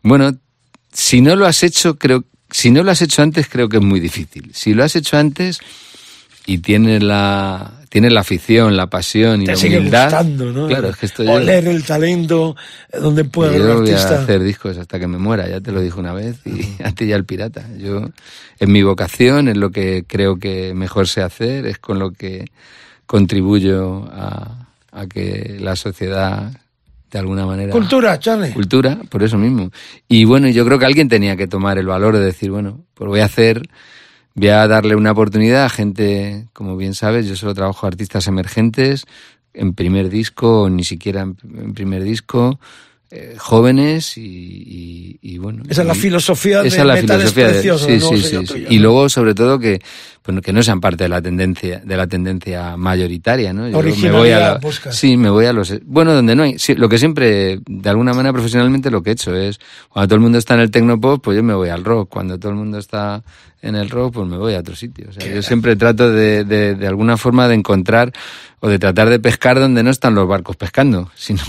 bueno, 0.02 0.32
si 0.92 1.22
no 1.22 1.36
lo 1.36 1.46
has 1.46 1.64
hecho, 1.64 1.98
creo, 1.98 2.24
si 2.50 2.72
no 2.72 2.84
lo 2.84 2.92
has 2.92 3.02
hecho 3.02 3.22
antes, 3.22 3.48
creo 3.48 3.70
que 3.70 3.78
es 3.78 3.84
muy 3.84 4.00
difícil. 4.00 4.52
Si 4.54 4.74
lo 4.74 4.84
has 4.84 4.96
hecho 4.96 5.18
antes 5.18 5.60
y 6.46 6.58
tienes 6.58 7.02
la, 7.04 7.72
tienes 7.90 8.12
la 8.12 8.22
afición, 8.22 8.76
la 8.76 8.88
pasión 8.88 9.42
y 9.42 9.46
Te 9.46 9.52
la 9.52 9.58
sigue 9.58 9.78
humildad, 9.78 10.04
gustando, 10.06 10.52
¿no? 10.52 10.68
claro, 10.68 10.90
es 10.90 10.96
que 10.98 11.06
esto 11.06 11.24
yo- 11.24 11.32
Oler 11.34 11.68
el 11.68 11.84
talento, 11.84 12.56
eh, 12.92 12.98
donde 13.00 13.24
puede 13.26 13.52
haber 13.52 13.62
yo 13.62 13.82
voy 13.82 13.92
a 13.92 13.96
hacer 14.24 14.42
discos 14.44 14.78
hasta 14.78 15.00
que 15.00 15.08
me 15.08 15.18
muera, 15.18 15.48
ya 15.48 15.62
te 15.62 15.72
lo 15.72 15.82
dije 15.82 16.00
una 16.00 16.14
vez, 16.14 16.38
y 16.46 16.82
a 16.84 16.92
ti 16.94 17.06
ya 17.08 17.16
el 17.16 17.26
pirata. 17.26 17.66
Yo, 17.78 18.10
es 18.60 18.68
mi 18.68 18.82
vocación, 18.82 19.48
es 19.48 19.58
lo 19.58 19.70
que 19.72 20.04
creo 20.08 20.38
que 20.38 20.74
mejor 20.74 21.08
sé 21.08 21.22
hacer, 21.22 21.66
es 21.68 21.78
con 21.78 22.00
lo 22.00 22.12
que 22.12 22.50
contribuyo 23.06 24.06
a, 24.12 24.68
a 24.92 25.06
que 25.08 25.58
la 25.60 25.76
sociedad 25.76 26.52
de 27.12 27.20
alguna 27.20 27.46
manera 27.46 27.72
Cultura, 27.72 28.18
Charlie. 28.20 28.54
cultura, 28.54 29.00
por 29.10 29.22
eso 29.22 29.38
mismo. 29.38 29.70
Y 30.08 30.26
bueno, 30.26 30.48
yo 30.48 30.66
creo 30.66 30.80
que 30.80 30.86
alguien 30.86 31.10
tenía 31.10 31.36
que 31.36 31.48
tomar 31.48 31.78
el 31.78 31.86
valor 31.86 32.18
de 32.18 32.24
decir, 32.24 32.52
bueno, 32.52 32.86
pues 32.94 33.10
voy 33.10 33.20
a 33.20 33.26
hacer, 33.26 33.70
voy 34.34 34.48
a 34.48 34.68
darle 34.68 34.96
una 34.96 35.12
oportunidad 35.12 35.66
a 35.66 35.70
gente, 35.70 36.48
como 36.54 36.78
bien 36.78 36.94
sabes, 36.94 37.28
yo 37.28 37.36
solo 37.36 37.54
trabajo 37.54 37.86
a 37.86 37.90
artistas 37.90 38.28
emergentes, 38.28 39.06
en 39.54 39.74
primer 39.74 40.10
disco, 40.10 40.64
o 40.64 40.70
ni 40.70 40.86
siquiera 40.86 41.22
en, 41.22 41.38
en 41.44 41.74
primer 41.74 42.04
disco, 42.04 42.60
eh, 43.12 43.36
jóvenes 43.38 44.18
y, 44.18 44.22
y- 44.22 45.20
y 45.22 45.38
bueno. 45.38 45.64
Esa 45.70 45.82
es 45.82 45.88
la 45.88 45.96
filosofía 45.96 46.62
de 46.62 46.70
esa 46.70 46.82
es 46.82 46.88
la 46.88 46.96
filosofía 46.98 47.48
de- 47.48 47.54
Precioso, 47.54 47.86
sí, 47.86 47.98
¿no? 48.00 48.08
sí, 48.10 48.22
sí, 48.22 48.46
tuyo. 48.46 48.68
Y 48.70 48.78
¿no? 48.78 48.82
luego, 48.84 49.10
sobre 49.10 49.36
todo, 49.36 49.60
que, 49.60 49.82
bueno, 50.26 50.42
que 50.42 50.54
no 50.54 50.64
sean 50.64 50.80
parte 50.80 51.04
de 51.04 51.10
la 51.10 51.22
tendencia, 51.22 51.82
de 51.84 51.98
la 51.98 52.08
tendencia 52.08 52.78
mayoritaria, 52.78 53.52
¿no? 53.54 53.68
Yo 53.70 53.82
me 53.82 54.12
voy 54.12 54.32
a 54.32 54.56
buscas. 54.56 54.96
Sí, 54.96 55.18
me 55.18 55.30
voy 55.30 55.46
a 55.46 55.54
los... 55.54 55.74
Bueno, 55.86 56.14
donde 56.14 56.36
no 56.36 56.44
hay... 56.44 56.58
sí, 56.58 56.74
lo 56.76 56.88
que 56.90 56.98
siempre, 56.98 57.60
de 57.68 57.90
alguna 57.90 58.14
manera 58.14 58.32
profesionalmente, 58.34 58.90
lo 58.92 59.02
que 59.04 59.10
he 59.10 59.14
hecho 59.14 59.36
es, 59.36 59.60
cuando 59.90 60.08
todo 60.08 60.16
el 60.16 60.22
mundo 60.22 60.38
está 60.38 60.54
en 60.54 60.62
el 60.62 60.72
tecnopop, 60.72 61.22
pues 61.24 61.36
yo 61.36 61.44
me 61.44 61.54
voy 61.54 61.70
al 61.70 61.84
rock. 61.84 62.10
Cuando 62.10 62.40
todo 62.40 62.52
el 62.52 62.58
mundo 62.58 62.78
está 62.78 63.24
en 63.62 63.76
el 63.76 63.90
rock, 63.90 64.16
pues 64.16 64.28
me 64.28 64.38
voy 64.38 64.56
a 64.56 64.60
otro 64.60 64.76
sitio. 64.76 65.08
O 65.10 65.14
sea, 65.14 65.28
yo 65.32 65.42
siempre 65.42 65.76
trato 65.76 66.12
de, 66.12 66.44
de, 66.44 66.76
de 66.76 66.88
alguna 66.88 67.18
forma 67.18 67.48
de 67.48 67.56
encontrar 67.56 68.12
o 68.64 68.70
de 68.70 68.78
tratar 68.78 69.10
de 69.10 69.20
pescar 69.20 69.60
donde 69.60 69.82
no 69.82 69.90
están 69.90 70.14
los 70.14 70.28
barcos 70.28 70.56
pescando, 70.56 71.12
sino... 71.16 71.42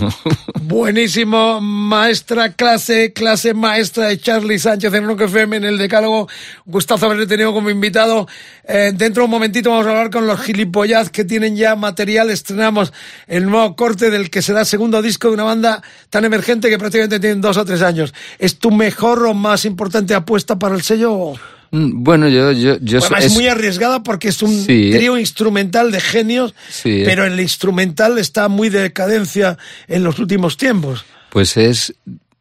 Buenísimo, 0.61 1.61
maestra 1.61 2.53
clase, 2.53 3.13
clase 3.13 3.53
maestra 3.53 4.07
de 4.07 4.19
Charlie 4.19 4.57
Sánchez 4.57 4.93
en 4.93 5.05
Rock 5.05 5.21
FM 5.21 5.57
en 5.57 5.63
el 5.63 5.77
Decálogo. 5.77 6.27
Gustazo 6.65 7.05
haberle 7.05 7.27
tenido 7.27 7.53
como 7.53 7.69
invitado. 7.69 8.27
Eh, 8.63 8.93
dentro 8.95 9.21
de 9.21 9.25
un 9.25 9.31
momentito 9.31 9.69
vamos 9.69 9.85
a 9.85 9.91
hablar 9.91 10.09
con 10.09 10.25
los 10.25 10.39
gilipollaz 10.41 11.11
que 11.11 11.23
tienen 11.23 11.55
ya 11.55 11.75
material. 11.75 12.31
Estrenamos 12.31 12.93
el 13.27 13.45
nuevo 13.45 13.75
corte 13.75 14.09
del 14.09 14.31
que 14.31 14.41
será 14.41 14.65
segundo 14.65 15.01
disco 15.03 15.27
de 15.27 15.35
una 15.35 15.43
banda 15.43 15.83
tan 16.09 16.25
emergente 16.25 16.69
que 16.69 16.79
prácticamente 16.79 17.19
tienen 17.19 17.41
dos 17.41 17.57
o 17.57 17.65
tres 17.65 17.83
años. 17.83 18.13
¿Es 18.39 18.57
tu 18.57 18.71
mejor 18.71 19.23
o 19.27 19.35
más 19.35 19.65
importante 19.65 20.15
apuesta 20.15 20.57
para 20.57 20.73
el 20.73 20.81
sello? 20.81 21.33
Mm, 21.73 22.03
Bueno, 22.03 22.29
yo... 22.29 22.51
yo, 22.51 22.77
yo 22.79 23.01
so- 23.01 23.15
es 23.17 23.33
muy 23.33 23.47
arriesgada 23.47 24.03
porque 24.03 24.27
es 24.29 24.41
un 24.43 24.55
Sí. 24.55 24.91
trío 24.93 25.17
instrumental 25.17 25.91
de 25.91 25.99
genios, 25.99 26.53
Sí. 26.69 27.01
pero 27.03 27.25
el 27.25 27.39
instrumental 27.39 28.19
está 28.19 28.47
muy 28.47 28.69
de 28.69 28.81
decadencia 28.81 29.57
en 29.87 30.03
los 30.03 30.19
últimos 30.19 30.55
tiempos. 30.55 31.03
Pues 31.31 31.57
es 31.57 31.95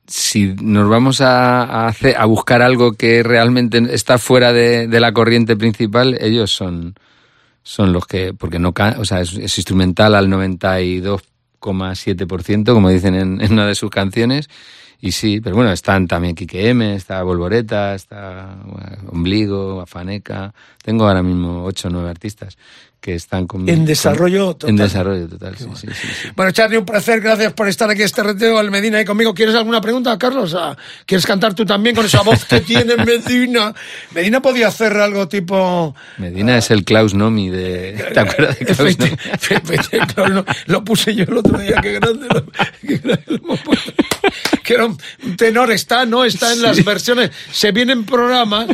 si 0.06 0.54
nos 0.60 0.86
vamos 0.90 1.22
a, 1.22 1.62
a 1.62 1.88
hacer, 1.88 2.14
a 2.18 2.26
buscar 2.26 2.60
algo 2.60 2.92
que 2.92 3.22
realmente 3.22 3.80
está 3.92 4.18
fuera 4.18 4.52
de, 4.52 4.86
de 4.86 5.00
la 5.00 5.12
corriente 5.12 5.56
principal, 5.56 6.18
ellos 6.20 6.50
son 6.50 6.94
son 7.64 7.92
los 7.92 8.06
que 8.06 8.34
porque 8.34 8.58
no 8.58 8.74
o 8.98 9.04
sea 9.04 9.20
es, 9.22 9.32
es 9.34 9.56
instrumental 9.56 10.14
al 10.16 10.28
92,7% 10.28 12.72
como 12.74 12.90
dicen 12.90 13.14
en, 13.14 13.40
en 13.40 13.52
una 13.52 13.66
de 13.66 13.74
sus 13.76 13.88
canciones 13.90 14.48
y 15.04 15.10
sí, 15.10 15.40
pero 15.40 15.56
bueno, 15.56 15.72
están 15.72 16.06
también 16.06 16.36
Quique 16.36 16.70
M, 16.70 16.94
está 16.94 17.24
Volvoreta, 17.24 17.96
está 17.96 18.56
Ombligo, 19.08 19.80
Afaneca. 19.80 20.54
Tengo 20.80 21.08
ahora 21.08 21.24
mismo 21.24 21.64
ocho 21.64 21.88
o 21.88 21.90
nueve 21.90 22.08
artistas 22.08 22.56
que 23.02 23.16
están 23.16 23.48
con 23.48 23.68
En 23.68 23.84
desarrollo 23.84 24.46
con- 24.46 24.54
total. 24.58 24.70
En 24.70 24.76
desarrollo 24.76 25.28
total, 25.28 25.56
sí, 25.58 25.64
sí, 25.74 25.86
sí, 25.88 26.06
sí. 26.22 26.28
Bueno, 26.36 26.52
Charlie, 26.52 26.78
un 26.78 26.86
placer, 26.86 27.20
gracias 27.20 27.52
por 27.52 27.66
estar 27.66 27.90
aquí 27.90 28.02
este 28.02 28.22
reteo 28.22 28.58
al 28.58 28.70
Medina 28.70 29.00
y 29.00 29.04
conmigo. 29.04 29.34
¿Quieres 29.34 29.56
alguna 29.56 29.80
pregunta, 29.80 30.16
Carlos? 30.16 30.54
Ah, 30.56 30.76
¿Quieres 31.04 31.26
cantar 31.26 31.52
tú 31.52 31.66
también 31.66 31.96
con 31.96 32.06
esa 32.06 32.22
voz 32.22 32.44
que 32.44 32.60
tiene 32.72 32.96
Medina? 32.96 33.74
Medina 34.14 34.40
podía 34.40 34.68
hacer 34.68 34.96
algo 34.98 35.26
tipo... 35.26 35.96
Medina 36.18 36.56
es 36.56 36.70
el 36.70 36.84
Klaus 36.84 37.12
Nomi 37.12 37.50
de... 37.50 38.10
¿Te 38.14 38.20
acuerdas 38.20 38.58
de 38.60 38.66
Klaus 38.66 38.98
Nomi? 38.98 39.16
claro, 40.14 40.44
lo 40.66 40.84
puse 40.84 41.12
yo 41.14 41.24
el 41.24 41.38
otro 41.38 41.58
día, 41.58 41.80
qué 41.82 41.92
grande. 41.94 42.28
lo- 42.28 42.46
qué 42.86 42.96
grande 42.98 43.24
lo 43.28 43.58
que 44.62 44.74
era 44.74 44.86
un 44.86 44.96
tenor, 45.36 45.72
está, 45.72 46.06
¿no? 46.06 46.24
Está 46.24 46.52
en 46.52 46.62
las 46.62 46.84
versiones. 46.84 47.32
Se 47.50 47.72
vienen 47.72 48.04
programas. 48.04 48.68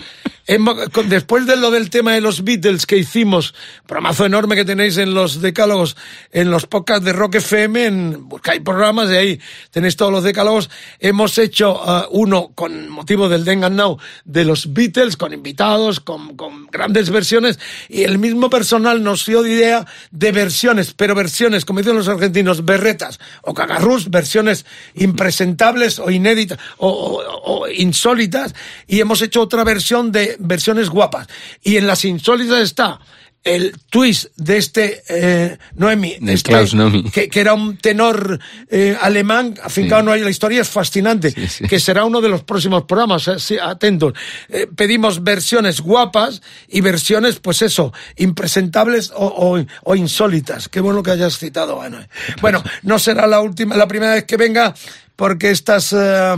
Después 1.09 1.46
de 1.46 1.57
lo 1.59 1.70
del 1.70 1.90
tema 1.90 2.14
de 2.14 2.22
los 2.22 2.42
Beatles 2.42 2.86
que 2.86 2.96
hicimos, 2.96 3.55
programazo 3.86 4.24
enorme 4.24 4.57
que 4.57 4.64
tenéis 4.64 4.96
en 4.96 5.12
los 5.12 5.42
decálogos, 5.42 5.94
en 6.32 6.51
los 6.51 6.64
podcasts 6.64 7.05
de 7.05 7.12
Rock 7.12 7.34
FM, 7.34 7.84
en, 7.84 8.28
buscáis 8.28 8.62
programas 8.62 9.11
y 9.11 9.16
ahí 9.16 9.40
tenéis 9.70 9.96
todos 9.96 10.11
los 10.11 10.24
decálogos. 10.24 10.70
Hemos 11.01 11.36
hecho 11.36 11.78
ah, 11.84 12.09
uno 12.11 12.53
con 12.55 12.88
motivo 12.88 13.28
del 13.28 13.46
and 13.46 13.76
Now 13.76 13.99
de 14.24 14.44
los 14.46 14.72
Beatles, 14.72 15.18
con 15.18 15.34
invitados, 15.34 16.01
con, 16.01 16.34
grandes 16.72 17.11
versiones, 17.11 17.59
y 17.90 18.05
el 18.05 18.18
mismo 18.18 18.49
personal 18.49 19.03
nos 19.03 19.26
dio 19.26 19.46
idea 19.46 19.86
de 20.11 20.32
versiones, 20.32 20.94
pero 20.94 21.14
versiones, 21.14 21.66
como 21.66 21.80
dicen 21.80 21.96
los 21.96 22.09
argentinos, 22.09 22.64
berretas 22.64 23.20
o 23.42 23.53
cagarrús, 23.53 24.09
versiones 24.11 24.64
impresentables 24.94 25.99
o 25.99 26.11
inéditas 26.11 26.59
o 26.78 27.66
insólitas, 27.68 28.55
y 28.86 29.01
hemos 29.01 29.20
hecho 29.20 29.42
otra 29.42 29.62
versión 29.64 30.11
de 30.11 30.38
versiones 30.39 30.89
guapas. 30.89 31.26
Y 31.62 31.76
en 31.76 31.86
las 31.86 32.05
insólitas 32.05 32.61
está 32.61 32.99
el 33.45 33.72
twist 33.89 34.26
de 34.36 34.57
este 34.59 35.03
eh, 35.09 35.59
Noemi, 35.76 36.16
De 36.20 36.32
este, 36.34 36.51
Klaus 36.51 36.74
Nomi. 36.74 37.05
que, 37.05 37.28
que 37.28 37.41
era 37.41 37.55
un 37.55 37.76
tenor 37.78 38.39
eh, 38.68 38.97
alemán, 39.01 39.55
afincado 39.62 40.01
Sí. 40.03 40.07
no 40.07 40.12
hay 40.12 40.20
la 40.22 40.28
historia 40.28 40.61
es 40.61 40.68
fascinante, 40.68 41.30
Sí, 41.30 41.47
sí. 41.49 41.64
que 41.66 41.78
será 41.78 42.05
uno 42.05 42.20
de 42.20 42.28
los 42.28 42.43
próximos 42.43 42.82
programas, 42.82 43.26
eh, 43.28 43.39
sí, 43.39 43.57
atentos. 43.57 44.12
Eh, 44.49 44.66
pedimos 44.74 45.22
versiones 45.22 45.80
guapas 45.80 46.43
y 46.68 46.80
versiones, 46.80 47.39
pues 47.39 47.62
eso, 47.62 47.93
impresentables 48.16 49.12
o, 49.14 49.26
o- 49.26 49.64
o 49.84 49.95
insólitas. 49.95 50.68
Qué 50.68 50.80
bueno 50.80 51.03
que 51.03 51.12
hayas 51.12 51.39
citado, 51.39 51.80
Ana. 51.80 52.09
Bueno, 52.41 52.62
no 52.82 52.99
será 52.99 53.26
la 53.26 53.41
última, 53.41 53.76
la 53.76 53.89
primera 53.89 54.14
vez 54.14 54.24
que 54.24 54.36
venga, 54.36 54.74
porque 55.16 55.51
estas, 55.51 55.93
eh, 55.93 56.36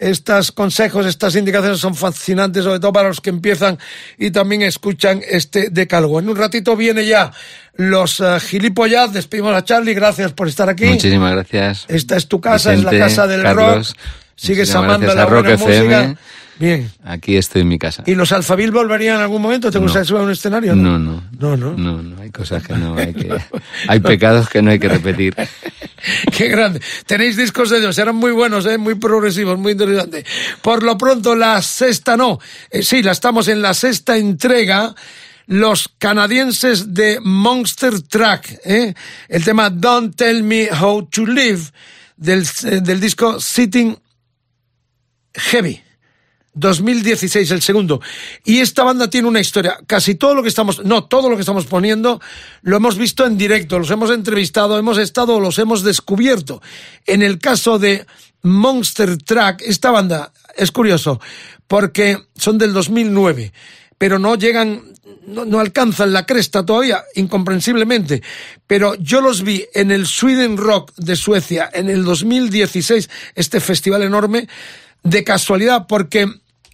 estas 0.00 0.50
consejos, 0.50 1.04
estas 1.04 1.36
indicaciones 1.36 1.78
son 1.78 1.94
fascinantes, 1.94 2.64
sobre 2.64 2.80
todo 2.80 2.92
para 2.92 3.08
los 3.08 3.20
que 3.20 3.28
empiezan 3.28 3.78
y 4.18 4.30
también 4.30 4.62
escuchan 4.62 5.20
este 5.28 5.68
decálogo. 5.70 6.18
En 6.18 6.28
un 6.30 6.36
ratito 6.36 6.74
viene 6.74 7.06
ya 7.06 7.30
los 7.74 8.18
uh, 8.20 8.40
gilipollas, 8.40 9.12
despedimos 9.12 9.54
a 9.54 9.62
Charlie, 9.62 9.92
gracias 9.92 10.32
por 10.32 10.48
estar 10.48 10.70
aquí. 10.70 10.86
Muchísimas 10.86 11.32
gracias. 11.34 11.84
Esta 11.88 12.16
es 12.16 12.26
tu 12.28 12.40
casa, 12.40 12.72
es 12.72 12.82
la 12.82 12.98
casa 12.98 13.26
del 13.26 13.42
Carlos, 13.42 13.90
rock. 13.90 13.98
Sigues 14.36 14.74
amando 14.74 15.14
la 15.14 15.26
buena 15.26 15.52
FM. 15.52 15.84
música. 15.84 16.20
Bien. 16.60 16.90
Aquí 17.02 17.38
estoy 17.38 17.62
en 17.62 17.68
mi 17.68 17.78
casa. 17.78 18.02
¿Y 18.06 18.14
los 18.14 18.30
Alfabil 18.32 18.70
volverían 18.70 19.16
en 19.16 19.22
algún 19.22 19.40
momento? 19.40 19.70
¿Te 19.70 19.78
No. 19.78 19.84
gustaría 19.84 20.04
subir 20.04 20.20
a 20.20 20.24
un 20.24 20.30
escenario? 20.30 20.76
No, 20.76 20.98
no. 20.98 21.24
No, 21.38 21.56
no. 21.56 21.72
No, 21.72 22.02
no, 22.02 22.20
hay 22.20 22.30
cosas 22.30 22.62
que 22.62 22.74
no 22.74 22.94
hay 22.98 23.14
que... 23.14 23.34
Hay 23.88 24.00
pecados 24.00 24.50
que 24.50 24.60
no 24.60 24.70
hay 24.70 24.78
que 24.78 24.90
repetir. 24.90 25.34
Qué 26.36 26.48
grande. 26.48 26.82
Tenéis 27.06 27.38
discos 27.38 27.70
de 27.70 27.78
ellos, 27.78 27.96
eran 27.98 28.14
muy 28.14 28.30
buenos, 28.32 28.66
¿eh? 28.66 28.76
muy 28.76 28.94
progresivos, 28.96 29.58
muy 29.58 29.72
interesantes. 29.72 30.24
Por 30.60 30.82
lo 30.82 30.98
pronto, 30.98 31.34
la 31.34 31.62
sexta 31.62 32.14
no. 32.18 32.38
Eh, 32.70 32.82
sí, 32.82 33.02
la 33.02 33.12
estamos 33.12 33.48
en 33.48 33.62
la 33.62 33.72
sexta 33.72 34.18
entrega. 34.18 34.94
Los 35.46 35.88
canadienses 35.98 36.92
de 36.94 37.18
Monster 37.22 38.02
Track, 38.02 38.60
¿eh? 38.64 38.94
el 39.28 39.44
tema 39.44 39.68
Don't 39.70 40.14
Tell 40.14 40.42
Me 40.44 40.68
How 40.70 41.06
to 41.06 41.26
Live 41.26 41.62
del, 42.16 42.46
eh, 42.66 42.80
del 42.82 43.00
disco 43.00 43.40
Sitting 43.40 43.98
Heavy. 45.34 45.80
2016, 46.54 47.50
el 47.50 47.62
segundo. 47.62 48.00
Y 48.44 48.58
esta 48.58 48.82
banda 48.82 49.08
tiene 49.08 49.28
una 49.28 49.40
historia. 49.40 49.78
Casi 49.86 50.14
todo 50.16 50.34
lo 50.34 50.42
que 50.42 50.48
estamos, 50.48 50.84
no, 50.84 51.04
todo 51.04 51.28
lo 51.28 51.36
que 51.36 51.42
estamos 51.42 51.66
poniendo 51.66 52.20
lo 52.62 52.76
hemos 52.76 52.98
visto 52.98 53.24
en 53.24 53.38
directo, 53.38 53.78
los 53.78 53.90
hemos 53.90 54.10
entrevistado, 54.10 54.78
hemos 54.78 54.98
estado, 54.98 55.38
los 55.40 55.58
hemos 55.58 55.82
descubierto. 55.82 56.60
En 57.06 57.22
el 57.22 57.38
caso 57.38 57.78
de 57.78 58.06
Monster 58.42 59.18
Track, 59.18 59.62
esta 59.62 59.90
banda 59.90 60.32
es 60.56 60.72
curioso, 60.72 61.20
porque 61.66 62.18
son 62.34 62.58
del 62.58 62.72
2009, 62.72 63.52
pero 63.96 64.18
no 64.18 64.34
llegan, 64.34 64.82
no, 65.26 65.44
no 65.44 65.60
alcanzan 65.60 66.12
la 66.12 66.26
cresta 66.26 66.64
todavía, 66.64 67.04
incomprensiblemente. 67.14 68.22
Pero 68.66 68.94
yo 68.96 69.20
los 69.20 69.42
vi 69.42 69.66
en 69.74 69.90
el 69.90 70.06
Sweden 70.06 70.56
Rock 70.56 70.92
de 70.96 71.16
Suecia 71.16 71.70
en 71.72 71.88
el 71.88 72.04
2016, 72.04 73.08
este 73.34 73.60
festival 73.60 74.02
enorme, 74.02 74.48
de 75.02 75.24
casualidad, 75.24 75.86
porque 75.86 76.26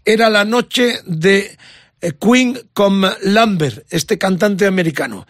era 0.05 0.31
la 0.31 0.45
noche 0.45 1.01
de 1.05 1.57
eh, 2.01 2.13
Queen 2.21 2.59
con 2.73 3.03
Lambert, 3.23 3.87
este 3.91 4.19
cantante 4.19 4.67
americano. 4.67 5.27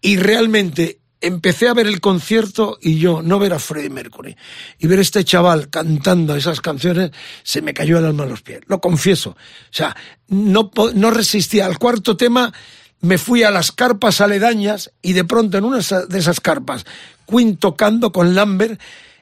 Y 0.00 0.16
realmente 0.16 1.00
empecé 1.20 1.68
a 1.68 1.74
ver 1.74 1.86
el 1.86 2.00
concierto 2.00 2.78
y 2.80 2.98
yo, 2.98 3.22
no 3.22 3.38
ver 3.38 3.52
a 3.52 3.58
Freddie 3.58 3.90
Mercury, 3.90 4.36
y 4.78 4.86
ver 4.86 5.00
este 5.00 5.24
chaval 5.24 5.68
cantando 5.68 6.36
esas 6.36 6.60
canciones, 6.60 7.10
se 7.42 7.62
me 7.62 7.74
cayó 7.74 7.98
el 7.98 8.04
alma 8.04 8.24
a 8.24 8.28
los 8.28 8.42
pies. 8.42 8.60
Lo 8.66 8.80
confieso. 8.80 9.30
O 9.30 9.36
sea, 9.70 9.96
no, 10.28 10.70
no 10.94 11.10
resistía. 11.10 11.66
Al 11.66 11.78
cuarto 11.78 12.16
tema 12.16 12.52
me 13.00 13.18
fui 13.18 13.42
a 13.42 13.50
las 13.50 13.72
carpas 13.72 14.20
aledañas 14.20 14.92
y 15.02 15.12
de 15.12 15.24
pronto 15.24 15.58
en 15.58 15.64
una 15.64 15.78
de 15.78 16.18
esas 16.18 16.40
carpas, 16.40 16.84
Queen 17.28 17.56
tocando 17.56 18.12
con 18.12 18.34
Lambert, 18.34 18.80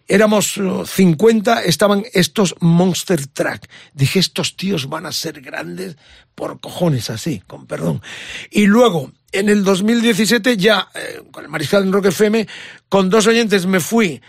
éramos 0.09 0.57
eh, 0.57 0.82
50, 0.86 1.62
estaban 1.64 2.05
estos 2.12 2.55
Monster 2.61 3.26
Track. 3.26 3.68
Dije, 3.92 4.18
estos 4.18 4.57
tíos 4.57 4.88
van 4.88 5.07
a 5.07 5.12
ser 5.12 5.40
grandes 5.40 5.96
por 6.34 6.61
cojones 6.61 7.11
así, 7.11 7.42
con 7.46 7.66
perdón. 7.66 8.02
Y 8.50 8.66
luego, 8.66 9.12
en 9.32 9.48
el 9.48 9.64
2017, 9.64 10.57
ya 10.57 10.88
eh, 10.94 11.22
con 11.30 11.44
el 11.44 11.50
Mariscal 11.50 11.82
en 11.82 11.92
Rock 11.92 12.07
FM, 12.07 12.46
con 12.88 13.11
dos 13.11 13.26
oyentes 13.26 13.66
me 13.66 13.80
fui 13.80 14.20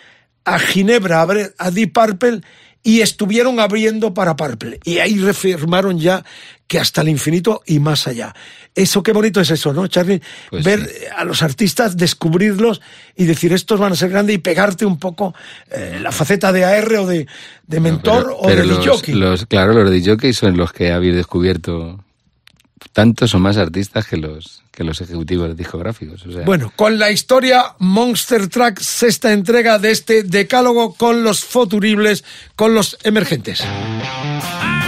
a 0.43 0.59
Ginebra 0.59 1.21
a 1.21 1.25
ver 1.25 1.55
a 1.57 1.71
Purple 1.71 2.41
y 2.83 3.01
estuvieron 3.01 3.59
abriendo 3.59 4.13
para 4.13 4.35
Purple. 4.35 4.79
Y 4.83 4.99
ahí 4.99 5.17
reafirmaron 5.17 5.99
ya 5.99 6.23
que 6.67 6.79
hasta 6.79 7.01
el 7.01 7.09
infinito 7.09 7.61
y 7.65 7.79
más 7.79 8.07
allá. 8.07 8.33
Eso 8.73 9.03
qué 9.03 9.11
bonito 9.13 9.39
es 9.39 9.51
eso, 9.51 9.71
¿no, 9.71 9.87
Charlie? 9.87 10.21
Pues 10.49 10.63
ver 10.65 10.79
sí. 10.89 11.05
a 11.15 11.23
los 11.23 11.43
artistas, 11.43 11.95
descubrirlos 11.95 12.81
y 13.15 13.25
decir 13.25 13.53
estos 13.53 13.79
van 13.79 13.93
a 13.93 13.95
ser 13.95 14.09
grandes 14.09 14.35
y 14.35 14.39
pegarte 14.39 14.85
un 14.85 14.97
poco 14.97 15.33
eh, 15.71 15.99
la 16.01 16.11
faceta 16.11 16.51
de 16.51 16.65
AR 16.65 16.93
o 16.95 17.05
de, 17.05 17.27
de 17.67 17.79
mentor 17.79 18.23
Pero- 18.23 18.37
o 18.37 18.47
pero 18.47 18.61
de 18.61 18.67
los, 18.67 18.85
jockey. 18.87 19.13
los- 19.13 19.45
claro, 19.45 19.73
los 19.73 19.89
de 19.91 20.03
jockey 20.03 20.33
son 20.33 20.57
los 20.57 20.73
que 20.73 20.91
habéis 20.91 21.15
descubierto 21.15 22.03
tantos 22.93 23.33
o 23.35 23.39
más 23.39 23.57
artistas 23.57 24.05
que 24.07 24.17
los 24.17 24.61
que 24.71 24.83
los 24.83 24.99
ejecutivos 24.99 25.55
discográficos. 25.55 26.25
O 26.25 26.31
sea, 26.33 26.41
Bueno, 26.41 26.73
con 26.75 26.99
la 26.99 27.09
historia 27.09 27.63
Monster 27.79 28.49
Track, 28.49 28.79
sexta 28.81 29.31
entrega 29.31 29.79
de 29.79 29.91
este 29.91 30.23
decálogo 30.23 30.95
con 30.95 31.23
los 31.23 31.45
futuribles, 31.45 32.25
con 32.57 32.73
los 32.75 32.97
emergentes. 33.03 33.61
I'm 33.61 34.84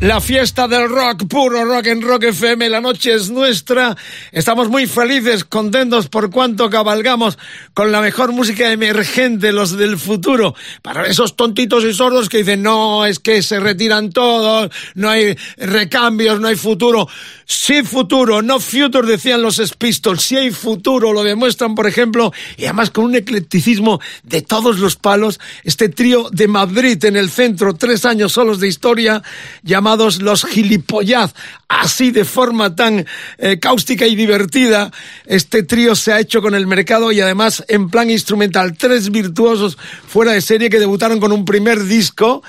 La 0.00 0.18
fiesta 0.18 0.66
del 0.66 0.88
rock, 0.88 1.28
puro 1.28 1.62
rock 1.66 1.88
en 1.88 2.00
Rock 2.00 2.22
FM, 2.22 2.70
la 2.70 2.80
noche 2.80 3.12
es 3.12 3.28
nuestra. 3.28 3.94
Estamos 4.32 4.70
muy 4.70 4.86
felices, 4.86 5.44
contentos 5.44 6.08
por 6.08 6.30
cuanto 6.30 6.70
cabalgamos 6.70 7.36
con 7.74 7.92
la 7.92 8.00
mejor 8.00 8.32
música 8.32 8.72
emergente, 8.72 9.52
los 9.52 9.76
del 9.76 9.98
futuro. 9.98 10.54
Para 10.80 11.04
esos 11.04 11.36
tontitos 11.36 11.84
y 11.84 11.92
sordos 11.92 12.30
que 12.30 12.38
dicen, 12.38 12.62
no, 12.62 13.04
es 13.04 13.18
que 13.18 13.42
se 13.42 13.60
retiran 13.60 14.08
todos, 14.08 14.70
no 14.94 15.10
hay 15.10 15.36
recambios, 15.58 16.40
no 16.40 16.48
hay 16.48 16.56
futuro. 16.56 17.06
Sí 17.44 17.82
futuro, 17.82 18.40
no 18.40 18.58
future, 18.58 19.06
decían 19.06 19.42
los 19.42 19.60
Pistols. 19.76 20.22
Sí 20.22 20.36
hay 20.36 20.50
futuro, 20.50 21.12
lo 21.12 21.22
demuestran, 21.22 21.74
por 21.74 21.86
ejemplo, 21.86 22.32
y 22.56 22.64
además 22.64 22.88
con 22.88 23.04
un 23.04 23.16
eclecticismo 23.16 24.00
de 24.22 24.40
todos 24.40 24.78
los 24.78 24.96
palos. 24.96 25.38
Este 25.62 25.90
trío 25.90 26.30
de 26.30 26.48
Madrid 26.48 27.04
en 27.04 27.16
el 27.16 27.28
centro, 27.28 27.74
tres 27.74 28.06
años 28.06 28.32
solos 28.32 28.60
de 28.60 28.68
historia, 28.68 29.22
llamado 29.62 29.89
los 29.96 30.44
gilipollaz, 30.44 31.34
así 31.68 32.10
de 32.10 32.24
forma 32.24 32.74
tan 32.74 33.06
eh, 33.38 33.58
cáustica 33.58 34.06
y 34.06 34.16
divertida. 34.16 34.90
Este 35.26 35.62
trío 35.62 35.94
se 35.94 36.12
ha 36.12 36.20
hecho 36.20 36.42
con 36.42 36.54
el 36.54 36.66
mercado 36.66 37.12
y 37.12 37.20
además 37.20 37.64
en 37.68 37.90
plan 37.90 38.10
instrumental. 38.10 38.76
Tres 38.76 39.10
virtuosos 39.10 39.78
fuera 40.06 40.32
de 40.32 40.40
serie 40.40 40.70
que 40.70 40.78
debutaron 40.78 41.20
con 41.20 41.32
un 41.32 41.44
primer 41.44 41.84
disco 41.84 42.42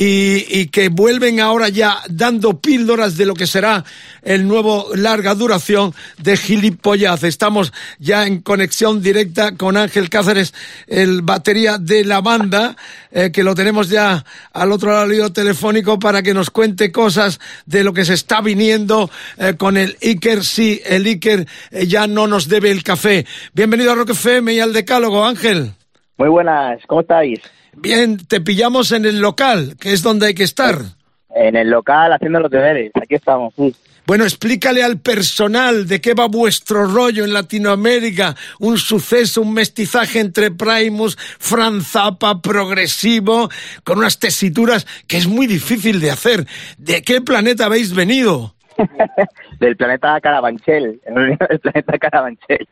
y, 0.00 0.66
que 0.66 0.90
vuelven 0.90 1.40
ahora 1.40 1.68
ya 1.68 1.98
dando 2.08 2.60
píldoras 2.60 3.16
de 3.16 3.26
lo 3.26 3.34
que 3.34 3.48
será 3.48 3.84
el 4.22 4.46
nuevo 4.46 4.90
larga 4.94 5.34
duración 5.34 5.92
de 6.18 6.36
Gilipollaz. 6.36 7.24
Estamos 7.24 7.72
ya 7.98 8.24
en 8.24 8.40
conexión 8.40 9.02
directa 9.02 9.56
con 9.56 9.76
Ángel 9.76 10.08
Cáceres, 10.08 10.54
el 10.86 11.22
batería 11.22 11.78
de 11.78 12.04
la 12.04 12.20
banda, 12.20 12.76
eh, 13.10 13.32
que 13.32 13.42
lo 13.42 13.56
tenemos 13.56 13.88
ya 13.88 14.24
al 14.52 14.70
otro 14.70 14.92
lado 14.92 15.08
del 15.08 15.32
telefónico 15.32 15.98
para 15.98 16.22
que 16.22 16.32
nos 16.32 16.50
cuente 16.50 16.92
cosas 16.92 17.40
de 17.66 17.82
lo 17.82 17.92
que 17.92 18.04
se 18.04 18.14
está 18.14 18.40
viniendo 18.40 19.10
eh, 19.36 19.54
con 19.58 19.76
el 19.76 19.96
Iker. 20.00 20.44
Sí, 20.44 20.80
el 20.86 21.06
Iker 21.06 21.46
eh, 21.72 21.86
ya 21.86 22.06
no 22.06 22.28
nos 22.28 22.48
debe 22.48 22.70
el 22.70 22.84
café. 22.84 23.26
Bienvenido 23.52 23.90
a 23.90 23.96
Rock 23.96 24.10
FM 24.10 24.54
y 24.54 24.60
al 24.60 24.72
Decálogo, 24.72 25.24
Ángel. 25.24 25.72
Muy 26.18 26.28
buenas, 26.28 26.80
¿cómo 26.86 27.00
estáis? 27.00 27.40
Bien, 27.80 28.18
te 28.18 28.40
pillamos 28.40 28.92
en 28.92 29.04
el 29.04 29.20
local, 29.20 29.76
que 29.80 29.92
es 29.92 30.02
donde 30.02 30.26
hay 30.26 30.34
que 30.34 30.42
estar. 30.42 30.76
En 31.34 31.56
el 31.56 31.70
local 31.70 32.12
haciendo 32.12 32.40
los 32.40 32.50
deberes, 32.50 32.90
aquí 33.00 33.14
estamos. 33.14 33.54
Bueno, 34.08 34.24
explícale 34.24 34.82
al 34.82 34.98
personal 35.00 35.86
de 35.86 36.00
qué 36.00 36.14
va 36.14 36.28
vuestro 36.28 36.86
rollo 36.86 37.24
en 37.24 37.34
Latinoamérica. 37.34 38.34
Un 38.58 38.78
suceso, 38.78 39.42
un 39.42 39.52
mestizaje 39.52 40.18
entre 40.18 40.50
Primus, 40.50 41.16
Franzapa, 41.18 42.40
progresivo, 42.40 43.50
con 43.84 43.98
unas 43.98 44.18
tesituras 44.18 44.86
que 45.06 45.18
es 45.18 45.28
muy 45.28 45.46
difícil 45.46 46.00
de 46.00 46.10
hacer. 46.10 46.46
¿De 46.78 47.02
qué 47.02 47.20
planeta 47.20 47.66
habéis 47.66 47.94
venido? 47.94 48.54
Del 49.60 49.76
planeta 49.76 50.18
Carabanchel, 50.20 51.00
el 51.50 51.58
planeta 51.60 51.98
Carabanchel. 51.98 52.66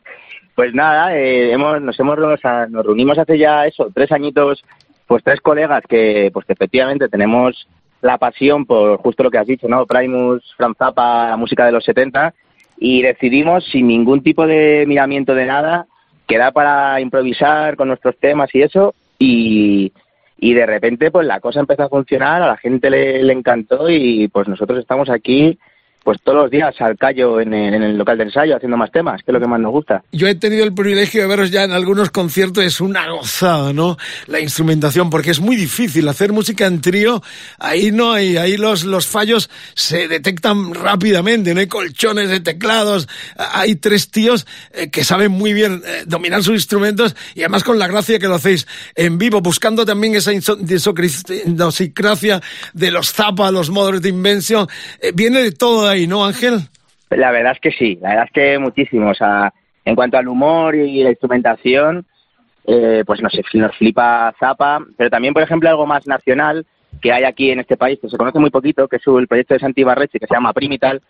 Pues 0.55 0.73
nada, 0.73 1.15
eh, 1.15 1.51
hemos, 1.51 1.79
nos 1.83 1.99
hemos 1.99 2.17
nos 2.17 2.83
reunimos 2.83 3.19
hace 3.19 3.37
ya 3.37 3.67
eso, 3.67 3.91
tres 3.93 4.11
añitos 4.11 4.63
pues 5.07 5.23
tres 5.23 5.41
colegas 5.41 5.83
que, 5.87 6.29
pues 6.33 6.45
que 6.45 6.53
efectivamente 6.53 7.09
tenemos 7.09 7.67
la 8.01 8.17
pasión 8.17 8.65
por 8.65 8.97
justo 8.99 9.23
lo 9.23 9.31
que 9.31 9.37
has 9.37 9.47
dicho, 9.47 9.67
¿no? 9.67 9.85
Primus, 9.85 10.43
Franz 10.55 10.77
Zappa, 10.77 11.29
la 11.29 11.37
música 11.37 11.65
de 11.65 11.71
los 11.71 11.83
70 11.83 12.33
y 12.79 13.01
decidimos 13.01 13.65
sin 13.65 13.87
ningún 13.87 14.21
tipo 14.21 14.45
de 14.45 14.85
miramiento 14.87 15.33
de 15.33 15.45
nada 15.45 15.87
quedar 16.27 16.53
para 16.53 16.99
improvisar 17.01 17.75
con 17.75 17.87
nuestros 17.87 18.17
temas 18.17 18.53
y 18.53 18.61
eso 18.61 18.93
y, 19.17 19.91
y 20.37 20.53
de 20.53 20.65
repente 20.65 21.09
pues 21.09 21.25
la 21.25 21.39
cosa 21.39 21.61
empezó 21.61 21.83
a 21.83 21.89
funcionar, 21.89 22.41
a 22.41 22.47
la 22.47 22.57
gente 22.57 22.89
le, 22.89 23.23
le 23.23 23.33
encantó 23.33 23.89
y 23.89 24.27
pues 24.27 24.47
nosotros 24.47 24.77
estamos 24.79 25.09
aquí 25.09 25.57
pues 26.07 26.21
todos 26.23 26.43
los 26.43 26.49
días 26.49 26.73
al 26.79 26.97
callo 26.97 27.41
en 27.41 27.53
el, 27.53 27.97
local 27.97 28.17
de 28.17 28.23
ensayo 28.23 28.55
haciendo 28.55 28.77
más 28.77 28.89
temas, 28.93 29.21
que 29.23 29.29
es 29.29 29.33
lo 29.33 29.41
que 29.41 29.47
más 29.47 29.59
nos 29.59 29.73
gusta. 29.73 30.05
Yo 30.13 30.29
he 30.29 30.35
tenido 30.35 30.63
el 30.63 30.73
privilegio 30.73 31.21
de 31.21 31.27
veros 31.27 31.51
ya 31.51 31.65
en 31.65 31.73
algunos 31.73 32.11
conciertos, 32.11 32.63
es 32.63 32.79
una 32.79 33.11
gozada, 33.11 33.73
¿no? 33.73 33.97
La 34.27 34.39
instrumentación, 34.39 35.09
porque 35.09 35.31
es 35.31 35.41
muy 35.41 35.57
difícil 35.57 36.07
hacer 36.07 36.31
música 36.31 36.65
en 36.65 36.79
trío, 36.79 37.21
ahí 37.59 37.91
no 37.91 38.13
hay, 38.13 38.37
ahí 38.37 38.55
los, 38.55 38.85
los 38.85 39.05
fallos 39.05 39.49
se 39.73 40.07
detectan 40.07 40.73
rápidamente, 40.73 41.53
no 41.53 41.59
hay 41.59 41.67
colchones 41.67 42.29
de 42.29 42.39
teclados, 42.39 43.09
hay 43.35 43.75
tres 43.75 44.09
tíos 44.09 44.47
eh, 44.75 44.89
que 44.89 45.03
saben 45.03 45.33
muy 45.33 45.51
bien 45.51 45.81
eh, 45.85 46.03
dominar 46.05 46.41
sus 46.41 46.53
instrumentos 46.53 47.17
y 47.35 47.41
además 47.41 47.65
con 47.65 47.79
la 47.79 47.87
gracia 47.89 48.17
que 48.17 48.29
lo 48.29 48.35
hacéis 48.35 48.65
en 48.95 49.17
vivo, 49.17 49.41
buscando 49.41 49.85
también 49.85 50.15
esa 50.15 50.31
idiosincrasia 50.31 52.41
de 52.73 52.91
los 52.91 53.11
zapas, 53.11 53.51
los 53.51 53.69
modos 53.69 54.01
de 54.01 54.07
invención, 54.07 54.69
eh, 55.01 55.11
viene 55.13 55.41
de 55.41 55.51
todo 55.51 55.89
ahí 55.89 55.96
¿no, 56.05 56.25
Ángel? 56.25 56.59
La 57.09 57.31
verdad 57.31 57.53
es 57.53 57.59
que 57.59 57.71
sí, 57.71 57.97
la 58.01 58.09
verdad 58.09 58.25
es 58.25 58.31
que 58.31 58.59
muchísimo. 58.59 59.09
O 59.11 59.49
en 59.85 59.95
cuanto 59.95 60.17
al 60.17 60.27
humor 60.27 60.75
y 60.75 61.01
la 61.01 61.11
instrumentación, 61.11 62.05
eh, 62.65 63.03
pues 63.05 63.21
nos, 63.21 63.33
nos 63.53 63.77
flipa 63.77 64.35
Zapa, 64.37 64.85
pero 64.97 65.09
también, 65.09 65.33
por 65.33 65.41
ejemplo, 65.41 65.69
algo 65.69 65.87
más 65.87 66.05
nacional 66.05 66.65
que 67.01 67.13
hay 67.13 67.23
aquí 67.23 67.51
en 67.51 67.61
este 67.61 67.77
país, 67.77 67.97
que 68.01 68.09
se 68.09 68.17
conoce 68.17 68.39
muy 68.39 68.49
poquito, 68.49 68.87
que 68.87 68.97
es 68.97 69.07
el 69.07 69.27
proyecto 69.27 69.53
de 69.53 69.61
Santi 69.61 69.83
Barreche, 69.83 70.19
que 70.19 70.27
se 70.27 70.33
llama 70.33 70.53
Primital, 70.53 71.01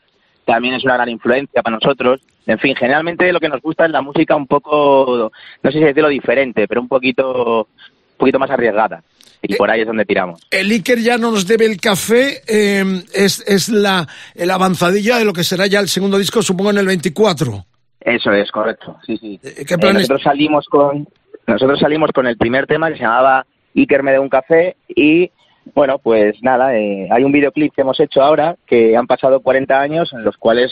también 0.45 0.75
es 0.75 0.83
una 0.83 0.93
gran 0.93 1.09
influencia 1.09 1.61
para 1.63 1.77
nosotros. 1.77 2.21
En 2.45 2.59
fin, 2.59 2.75
generalmente 2.75 3.31
lo 3.33 3.39
que 3.39 3.49
nos 3.49 3.61
gusta 3.61 3.85
es 3.85 3.91
la 3.91 4.01
música 4.01 4.35
un 4.35 4.47
poco, 4.47 5.31
no 5.63 5.71
sé 5.71 5.79
si 5.79 5.83
decirlo 5.83 6.09
diferente, 6.09 6.67
pero 6.67 6.81
un 6.81 6.87
poquito, 6.87 7.61
un 7.61 8.17
poquito 8.17 8.39
más 8.39 8.51
arriesgada 8.51 9.03
y 9.41 9.55
por 9.55 9.69
ahí 9.69 9.81
es 9.81 9.87
donde 9.87 10.05
tiramos. 10.05 10.41
El 10.51 10.71
Iker 10.71 10.99
ya 10.99 11.17
no 11.17 11.31
nos 11.31 11.47
debe 11.47 11.65
el 11.65 11.79
café, 11.79 12.41
em, 12.47 13.03
es, 13.13 13.43
es 13.47 13.69
la, 13.69 14.07
la 14.35 14.53
avanzadilla 14.55 15.17
de 15.17 15.25
lo 15.25 15.33
que 15.33 15.43
será 15.43 15.67
ya 15.67 15.79
el 15.79 15.87
segundo 15.87 16.17
disco, 16.17 16.41
supongo 16.41 16.71
en 16.71 16.77
el 16.77 16.87
24. 16.87 17.65
Eso 18.01 18.31
es, 18.31 18.51
correcto, 18.51 18.97
sí, 19.05 19.17
sí. 19.17 19.39
Eh, 19.43 19.65
¿Qué 19.65 19.73
eh, 19.73 19.93
nosotros 19.93 20.21
salimos 20.23 20.65
con 20.67 21.07
nosotros 21.45 21.79
salimos 21.79 22.11
con 22.11 22.27
el 22.27 22.37
primer 22.37 22.67
tema 22.67 22.89
que 22.89 22.97
se 22.97 23.03
llamaba 23.03 23.45
Iker 23.75 24.03
me 24.03 24.11
dé 24.11 24.19
un 24.19 24.29
café 24.29 24.75
y 24.87 25.31
bueno, 25.73 25.99
pues 25.99 26.35
nada, 26.41 26.77
eh, 26.77 27.07
hay 27.11 27.23
un 27.23 27.31
videoclip 27.31 27.73
que 27.73 27.81
hemos 27.81 27.99
hecho 27.99 28.21
ahora 28.21 28.55
que 28.65 28.95
han 28.95 29.07
pasado 29.07 29.41
40 29.41 29.79
años 29.79 30.13
en 30.13 30.23
los 30.23 30.37
cuales 30.37 30.71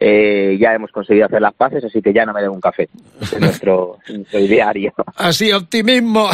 eh, 0.00 0.56
ya 0.60 0.74
hemos 0.74 0.92
conseguido 0.92 1.26
hacer 1.26 1.40
las 1.40 1.54
paces, 1.54 1.84
así 1.84 2.00
que 2.00 2.12
ya 2.12 2.24
no 2.24 2.32
me 2.32 2.40
debo 2.40 2.54
un 2.54 2.60
café. 2.60 2.88
Es 3.20 3.40
nuestro, 3.40 3.98
nuestro 4.08 4.40
diario. 4.40 4.92
Así, 5.16 5.52
optimismo, 5.52 6.28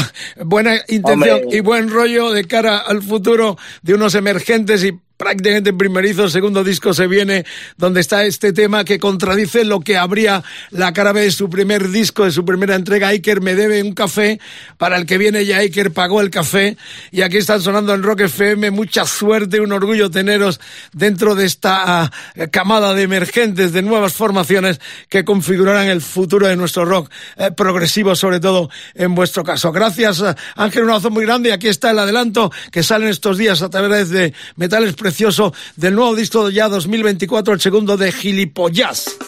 buena 0.45 0.77
intención 0.89 1.43
y 1.51 1.61
buen 1.61 1.91
rollo 1.91 2.31
de 2.31 2.45
cara 2.45 2.79
al 2.79 3.03
futuro 3.03 3.57
de 3.83 3.95
unos 3.95 4.15
emergentes 4.15 4.85
y 4.85 4.99
prácticamente 5.17 5.73
primerizo, 5.73 6.29
segundo 6.29 6.65
disco 6.65 6.93
se 6.93 7.07
viene, 7.07 7.45
donde 7.77 8.01
está 8.01 8.25
este 8.25 8.53
tema 8.53 8.85
que 8.85 8.99
contradice 8.99 9.65
lo 9.65 9.81
que 9.81 9.97
habría 9.97 10.43
la 10.71 10.93
cara 10.93 11.13
B 11.13 11.23
de 11.23 11.31
su 11.31 11.49
primer 11.49 11.89
disco, 11.91 12.25
de 12.25 12.33
su 12.33 12.45
primera 12.45 12.75
entrega. 12.75 13.09
Iker 13.09 13.41
me 13.41 13.55
debe 13.55 13.83
un 13.83 13.93
café, 13.93 14.41
para 14.77 14.97
el 14.97 15.07
que 15.07 15.19
viene 15.19 15.45
ya 15.45 15.59
Iker 15.59 15.93
pagó 15.93 16.21
el 16.21 16.31
café, 16.31 16.77
y 17.13 17.23
aquí 17.23 17.37
están 17.37 17.61
sonando 17.61 17.95
en 17.95 18.03
Rock 18.03 18.23
FM. 18.23 18.71
Mucha 18.71 19.05
suerte, 19.07 19.61
un 19.61 19.73
orgullo 19.73 20.11
teneros 20.11 20.61
dentro 20.93 21.35
de 21.35 21.47
esta 21.47 22.11
eh, 22.35 22.49
camada 22.49 22.95
de 22.95 23.03
emergentes, 23.03 23.73
de 23.73 23.83
nuevas 23.83 24.15
formaciones 24.15 24.81
que 25.09 25.25
configurarán 25.25 25.89
el 25.89 26.01
futuro 26.01 26.47
de 26.47 26.57
nuestro 26.57 26.85
rock 26.85 27.11
eh, 27.37 27.51
progresivo, 27.53 28.17
sobre 28.17 28.41
todo 28.41 28.69
en 28.95 29.15
vuestro 29.15 29.45
caso. 29.45 29.71
Gracias, 29.71 30.21
eh, 30.21 30.35
Ángel, 30.57 30.85
un 30.85 30.91
abrazo 30.91 31.11
muy 31.11 31.25
grande, 31.25 31.51
y 31.51 31.53
aquí 31.53 31.69
está 31.69 31.93
el 31.93 31.99
adelanto 31.99 32.51
que 32.73 32.83
sale 32.83 33.05
en 33.05 33.11
estos 33.11 33.39
días 33.39 33.63
a 33.63 33.71
través 33.71 34.11
de 34.11 34.35
Metales 34.57 34.95
precioso 35.05 35.53
del 35.77 35.95
nuevo 35.95 36.17
disco 36.17 36.49
ya 36.49 36.67
2024, 36.71 37.53
el 37.53 37.61
segundo 37.61 37.99
de 37.99 38.11
Gilipollas. 38.11 39.19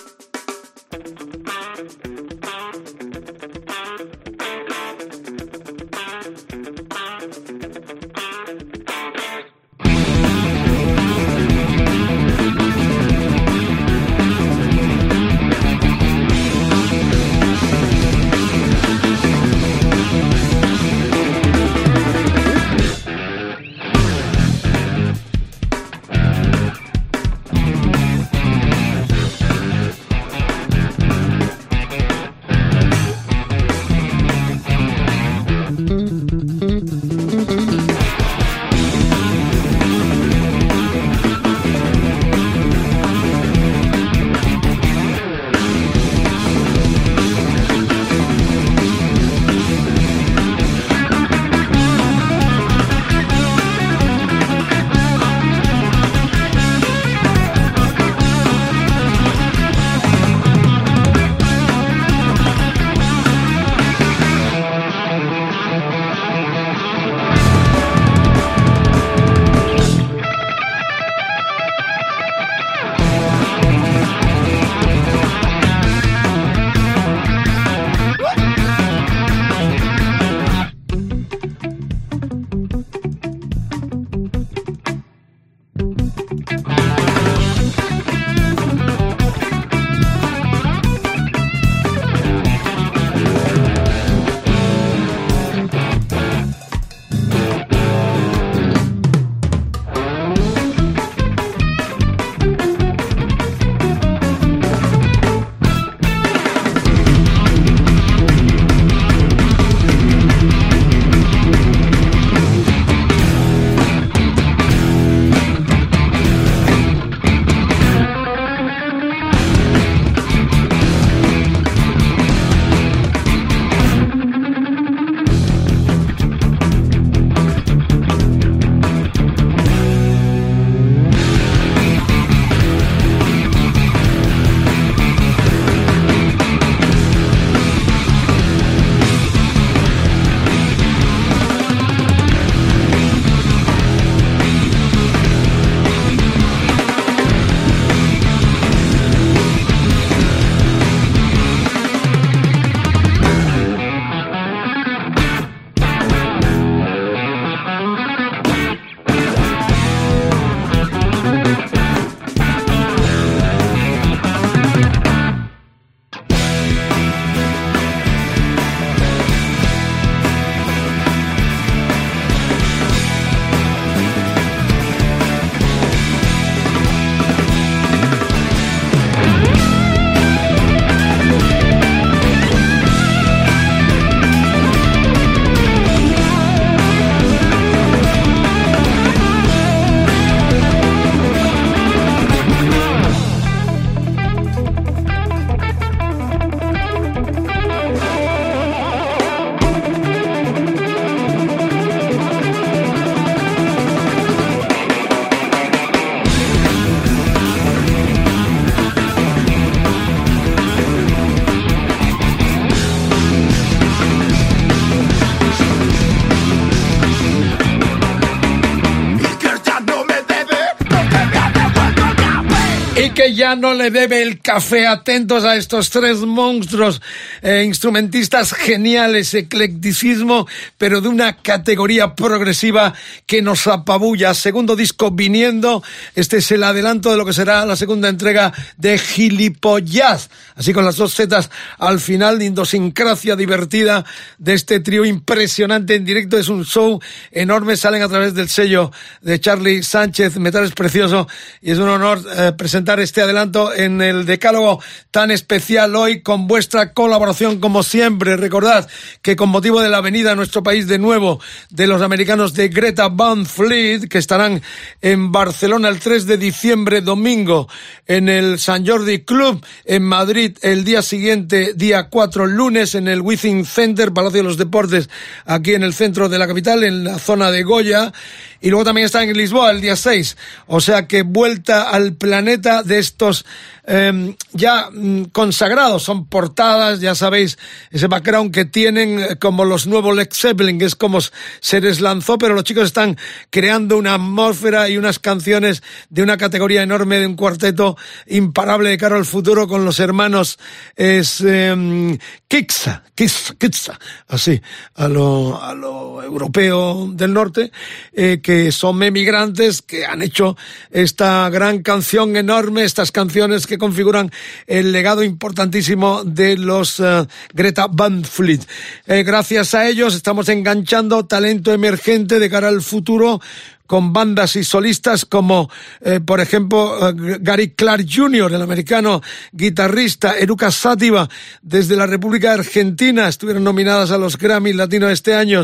Que 223.17 223.35
ya 223.35 223.57
no 223.57 223.73
le 223.73 223.91
debe 223.91 224.23
el 224.23 224.41
café. 224.41 224.87
Atentos 224.87 225.43
a 225.45 225.57
estos 225.57 225.89
tres 225.89 226.19
monstruos, 226.19 227.01
eh, 227.43 227.65
instrumentistas 227.65 228.53
geniales, 228.53 229.35
eclecticismo, 229.35 230.47
pero 230.79 231.01
de 231.01 231.09
una 231.09 231.37
categoría 231.37 232.15
progresiva 232.15 232.95
que 233.27 233.43
nos 233.43 233.67
apabulla. 233.67 234.35
Segundo 234.35 234.77
disco 234.77 235.11
viniendo. 235.11 235.83
Este 236.15 236.39
es 236.39 236.51
el 236.51 236.63
adelanto 236.63 237.11
de 237.11 237.17
lo 237.17 237.25
que 237.25 237.33
será 237.33 237.65
la 237.67 237.77
segunda 237.77 238.09
entrega 238.09 238.53
de 238.77 238.99
Gilipollaz. 238.99 240.31
Así 240.55 240.73
con 240.73 240.85
las 240.85 240.97
dos 240.97 241.15
zetas 241.15 241.51
al 241.79 242.01
final, 242.01 242.39
de 242.39 242.47
idiosincrasia 242.47 243.37
divertida 243.37 244.05
de 244.39 244.55
este 244.55 244.81
trío 244.81 245.05
impresionante 245.05 245.95
en 245.95 246.05
directo. 246.05 246.39
Es 246.39 246.49
un 246.49 246.65
show 246.65 247.01
enorme. 247.31 247.77
Salen 247.77 248.03
a 248.03 248.09
través 248.09 248.35
del 248.35 248.49
sello 248.49 248.91
de 249.21 249.39
Charlie 249.39 249.83
Sánchez. 249.83 250.39
Metal 250.39 250.65
es 250.65 250.73
precioso 250.73 251.29
y 251.61 251.73
es 251.73 251.79
un 251.79 251.89
honor 251.89 252.23
eh, 252.37 252.53
presentar 252.57 253.01
este 253.01 253.23
adelanto 253.23 253.73
en 253.75 254.01
el 254.01 254.27
decálogo 254.27 254.83
tan 255.11 255.31
especial 255.31 255.95
hoy 255.95 256.23
con 256.23 256.47
vuestra 256.47 256.93
colaboración 256.93 257.27
como 257.61 257.83
siempre. 257.83 258.37
Recordad 258.37 258.89
que 259.23 259.37
con 259.37 259.51
motivo 259.51 259.81
de 259.81 259.89
la 259.89 260.01
venida 260.01 260.33
a 260.33 260.35
nuestro 260.35 260.63
país 260.63 260.89
de 260.89 260.99
nuevo 260.99 261.41
de 261.71 261.87
los 261.87 262.03
americanos 262.03 262.55
de 262.55 262.69
Greta 262.69 263.09
Van 263.09 263.47
Fleet, 263.47 264.09
que 264.09 264.19
estarán 264.19 264.63
en 265.03 265.33
Barcelona 265.33 265.89
el 265.89 265.99
3 265.99 266.27
de 266.27 266.37
diciembre, 266.39 267.01
domingo, 267.03 267.69
en 268.07 268.29
el 268.29 268.59
San 268.59 268.87
Jordi 268.87 269.21
Club, 269.21 269.65
en 269.85 270.03
Madrid 270.03 270.57
el 270.63 270.85
día 270.85 271.03
siguiente, 271.03 271.75
día 271.75 272.09
4, 272.09 272.47
lunes, 272.47 272.95
en 272.95 273.09
el 273.09 273.21
Within 273.21 273.65
Center, 273.65 274.13
Palacio 274.13 274.39
de 274.39 274.45
los 274.45 274.57
Deportes, 274.57 275.11
aquí 275.45 275.75
en 275.75 275.83
el 275.83 275.93
centro 275.93 276.29
de 276.29 276.39
la 276.39 276.47
capital, 276.47 276.85
en 276.85 277.05
la 277.05 277.19
zona 277.19 277.51
de 277.51 277.63
Goya, 277.63 278.13
y 278.61 278.71
luego 278.71 278.85
también 278.85 279.07
está 279.07 279.23
en 279.23 279.37
Lisboa 279.37 279.71
el 279.71 279.81
día 279.81 279.97
6. 279.97 280.37
O 280.67 280.81
sea 280.81 281.07
que 281.07 281.23
vuelta 281.23 281.91
al 281.91 282.15
planeta 282.15 282.83
de 282.83 282.99
estos 282.99 283.45
eh, 283.87 284.35
ya 284.53 284.91
mm, 284.91 285.25
consagrados. 285.27 286.03
Son 286.03 286.27
portadas, 286.27 287.01
ya 287.01 287.15
sabéis, 287.15 287.59
ese 287.91 288.09
background 288.09 288.53
que 288.53 288.65
tienen 288.65 289.21
eh, 289.21 289.37
como 289.39 289.65
los 289.65 289.87
nuevos 289.87 290.17
Lex 290.17 290.39
Zeppelin, 290.39 290.79
que 290.79 290.87
es 290.87 290.97
como 290.97 291.19
se 291.21 291.81
les 291.81 292.01
lanzó, 292.01 292.39
pero 292.39 292.55
los 292.55 292.65
chicos 292.65 292.85
están 292.85 293.17
creando 293.51 293.97
una 293.97 294.15
atmósfera 294.15 294.89
y 294.89 294.97
unas 294.97 295.19
canciones 295.19 295.83
de 296.11 296.23
una 296.23 296.37
categoría 296.37 296.83
enorme, 296.83 297.19
de 297.19 297.27
un 297.27 297.37
cuarteto 297.37 297.97
imparable 298.27 298.91
de 298.91 298.99
cara 298.99 299.17
al 299.17 299.25
futuro 299.25 299.69
con 299.69 299.85
los 299.85 300.01
hermanos 300.01 300.59
es 300.97 301.43
eh, 301.47 302.19
Kiksa, 302.49 303.05
Kiksa, 303.15 303.99
así, 304.29 304.61
a 304.95 305.09
lo, 305.09 305.63
a 305.63 305.75
lo 305.75 306.23
europeo 306.23 307.09
del 307.13 307.33
norte, 307.33 307.71
eh, 308.13 308.41
que 308.43 308.56
son 308.73 309.03
emigrantes 309.03 309.83
que 309.83 310.05
han 310.05 310.23
hecho 310.23 310.57
esta 310.91 311.49
gran 311.51 311.83
canción 311.83 312.37
enorme, 312.37 312.85
estas 312.85 313.13
canciones 313.13 313.67
que 313.67 313.79
configuran 313.79 314.31
el 314.67 314.93
legado 314.93 315.23
importantísimo 315.23 316.25
de 316.25 316.57
los 316.57 317.01
uh, 317.01 317.27
Greta 317.53 317.87
Van 317.91 318.25
Fleet. 318.25 318.61
Eh, 319.07 319.23
gracias 319.23 319.75
a 319.75 319.89
ellos 319.89 320.15
estamos 320.15 320.49
enganchando 320.49 321.27
talento 321.27 321.73
emergente 321.73 322.39
de 322.39 322.51
cara 322.51 322.69
al 322.69 322.83
futuro 322.83 323.41
con 323.87 324.13
bandas 324.13 324.57
y 324.57 324.65
solistas 324.65 325.25
como, 325.25 325.71
eh, 326.01 326.21
por 326.21 326.41
ejemplo, 326.41 327.09
eh, 327.09 327.39
Gary 327.41 327.71
Clark 327.71 328.07
Jr., 328.11 328.53
el 328.53 328.63
americano 328.63 329.23
guitarrista, 329.53 330.37
Eruca 330.39 330.71
Sativa, 330.71 331.29
desde 331.63 331.97
la 331.97 332.07
República 332.07 332.53
Argentina, 332.53 333.29
estuvieron 333.29 333.65
nominadas 333.65 334.11
a 334.11 334.19
los 334.19 334.37
Grammy 334.39 334.73
Latino 334.73 335.09
este 335.09 335.35
año, 335.35 335.63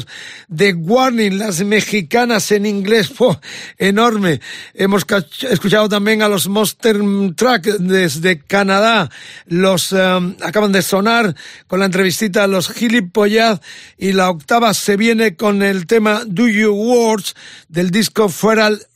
The 0.55 0.75
Warning, 0.75 1.39
las 1.39 1.63
mexicanas 1.65 2.53
en 2.53 2.67
inglés, 2.67 3.13
enorme. 3.79 4.41
Hemos 4.75 5.05
escuchado 5.51 5.89
también 5.89 6.23
a 6.23 6.29
los 6.29 6.49
Monster 6.49 7.01
Track 7.35 7.65
desde 7.79 8.41
Canadá, 8.41 9.11
los 9.47 9.93
eh, 9.93 10.37
acaban 10.43 10.73
de 10.73 10.83
sonar 10.83 11.35
con 11.67 11.81
la 11.81 11.87
entrevistita 11.87 12.45
a 12.45 12.47
los 12.47 12.71
Gilipollas 12.71 13.61
y 13.99 14.13
la 14.13 14.31
octava 14.31 14.75
se 14.75 14.97
viene 14.97 15.37
con 15.37 15.63
el 15.63 15.87
tema 15.87 16.23
Do 16.27 16.49
You 16.49 16.73
Words 16.73 17.35
del 17.69 17.91
disco 17.91 18.12
disco 18.13 18.31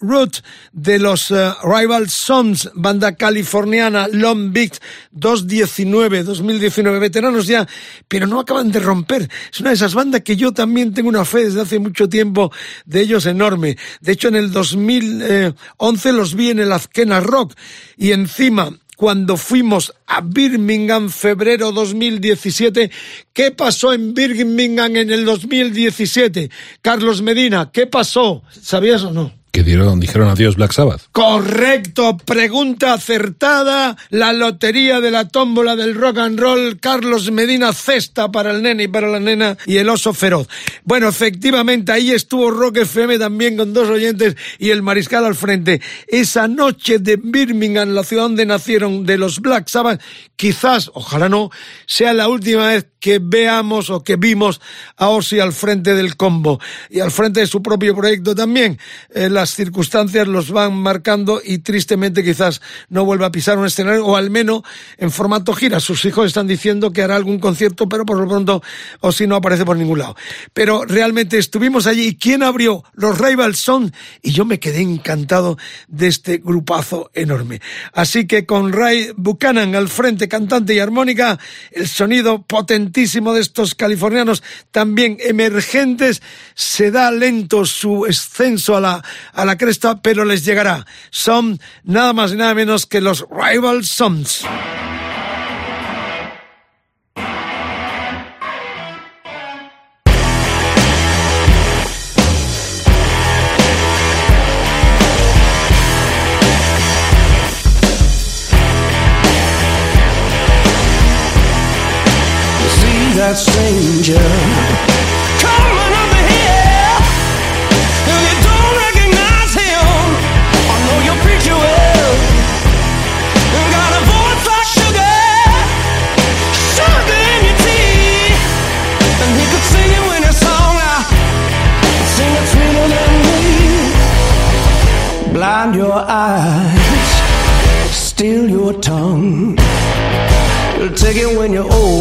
Root 0.01 0.43
de 0.73 0.99
los 0.99 1.31
uh, 1.31 1.55
Rival 1.63 2.11
Sons, 2.11 2.71
banda 2.75 3.15
californiana 3.15 4.09
Long 4.13 4.53
Beach 4.53 4.79
219, 5.13 6.23
2019, 6.23 6.99
veteranos 6.99 7.47
ya, 7.47 7.67
pero 8.09 8.27
no 8.27 8.41
acaban 8.41 8.71
de 8.71 8.81
romper. 8.81 9.31
Es 9.51 9.61
una 9.61 9.71
de 9.71 9.77
esas 9.77 9.95
bandas 9.95 10.21
que 10.21 10.37
yo 10.37 10.53
también 10.53 10.93
tengo 10.93 11.09
una 11.09 11.25
fe 11.25 11.45
desde 11.45 11.63
hace 11.63 11.79
mucho 11.79 12.09
tiempo 12.09 12.53
de 12.85 13.01
ellos 13.01 13.25
enorme. 13.25 13.79
De 14.01 14.13
hecho, 14.13 14.29
en 14.29 14.37
el 14.37 14.53
2011 14.53 16.13
los 16.13 16.35
vi 16.35 16.51
en 16.51 16.59
el 16.59 16.73
Azkena 16.73 17.21
Rock 17.21 17.55
y 17.97 18.13
encima 18.13 18.71
cuando 18.97 19.37
fuimos 19.37 19.95
a 20.07 20.23
Birmingham 20.23 21.11
febrero 21.11 21.71
2017. 21.71 22.91
¿Qué 23.33 23.51
pasó 23.53 23.93
en 23.93 24.15
Birmingham 24.15 24.97
en 24.97 25.13
el 25.13 25.25
2017? 25.25 26.51
Carlos 26.83 27.23
Medina, 27.23 27.71
¿qué 27.73 27.87
pasó? 27.87 28.43
¿Sabías 28.61 29.05
o 29.05 29.13
no? 29.13 29.33
Que 29.57 29.63
dieron, 29.63 30.01
dijeron 30.01 30.29
adiós 30.29 30.57
Black 30.57 30.73
Sabbath. 30.73 31.05
Correcto, 31.13 32.19
pregunta 32.19 32.93
acertada. 32.93 33.97
La 34.11 34.35
lotería 34.35 35.01
de 35.01 35.11
la 35.11 35.29
tómbola 35.29 35.77
del 35.77 35.95
rock 35.95 36.19
and 36.19 36.39
roll, 36.39 36.79
Carlos 36.79 37.31
Medina, 37.31 37.73
cesta 37.73 38.31
para 38.31 38.51
el 38.51 38.63
nene 38.63 38.83
y 38.83 38.89
para 38.89 39.09
la 39.09 39.19
nena 39.19 39.57
y 39.65 39.79
el 39.79 39.89
oso 39.89 40.13
feroz. 40.13 40.47
Bueno, 40.85 41.09
efectivamente, 41.09 41.91
ahí 41.91 42.11
estuvo 42.11 42.51
Rock 42.51 42.77
FM 42.83 43.19
también 43.19 43.57
con 43.57 43.73
dos 43.73 43.89
oyentes 43.89 44.37
y 44.59 44.69
el 44.69 44.83
mariscal 44.83 45.25
al 45.25 45.35
frente. 45.35 45.81
Esa 46.07 46.49
noche 46.49 46.99
de 46.99 47.17
Birmingham, 47.17 47.95
la 47.95 48.05
ciudad 48.05 48.25
donde 48.25 48.45
nacieron 48.45 49.07
de 49.07 49.17
los 49.17 49.41
Black 49.41 49.69
Sabbath, 49.69 50.03
quizás, 50.37 50.91
ojalá 50.93 51.31
no, 51.31 51.51
sea 51.87 52.13
la 52.13 52.29
última 52.29 52.69
vez 52.69 52.89
que 53.01 53.21
veamos 53.23 53.89
o 53.89 54.03
que 54.03 54.17
vimos 54.17 54.61
a 54.97 55.11
Ozzy 55.11 55.39
al 55.39 55.53
frente 55.53 55.95
del 55.95 56.17
combo 56.17 56.61
y 56.91 56.99
al 56.99 57.13
frente 57.13 57.39
de 57.39 57.47
su 57.47 57.63
propio 57.63 57.95
proyecto 57.95 58.35
también. 58.35 58.79
Eh, 59.15 59.29
circunstancias 59.55 60.27
los 60.27 60.51
van 60.51 60.75
marcando 60.75 61.41
y 61.45 61.59
tristemente 61.59 62.25
quizás 62.25 62.61
no 62.89 63.05
vuelva 63.05 63.27
a 63.27 63.33
pisar 63.33 63.59
un 63.59 63.67
escenario 63.67 64.05
o 64.07 64.17
al 64.17 64.31
menos 64.31 64.63
en 64.99 65.11
formato 65.11 65.53
gira. 65.53 65.81
Sus 65.81 66.05
hijos 66.05 66.27
están 66.27 66.47
diciendo 66.47 66.93
que 66.93 67.03
hará 67.03 67.17
algún 67.17 67.39
concierto, 67.39 67.89
pero 67.89 68.05
por 68.05 68.19
lo 68.19 68.27
pronto 68.27 68.63
Ozzy 69.01 69.27
no 69.27 69.37
aparece 69.37 69.65
por 69.65 69.77
ningún 69.77 69.99
lado. 69.99 70.17
Pero 70.53 70.85
realmente 70.85 71.39
estuvimos 71.39 71.87
allí 71.87 72.09
y 72.09 72.17
¿quién 72.17 72.43
abrió? 72.43 72.83
Los 72.95 73.19
Rivals 73.19 73.59
Son 73.59 73.93
y 74.23 74.33
yo 74.33 74.45
me 74.45 74.59
quedé 74.59 74.81
encantado 74.81 75.59
de 75.89 76.07
este 76.07 76.39
grupazo 76.39 77.11
enorme. 77.15 77.61
Así 77.93 78.27
que 78.27 78.47
con 78.47 78.73
Ray 78.73 79.13
Buchanan 79.17 79.75
al 79.75 79.89
frente, 79.89 80.29
cantante 80.29 80.75
y 80.75 80.79
armónica, 80.79 81.39
el 81.73 81.89
sonido 81.89 82.43
potente 82.43 82.87
de 82.97 83.41
estos 83.41 83.75
californianos 83.75 84.43
también 84.71 85.19
emergentes, 85.21 86.23
se 86.55 86.91
da 86.91 87.11
lento 87.11 87.65
su 87.65 88.07
ascenso 88.07 88.77
a 88.77 88.81
la, 88.81 89.05
a 89.37 89.45
la 89.45 89.57
cresta, 89.57 90.01
pero 90.01 90.25
les 90.25 90.45
llegará. 90.45 90.87
Son 91.11 91.61
nada 91.85 92.13
más 92.13 92.33
y 92.33 92.37
nada 92.37 92.55
menos 92.55 92.87
que 92.87 93.01
los 93.01 93.25
Rival 93.31 93.85
Sons. 93.85 94.45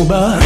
sober 0.05 0.44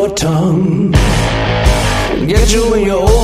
your 0.00 0.14
tongue, 0.14 0.90
get 2.26 2.50
you 2.52 2.70
when 2.70 2.84
you're 2.86 3.19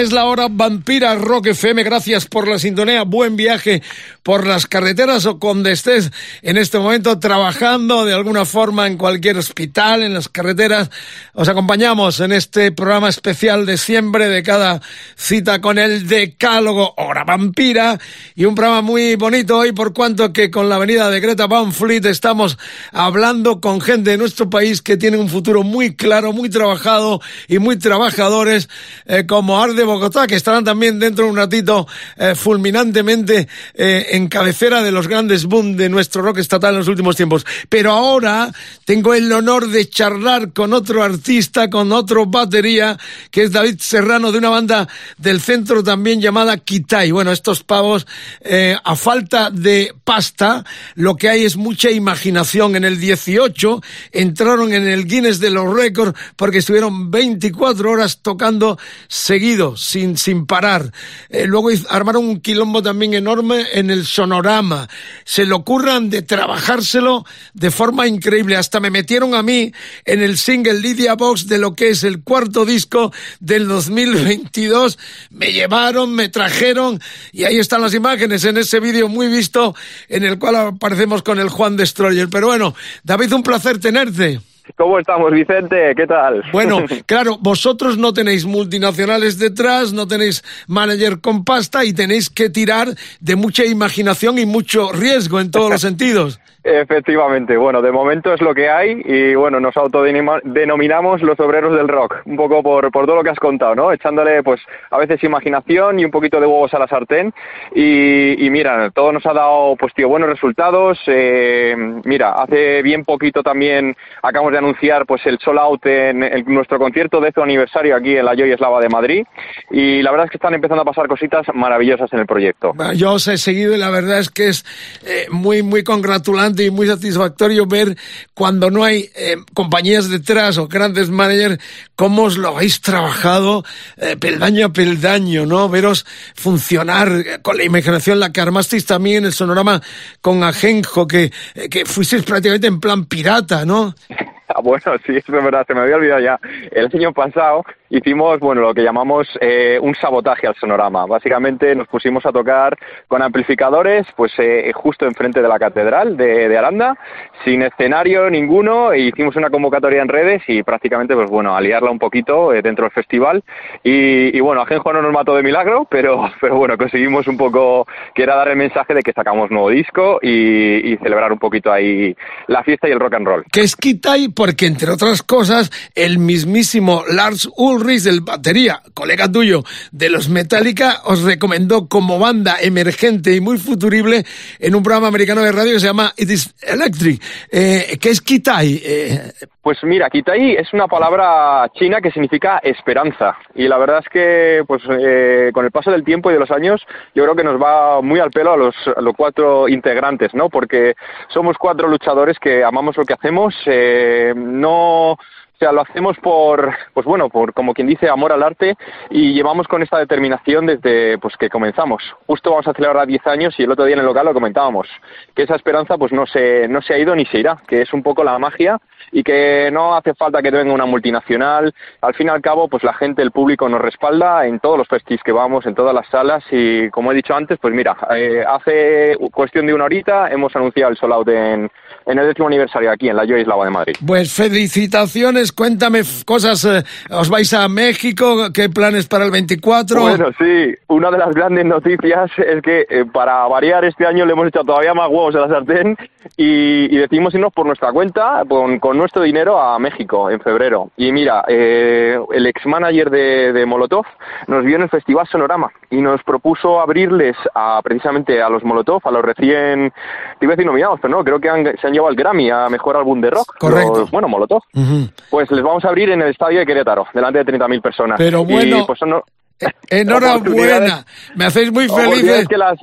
Esta 0.00 0.06
es 0.06 0.09
la 0.09 0.09
hora 0.30 0.46
vampira 0.48 1.16
Rock 1.16 1.48
FM. 1.48 1.82
Gracias 1.82 2.26
por 2.26 2.46
la 2.46 2.58
sintonía. 2.58 3.02
Buen 3.02 3.34
viaje 3.34 3.82
por 4.22 4.46
las 4.46 4.66
carreteras 4.66 5.26
o 5.26 5.34
donde 5.34 5.72
estés 5.72 6.12
en 6.42 6.56
este 6.56 6.78
momento 6.78 7.18
trabajando 7.18 8.04
de 8.04 8.14
alguna 8.14 8.44
forma 8.44 8.86
en 8.86 8.96
cualquier 8.96 9.38
hospital, 9.38 10.02
en 10.02 10.14
las 10.14 10.28
carreteras. 10.28 10.90
Os 11.34 11.48
acompañamos 11.48 12.20
en 12.20 12.30
este 12.30 12.70
programa 12.70 13.08
especial 13.08 13.66
de 13.66 13.76
siempre 13.76 14.28
de 14.28 14.42
cada 14.44 14.80
cita 15.16 15.60
con 15.60 15.78
el 15.78 16.06
Decálogo 16.06 16.94
Hora 16.96 17.24
Vampira 17.24 17.98
y 18.36 18.44
un 18.44 18.54
programa 18.54 18.82
muy 18.82 19.16
bonito 19.16 19.58
hoy 19.58 19.72
por 19.72 19.92
cuanto 19.92 20.32
que 20.32 20.50
con 20.50 20.68
la 20.68 20.78
venida 20.78 21.10
de 21.10 21.18
Greta 21.18 21.48
Van 21.48 21.72
Fleet 21.72 22.04
estamos 22.04 22.56
hablando 22.92 23.60
con 23.60 23.80
gente 23.80 24.10
de 24.10 24.18
nuestro 24.18 24.48
país 24.48 24.80
que 24.80 24.96
tiene 24.96 25.16
un 25.16 25.28
futuro 25.28 25.64
muy 25.64 25.96
claro, 25.96 26.32
muy 26.32 26.48
trabajado 26.48 27.20
y 27.48 27.58
muy 27.58 27.76
trabajadores 27.76 28.68
eh, 29.06 29.26
como 29.26 29.60
Ar 29.60 29.74
de 29.74 29.84
Que 30.26 30.36
estarán 30.36 30.64
también 30.64 30.98
dentro 30.98 31.24
de 31.24 31.30
un 31.30 31.36
ratito 31.36 31.86
eh, 32.16 32.34
fulminantemente 32.34 33.48
eh, 33.74 34.06
en 34.10 34.28
cabecera 34.28 34.82
de 34.82 34.92
los 34.92 35.08
grandes 35.08 35.46
boom 35.46 35.76
de 35.76 35.88
nuestro 35.88 36.22
rock 36.22 36.38
estatal 36.38 36.74
en 36.74 36.78
los 36.78 36.88
últimos 36.88 37.16
tiempos. 37.16 37.46
Pero 37.68 37.92
ahora 37.92 38.52
tengo 38.84 39.14
el 39.14 39.30
honor 39.32 39.68
de 39.68 39.88
charlar 39.88 40.52
con 40.52 40.72
otro 40.72 41.02
artista, 41.02 41.70
con 41.70 41.92
otro 41.92 42.26
batería, 42.26 42.98
que 43.30 43.44
es 43.44 43.52
David 43.52 43.76
Serrano, 43.80 44.32
de 44.32 44.38
una 44.38 44.48
banda 44.48 44.88
del 45.16 45.40
centro 45.40 45.82
también 45.82 46.20
llamada 46.20 46.56
Kitai. 46.56 47.10
Bueno, 47.10 47.32
estos 47.32 47.62
pavos, 47.62 48.06
eh, 48.40 48.76
a 48.82 48.96
falta 48.96 49.50
de 49.50 49.94
pasta, 50.04 50.64
lo 50.94 51.16
que 51.16 51.28
hay 51.28 51.44
es 51.44 51.56
mucha 51.56 51.90
imaginación. 51.90 52.76
En 52.76 52.84
el 52.84 53.00
18 53.00 53.82
entraron 54.12 54.72
en 54.72 54.86
el 54.86 55.06
Guinness 55.06 55.40
de 55.40 55.50
los 55.50 55.72
récords 55.74 56.18
porque 56.36 56.58
estuvieron 56.58 57.10
24 57.10 57.90
horas 57.90 58.20
tocando 58.22 58.78
seguido, 59.08 59.76
sin, 59.76 60.09
sin 60.16 60.46
parar. 60.46 60.92
Eh, 61.28 61.46
luego 61.46 61.70
armaron 61.88 62.24
un 62.24 62.40
quilombo 62.40 62.82
también 62.82 63.14
enorme 63.14 63.66
en 63.72 63.90
el 63.90 64.06
sonorama. 64.06 64.88
Se 65.24 65.44
le 65.44 65.54
ocurran 65.54 66.10
de 66.10 66.22
trabajárselo 66.22 67.24
de 67.54 67.70
forma 67.70 68.06
increíble. 68.06 68.56
Hasta 68.56 68.80
me 68.80 68.90
metieron 68.90 69.34
a 69.34 69.42
mí 69.42 69.72
en 70.04 70.22
el 70.22 70.38
single 70.38 70.80
Lydia 70.80 71.14
Box 71.14 71.46
de 71.46 71.58
lo 71.58 71.74
que 71.74 71.90
es 71.90 72.04
el 72.04 72.22
cuarto 72.22 72.64
disco 72.64 73.12
del 73.40 73.68
2022. 73.68 74.98
Me 75.30 75.52
llevaron, 75.52 76.14
me 76.14 76.28
trajeron 76.28 77.00
y 77.32 77.44
ahí 77.44 77.58
están 77.58 77.82
las 77.82 77.94
imágenes 77.94 78.44
en 78.44 78.58
ese 78.58 78.80
vídeo 78.80 79.08
muy 79.08 79.28
visto 79.28 79.74
en 80.08 80.24
el 80.24 80.38
cual 80.38 80.56
aparecemos 80.56 81.22
con 81.22 81.38
el 81.38 81.48
Juan 81.48 81.76
Destroyer. 81.76 82.28
Pero 82.28 82.48
bueno, 82.48 82.74
David, 83.04 83.32
un 83.32 83.42
placer 83.42 83.78
tenerte. 83.78 84.40
¿Cómo 84.76 84.98
estamos, 84.98 85.32
Vicente? 85.32 85.94
¿Qué 85.96 86.06
tal? 86.06 86.42
Bueno, 86.52 86.78
claro, 87.06 87.36
vosotros 87.40 87.98
no 87.98 88.12
tenéis 88.12 88.44
multinacionales 88.44 89.38
detrás, 89.38 89.92
no 89.92 90.06
tenéis 90.06 90.42
manager 90.68 91.20
con 91.20 91.44
pasta 91.44 91.84
y 91.84 91.92
tenéis 91.92 92.30
que 92.30 92.50
tirar 92.50 92.88
de 93.20 93.36
mucha 93.36 93.64
imaginación 93.64 94.38
y 94.38 94.46
mucho 94.46 94.92
riesgo 94.92 95.40
en 95.40 95.50
todos 95.50 95.70
los 95.70 95.80
sentidos. 95.90 96.40
Efectivamente, 96.62 97.56
bueno, 97.56 97.80
de 97.80 97.90
momento 97.90 98.34
es 98.34 98.42
lo 98.42 98.54
que 98.54 98.68
hay 98.68 99.00
y 99.02 99.34
bueno, 99.34 99.60
nos 99.60 99.74
autodenominamos 99.78 101.22
los 101.22 101.40
obreros 101.40 101.74
del 101.74 101.88
rock, 101.88 102.16
un 102.26 102.36
poco 102.36 102.62
por, 102.62 102.90
por 102.90 103.06
todo 103.06 103.16
lo 103.16 103.22
que 103.22 103.30
has 103.30 103.38
contado, 103.38 103.74
¿no? 103.74 103.90
Echándole 103.92 104.42
pues 104.42 104.60
a 104.90 104.98
veces 104.98 105.24
imaginación 105.24 105.98
y 105.98 106.04
un 106.04 106.10
poquito 106.10 106.38
de 106.38 106.46
huevos 106.46 106.74
a 106.74 106.78
la 106.78 106.86
sartén 106.86 107.32
y, 107.74 108.44
y 108.44 108.50
mira, 108.50 108.90
todo 108.90 109.10
nos 109.10 109.24
ha 109.24 109.32
dado 109.32 109.74
pues 109.76 109.94
tío 109.94 110.08
buenos 110.08 110.28
resultados, 110.28 110.98
eh, 111.06 111.74
mira, 112.04 112.32
hace 112.32 112.82
bien 112.82 113.06
poquito 113.06 113.42
también 113.42 113.96
acabamos 114.22 114.52
de 114.52 114.59
anunciar 114.60 115.06
pues 115.06 115.20
el 115.26 115.38
sold 115.38 115.58
out 115.58 115.84
en, 115.86 116.20
nuestro 116.46 116.78
concierto 116.78 117.20
de 117.20 117.28
este 117.28 117.42
aniversario 117.42 117.96
aquí 117.96 118.16
en 118.16 118.24
la 118.24 118.34
Joy 118.34 118.52
Eslava 118.52 118.80
de 118.80 118.88
Madrid 118.88 119.24
y 119.70 120.02
la 120.02 120.10
verdad 120.10 120.26
es 120.26 120.30
que 120.30 120.36
están 120.36 120.54
empezando 120.54 120.82
a 120.82 120.84
pasar 120.84 121.08
cositas 121.08 121.46
maravillosas 121.52 122.12
en 122.12 122.20
el 122.20 122.26
proyecto. 122.26 122.72
Yo 122.94 123.14
os 123.14 123.26
he 123.28 123.36
seguido 123.36 123.74
y 123.74 123.78
la 123.78 123.90
verdad 123.90 124.20
es 124.20 124.30
que 124.30 124.48
es 124.48 124.64
eh, 125.04 125.26
muy, 125.30 125.62
muy 125.62 125.82
congratulante 125.82 126.64
y 126.64 126.70
muy 126.70 126.86
satisfactorio 126.86 127.66
ver 127.66 127.96
cuando 128.34 128.70
no 128.70 128.84
hay 128.84 129.10
eh, 129.16 129.36
compañías 129.54 130.08
detrás 130.08 130.58
o 130.58 130.68
grandes 130.68 131.10
managers, 131.10 131.58
cómo 131.96 132.24
os 132.24 132.38
lo 132.38 132.48
habéis 132.48 132.80
trabajado 132.80 133.64
eh, 133.96 134.16
peldaño 134.16 134.66
a 134.66 134.72
peldaño, 134.72 135.46
¿no? 135.46 135.68
Veros 135.68 136.06
funcionar 136.34 137.08
eh, 137.08 137.38
con 137.42 137.56
la 137.56 137.64
imaginación, 137.64 138.20
la 138.20 138.32
que 138.32 138.40
armasteis 138.40 138.86
también 138.86 139.24
el 139.24 139.32
sonorama 139.32 139.80
con 140.20 140.42
Ajenjo, 140.42 141.06
que, 141.06 141.32
eh, 141.54 141.68
que 141.68 141.84
fuisteis 141.84 142.22
prácticamente 142.22 142.66
en 142.66 142.80
plan 142.80 143.04
pirata, 143.06 143.64
¿no? 143.64 143.94
Ah, 144.54 144.60
Bueno, 144.62 144.82
sí, 145.06 145.16
es 145.16 145.26
verdad, 145.26 145.64
se 145.66 145.74
me 145.74 145.80
había 145.80 145.96
olvidado 145.96 146.20
ya. 146.20 146.40
El 146.72 146.88
año 146.92 147.12
pasado 147.12 147.64
hicimos, 147.88 148.38
bueno, 148.40 148.62
lo 148.62 148.74
que 148.74 148.82
llamamos 148.82 149.28
eh, 149.40 149.78
un 149.80 149.94
sabotaje 149.94 150.46
al 150.46 150.54
sonorama. 150.56 151.06
Básicamente 151.06 151.74
nos 151.74 151.88
pusimos 151.88 152.24
a 152.26 152.32
tocar 152.32 152.76
con 153.08 153.22
amplificadores, 153.22 154.06
pues 154.16 154.32
eh, 154.38 154.70
justo 154.74 155.06
enfrente 155.06 155.42
de 155.42 155.48
la 155.48 155.58
catedral 155.58 156.16
de, 156.16 156.48
de 156.48 156.58
Aranda, 156.58 156.96
sin 157.44 157.62
escenario 157.62 158.30
ninguno, 158.30 158.92
e 158.92 159.00
hicimos 159.00 159.36
una 159.36 159.50
convocatoria 159.50 160.02
en 160.02 160.08
redes 160.08 160.42
y 160.48 160.62
prácticamente, 160.62 161.14
pues 161.14 161.30
bueno, 161.30 161.54
a 161.54 161.60
liarla 161.60 161.90
un 161.90 161.98
poquito 161.98 162.52
eh, 162.52 162.62
dentro 162.62 162.84
del 162.84 162.92
festival. 162.92 163.42
Y, 163.82 164.36
y 164.36 164.40
bueno, 164.40 164.62
Ajenjo 164.62 164.92
no 164.92 165.02
nos 165.02 165.12
mató 165.12 165.34
de 165.34 165.42
milagro, 165.42 165.86
pero, 165.90 166.30
pero 166.40 166.56
bueno, 166.56 166.76
conseguimos 166.76 167.26
un 167.28 167.36
poco, 167.36 167.86
que 168.14 168.22
era 168.22 168.36
dar 168.36 168.48
el 168.48 168.56
mensaje 168.56 168.94
de 168.94 169.02
que 169.02 169.12
sacamos 169.12 169.50
nuevo 169.50 169.70
disco 169.70 170.18
y, 170.22 170.92
y 170.92 170.96
celebrar 170.98 171.32
un 171.32 171.38
poquito 171.38 171.72
ahí 171.72 172.14
la 172.46 172.62
fiesta 172.62 172.88
y 172.88 172.92
el 172.92 173.00
rock 173.00 173.14
and 173.14 173.26
roll. 173.26 173.44
que 173.52 173.60
es 173.60 173.76
Kitai 173.76 174.28
porque, 174.40 174.64
entre 174.64 174.90
otras 174.90 175.22
cosas, 175.22 175.70
el 175.94 176.18
mismísimo 176.18 177.04
Lars 177.06 177.46
Ulrich, 177.58 178.04
del 178.04 178.22
batería, 178.22 178.82
colega 178.94 179.30
tuyo 179.30 179.64
de 179.92 180.08
los 180.08 180.30
Metallica, 180.30 181.02
os 181.04 181.20
recomendó 181.20 181.88
como 181.88 182.18
banda 182.18 182.56
emergente 182.58 183.36
y 183.36 183.42
muy 183.42 183.58
futurible 183.58 184.24
en 184.58 184.74
un 184.74 184.82
programa 184.82 185.08
americano 185.08 185.42
de 185.42 185.52
radio 185.52 185.74
que 185.74 185.80
se 185.80 185.88
llama 185.88 186.14
It 186.16 186.30
is 186.30 186.54
Electric. 186.62 187.22
Eh, 187.52 187.98
¿Qué 188.00 188.08
es 188.08 188.22
Kitai? 188.22 188.80
Eh, 188.82 189.32
Pues 189.70 189.84
mira, 189.84 190.10
Kitai 190.10 190.56
es 190.56 190.72
una 190.72 190.88
palabra 190.88 191.70
china 191.74 192.00
que 192.00 192.10
significa 192.10 192.58
esperanza 192.60 193.38
y 193.54 193.68
la 193.68 193.78
verdad 193.78 194.00
es 194.00 194.08
que 194.08 194.64
pues 194.66 194.82
eh, 194.90 195.52
con 195.54 195.64
el 195.64 195.70
paso 195.70 195.92
del 195.92 196.02
tiempo 196.02 196.28
y 196.28 196.34
de 196.34 196.40
los 196.40 196.50
años 196.50 196.84
yo 197.14 197.22
creo 197.22 197.36
que 197.36 197.44
nos 197.44 197.62
va 197.62 198.02
muy 198.02 198.18
al 198.18 198.32
pelo 198.32 198.54
a 198.54 198.56
los, 198.56 198.74
a 198.96 199.00
los 199.00 199.14
cuatro 199.16 199.68
integrantes, 199.68 200.34
¿no? 200.34 200.48
Porque 200.48 200.96
somos 201.28 201.56
cuatro 201.56 201.86
luchadores 201.86 202.36
que 202.40 202.64
amamos 202.64 202.96
lo 202.96 203.04
que 203.04 203.14
hacemos, 203.14 203.54
eh, 203.66 204.34
no 204.36 205.16
o 205.60 205.62
sea, 205.62 205.72
lo 205.72 205.82
hacemos 205.82 206.16
por, 206.20 206.74
pues 206.94 207.04
bueno, 207.04 207.28
por 207.28 207.52
como 207.52 207.74
quien 207.74 207.86
dice, 207.86 208.08
amor 208.08 208.32
al 208.32 208.42
arte 208.42 208.76
y 209.10 209.34
llevamos 209.34 209.68
con 209.68 209.82
esta 209.82 209.98
determinación 209.98 210.64
desde 210.64 211.18
pues 211.18 211.36
que 211.36 211.50
comenzamos. 211.50 212.02
Justo 212.26 212.48
vamos 212.48 212.66
a 212.66 212.72
celebrar 212.72 213.06
10 213.06 213.26
años 213.26 213.54
y 213.58 213.64
el 213.64 213.70
otro 213.70 213.84
día 213.84 213.92
en 213.92 214.00
el 214.00 214.06
local 214.06 214.24
lo 214.24 214.32
comentábamos, 214.32 214.88
que 215.34 215.42
esa 215.42 215.56
esperanza 215.56 215.98
pues 215.98 216.12
no 216.12 216.24
se, 216.24 216.66
no 216.66 216.80
se 216.80 216.94
ha 216.94 216.98
ido 216.98 217.14
ni 217.14 217.26
se 217.26 217.40
irá, 217.40 217.58
que 217.68 217.82
es 217.82 217.92
un 217.92 218.02
poco 218.02 218.24
la 218.24 218.38
magia 218.38 218.80
y 219.12 219.22
que 219.22 219.68
no 219.70 219.94
hace 219.94 220.14
falta 220.14 220.40
que 220.40 220.50
venga 220.50 220.72
una 220.72 220.86
multinacional. 220.86 221.74
Al 222.00 222.14
fin 222.14 222.28
y 222.28 222.30
al 222.30 222.40
cabo, 222.40 222.66
pues 222.68 222.82
la 222.82 222.94
gente, 222.94 223.20
el 223.20 223.30
público 223.30 223.68
nos 223.68 223.82
respalda 223.82 224.46
en 224.46 224.60
todos 224.60 224.78
los 224.78 224.88
festivals 224.88 225.22
que 225.22 225.32
vamos, 225.32 225.66
en 225.66 225.74
todas 225.74 225.94
las 225.94 226.08
salas 226.08 226.42
y 226.50 226.88
como 226.88 227.12
he 227.12 227.14
dicho 227.14 227.34
antes, 227.34 227.58
pues 227.58 227.74
mira, 227.74 227.98
eh, 228.16 228.42
hace 228.48 229.14
cuestión 229.30 229.66
de 229.66 229.74
una 229.74 229.84
horita 229.84 230.30
hemos 230.30 230.56
anunciado 230.56 230.90
el 230.90 230.96
sold 230.96 231.12
out 231.12 231.28
en, 231.28 231.70
en 232.06 232.18
el 232.18 232.26
décimo 232.26 232.48
aniversario 232.48 232.90
aquí 232.90 233.08
en 233.08 233.16
la 233.16 233.24
Joy 233.26 233.44
Lava 233.44 233.64
de 233.64 233.70
Madrid. 233.70 233.94
Pues 234.06 234.32
felicitaciones, 234.32 235.52
cuéntame 235.52 236.00
cosas. 236.24 236.64
eh, 236.64 236.82
¿Os 237.10 237.28
vais 237.28 237.52
a 237.54 237.68
México? 237.68 238.48
¿Qué 238.54 238.68
planes 238.68 239.06
para 239.06 239.24
el 239.24 239.30
24? 239.30 240.00
Bueno, 240.00 240.28
sí, 240.38 240.74
una 240.88 241.10
de 241.10 241.18
las 241.18 241.34
grandes 241.34 241.64
noticias 241.64 242.30
es 242.38 242.62
que 242.62 242.86
eh, 242.88 243.04
para 243.12 243.46
variar 243.48 243.84
este 243.84 244.06
año 244.06 244.24
le 244.24 244.32
hemos 244.32 244.48
echado 244.48 244.64
todavía 244.66 244.94
más 244.94 245.08
huevos 245.08 245.34
a 245.36 245.40
la 245.40 245.48
sartén 245.48 245.96
y, 246.36 246.94
y 246.94 246.98
decidimos 246.98 247.34
irnos 247.34 247.52
por 247.52 247.66
nuestra 247.66 247.92
cuenta, 247.92 248.42
con, 248.48 248.78
con 248.78 248.96
nuestro 248.96 249.22
dinero 249.22 249.60
a 249.60 249.78
México 249.78 250.30
en 250.30 250.40
febrero. 250.40 250.90
Y 250.96 251.12
mira, 251.12 251.44
eh, 251.48 252.18
el 252.32 252.46
ex 252.46 252.64
manager 252.66 253.10
de, 253.10 253.52
de 253.52 253.66
Molotov 253.66 254.04
nos 254.46 254.64
vio 254.64 254.76
en 254.76 254.82
el 254.82 254.88
Festival 254.90 255.26
Sonorama 255.28 255.70
y 255.90 256.00
nos 256.00 256.22
propuso 256.22 256.80
abrirles 256.80 257.36
a 257.54 257.80
precisamente 257.82 258.40
a 258.42 258.48
los 258.48 258.64
Molotov, 258.64 259.00
a 259.04 259.10
los 259.10 259.22
recién, 259.22 259.92
te 260.38 260.44
iba 260.46 260.52
a 260.52 260.56
decir 260.56 260.66
nominados, 260.66 260.98
pero 261.02 261.16
no, 261.16 261.24
creo 261.24 261.40
que 261.40 261.48
han- 261.50 261.76
se 261.80 261.86
han 261.86 261.94
llevado 262.00 262.10
el 262.10 262.16
Grammy 262.16 262.50
a 262.50 262.68
Mejor 262.68 262.96
Álbum 262.96 263.20
de 263.20 263.30
Rock. 263.30 263.56
Correcto. 263.58 264.00
Los- 264.00 264.10
bueno, 264.10 264.28
Molotov. 264.28 264.62
Ujú. 264.74 265.08
Pues 265.30 265.50
les 265.50 265.62
vamos 265.62 265.84
a 265.84 265.88
abrir 265.88 266.10
en 266.10 266.22
el 266.22 266.30
estadio 266.30 266.58
de 266.60 266.66
Querétaro, 266.66 267.06
delante 267.14 267.38
de 267.38 267.44
30.000 267.44 267.80
personas. 267.80 268.16
Pero 268.18 268.40
Y, 268.42 268.52
bueno, 268.52 268.84
pues 268.86 268.98
son- 268.98 269.20
Enhorabuena, 269.90 271.04
me 271.34 271.44
hacéis 271.44 271.70
muy 271.72 271.88
felices. 271.88 272.48
que 272.48 272.56
las, 272.56 272.78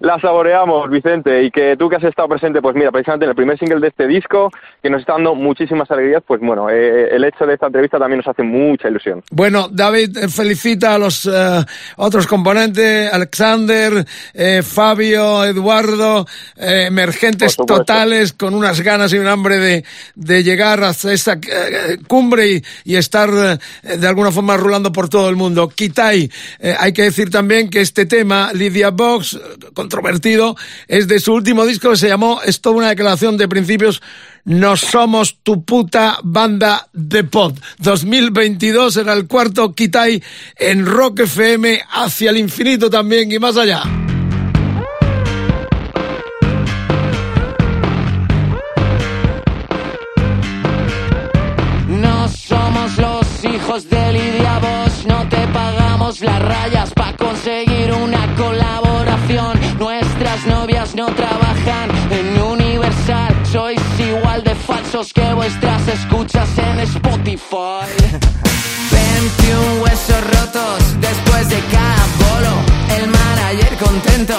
las 0.00 0.20
saboreamos, 0.20 0.90
Vicente, 0.90 1.44
y 1.44 1.50
que 1.50 1.76
tú 1.76 1.88
que 1.88 1.96
has 1.96 2.04
estado 2.04 2.28
presente, 2.28 2.60
pues 2.60 2.74
mira, 2.74 2.90
precisamente 2.90 3.24
en 3.24 3.30
el 3.30 3.36
primer 3.36 3.58
single 3.58 3.80
de 3.80 3.88
este 3.88 4.06
disco, 4.06 4.50
que 4.82 4.90
nos 4.90 5.00
está 5.00 5.14
dando 5.14 5.34
muchísimas 5.34 5.90
alegrías, 5.90 6.22
pues 6.26 6.40
bueno, 6.40 6.68
eh, 6.70 7.14
el 7.14 7.24
hecho 7.24 7.46
de 7.46 7.54
esta 7.54 7.66
entrevista 7.66 7.98
también 7.98 8.18
nos 8.18 8.28
hace 8.28 8.42
mucha 8.42 8.88
ilusión. 8.88 9.22
Bueno, 9.30 9.68
David 9.70 10.16
eh, 10.16 10.28
felicita 10.28 10.94
a 10.94 10.98
los 10.98 11.26
eh, 11.26 11.64
otros 11.96 12.26
componentes, 12.26 13.12
Alexander, 13.12 14.04
eh, 14.32 14.62
Fabio, 14.62 15.44
Eduardo, 15.44 16.26
eh, 16.56 16.86
emergentes 16.88 17.56
totales 17.56 18.32
con 18.32 18.54
unas 18.54 18.80
ganas 18.80 19.12
y 19.12 19.18
un 19.18 19.26
hambre 19.26 19.58
de, 19.58 19.84
de 20.14 20.42
llegar 20.42 20.82
hasta 20.82 21.12
esta 21.12 21.34
eh, 21.34 21.98
cumbre 22.06 22.48
y, 22.48 22.64
y 22.84 22.96
estar 22.96 23.30
eh, 23.82 23.96
de 23.96 24.08
alguna 24.08 24.30
forma 24.30 24.56
rulando 24.56 24.92
por 24.92 25.08
todo 25.08 25.28
el 25.28 25.36
mundo. 25.36 25.68
Kitai, 25.68 26.30
eh, 26.60 26.74
hay 26.78 26.92
que 26.92 27.02
decir 27.02 27.30
también 27.30 27.70
que 27.70 27.80
este 27.80 28.06
tema, 28.06 28.52
Lydia 28.52 28.90
Box, 28.90 29.34
eh, 29.34 29.38
controvertido, 29.84 30.56
es 30.88 31.08
de 31.08 31.20
su 31.20 31.34
último 31.34 31.66
disco 31.66 31.90
que 31.90 31.96
se 31.96 32.08
llamó, 32.08 32.40
es 32.42 32.62
toda 32.62 32.76
una 32.76 32.88
declaración 32.88 33.36
de 33.36 33.48
principios, 33.48 34.00
no 34.44 34.76
somos 34.78 35.36
tu 35.42 35.62
puta 35.62 36.18
banda 36.22 36.88
de 36.94 37.22
pop. 37.24 37.58
2022 37.78 38.96
era 38.96 39.12
el 39.12 39.26
cuarto 39.26 39.74
Kitai 39.74 40.22
en 40.56 40.86
Rock 40.86 41.20
FM 41.20 41.82
hacia 41.92 42.30
el 42.30 42.38
infinito 42.38 42.88
también 42.88 43.30
y 43.30 43.38
más 43.38 43.58
allá. 43.58 43.82
No 51.88 52.28
somos 52.28 52.96
los 52.96 53.44
hijos 53.44 53.90
de 53.90 54.12
Lidia 54.14 54.58
Bosch, 54.60 55.06
no 55.06 55.28
te 55.28 55.46
pagamos 55.48 56.22
las 56.22 56.40
rayas 56.40 56.63
que 64.94 65.34
vuestras 65.34 65.88
escuchas 65.88 66.48
en 66.56 66.78
Spotify. 66.78 67.90
21 68.92 69.82
huesos 69.82 70.20
rotos 70.20 71.00
después 71.00 71.48
de 71.48 71.58
cada 71.72 72.06
bolo. 72.20 72.54
El 72.96 73.08
manager 73.08 73.76
contento 73.78 74.38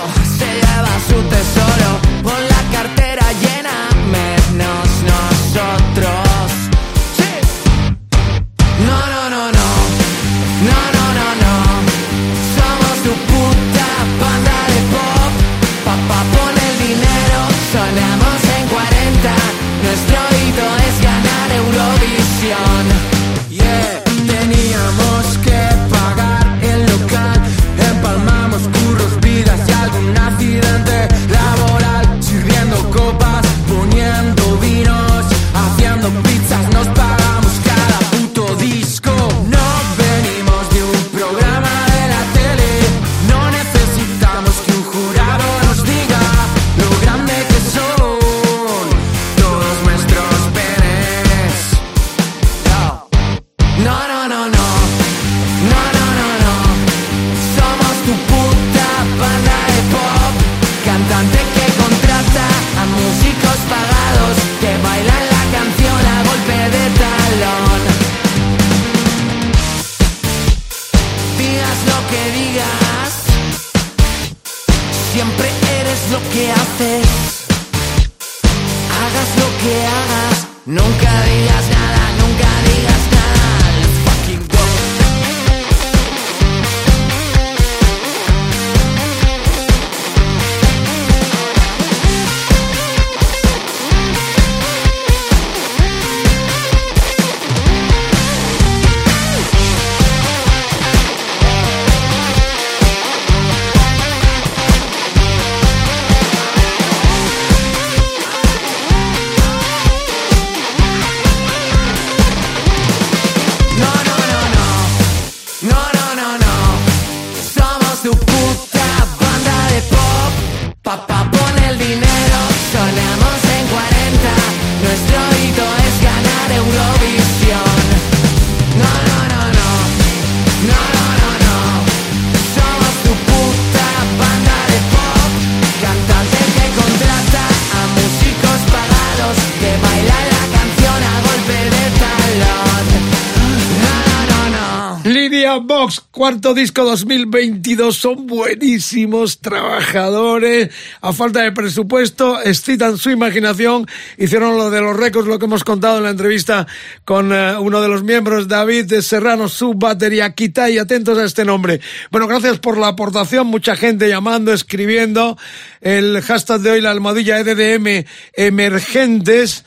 cuarto 146.26 146.56
disco 146.56 146.84
2022, 146.84 147.96
son 147.96 148.26
buenísimos 148.26 149.42
trabajadores, 149.42 150.72
a 151.00 151.14
falta 151.14 151.44
de 151.44 151.52
presupuesto, 151.52 152.42
excitan 152.42 152.98
su 152.98 153.12
imaginación, 153.12 153.86
hicieron 154.18 154.58
lo 154.58 154.72
de 154.72 154.82
los 154.82 154.98
récords, 154.98 155.28
lo 155.28 155.38
que 155.38 155.46
hemos 155.46 155.64
contado 155.64 156.00
en 156.00 156.04
la 156.06 156.10
entrevista 156.10 156.66
con 157.04 157.32
eh, 157.32 157.56
uno 157.60 157.80
de 157.80 157.90
los 157.90 158.02
miembros, 158.02 158.48
David 158.48 158.86
de 158.86 159.04
Serrano, 159.04 159.48
su 159.48 159.76
batería, 159.76 160.34
quita 160.34 160.68
y 160.68 160.80
atentos 160.80 161.16
a 161.20 161.26
este 161.26 161.46
nombre. 161.46 161.80
Bueno, 162.10 162.26
gracias 162.26 162.58
por 162.58 162.80
la 162.80 162.88
aportación, 162.88 163.46
mucha 163.46 163.76
gente 163.76 164.10
llamando, 164.10 164.52
escribiendo, 164.52 165.38
el 165.80 166.24
hashtag 166.24 166.62
de 166.62 166.72
hoy, 166.72 166.82
la 166.82 166.90
almohadilla 166.90 167.40
EDDM 167.40 168.04
emergentes, 168.34 169.64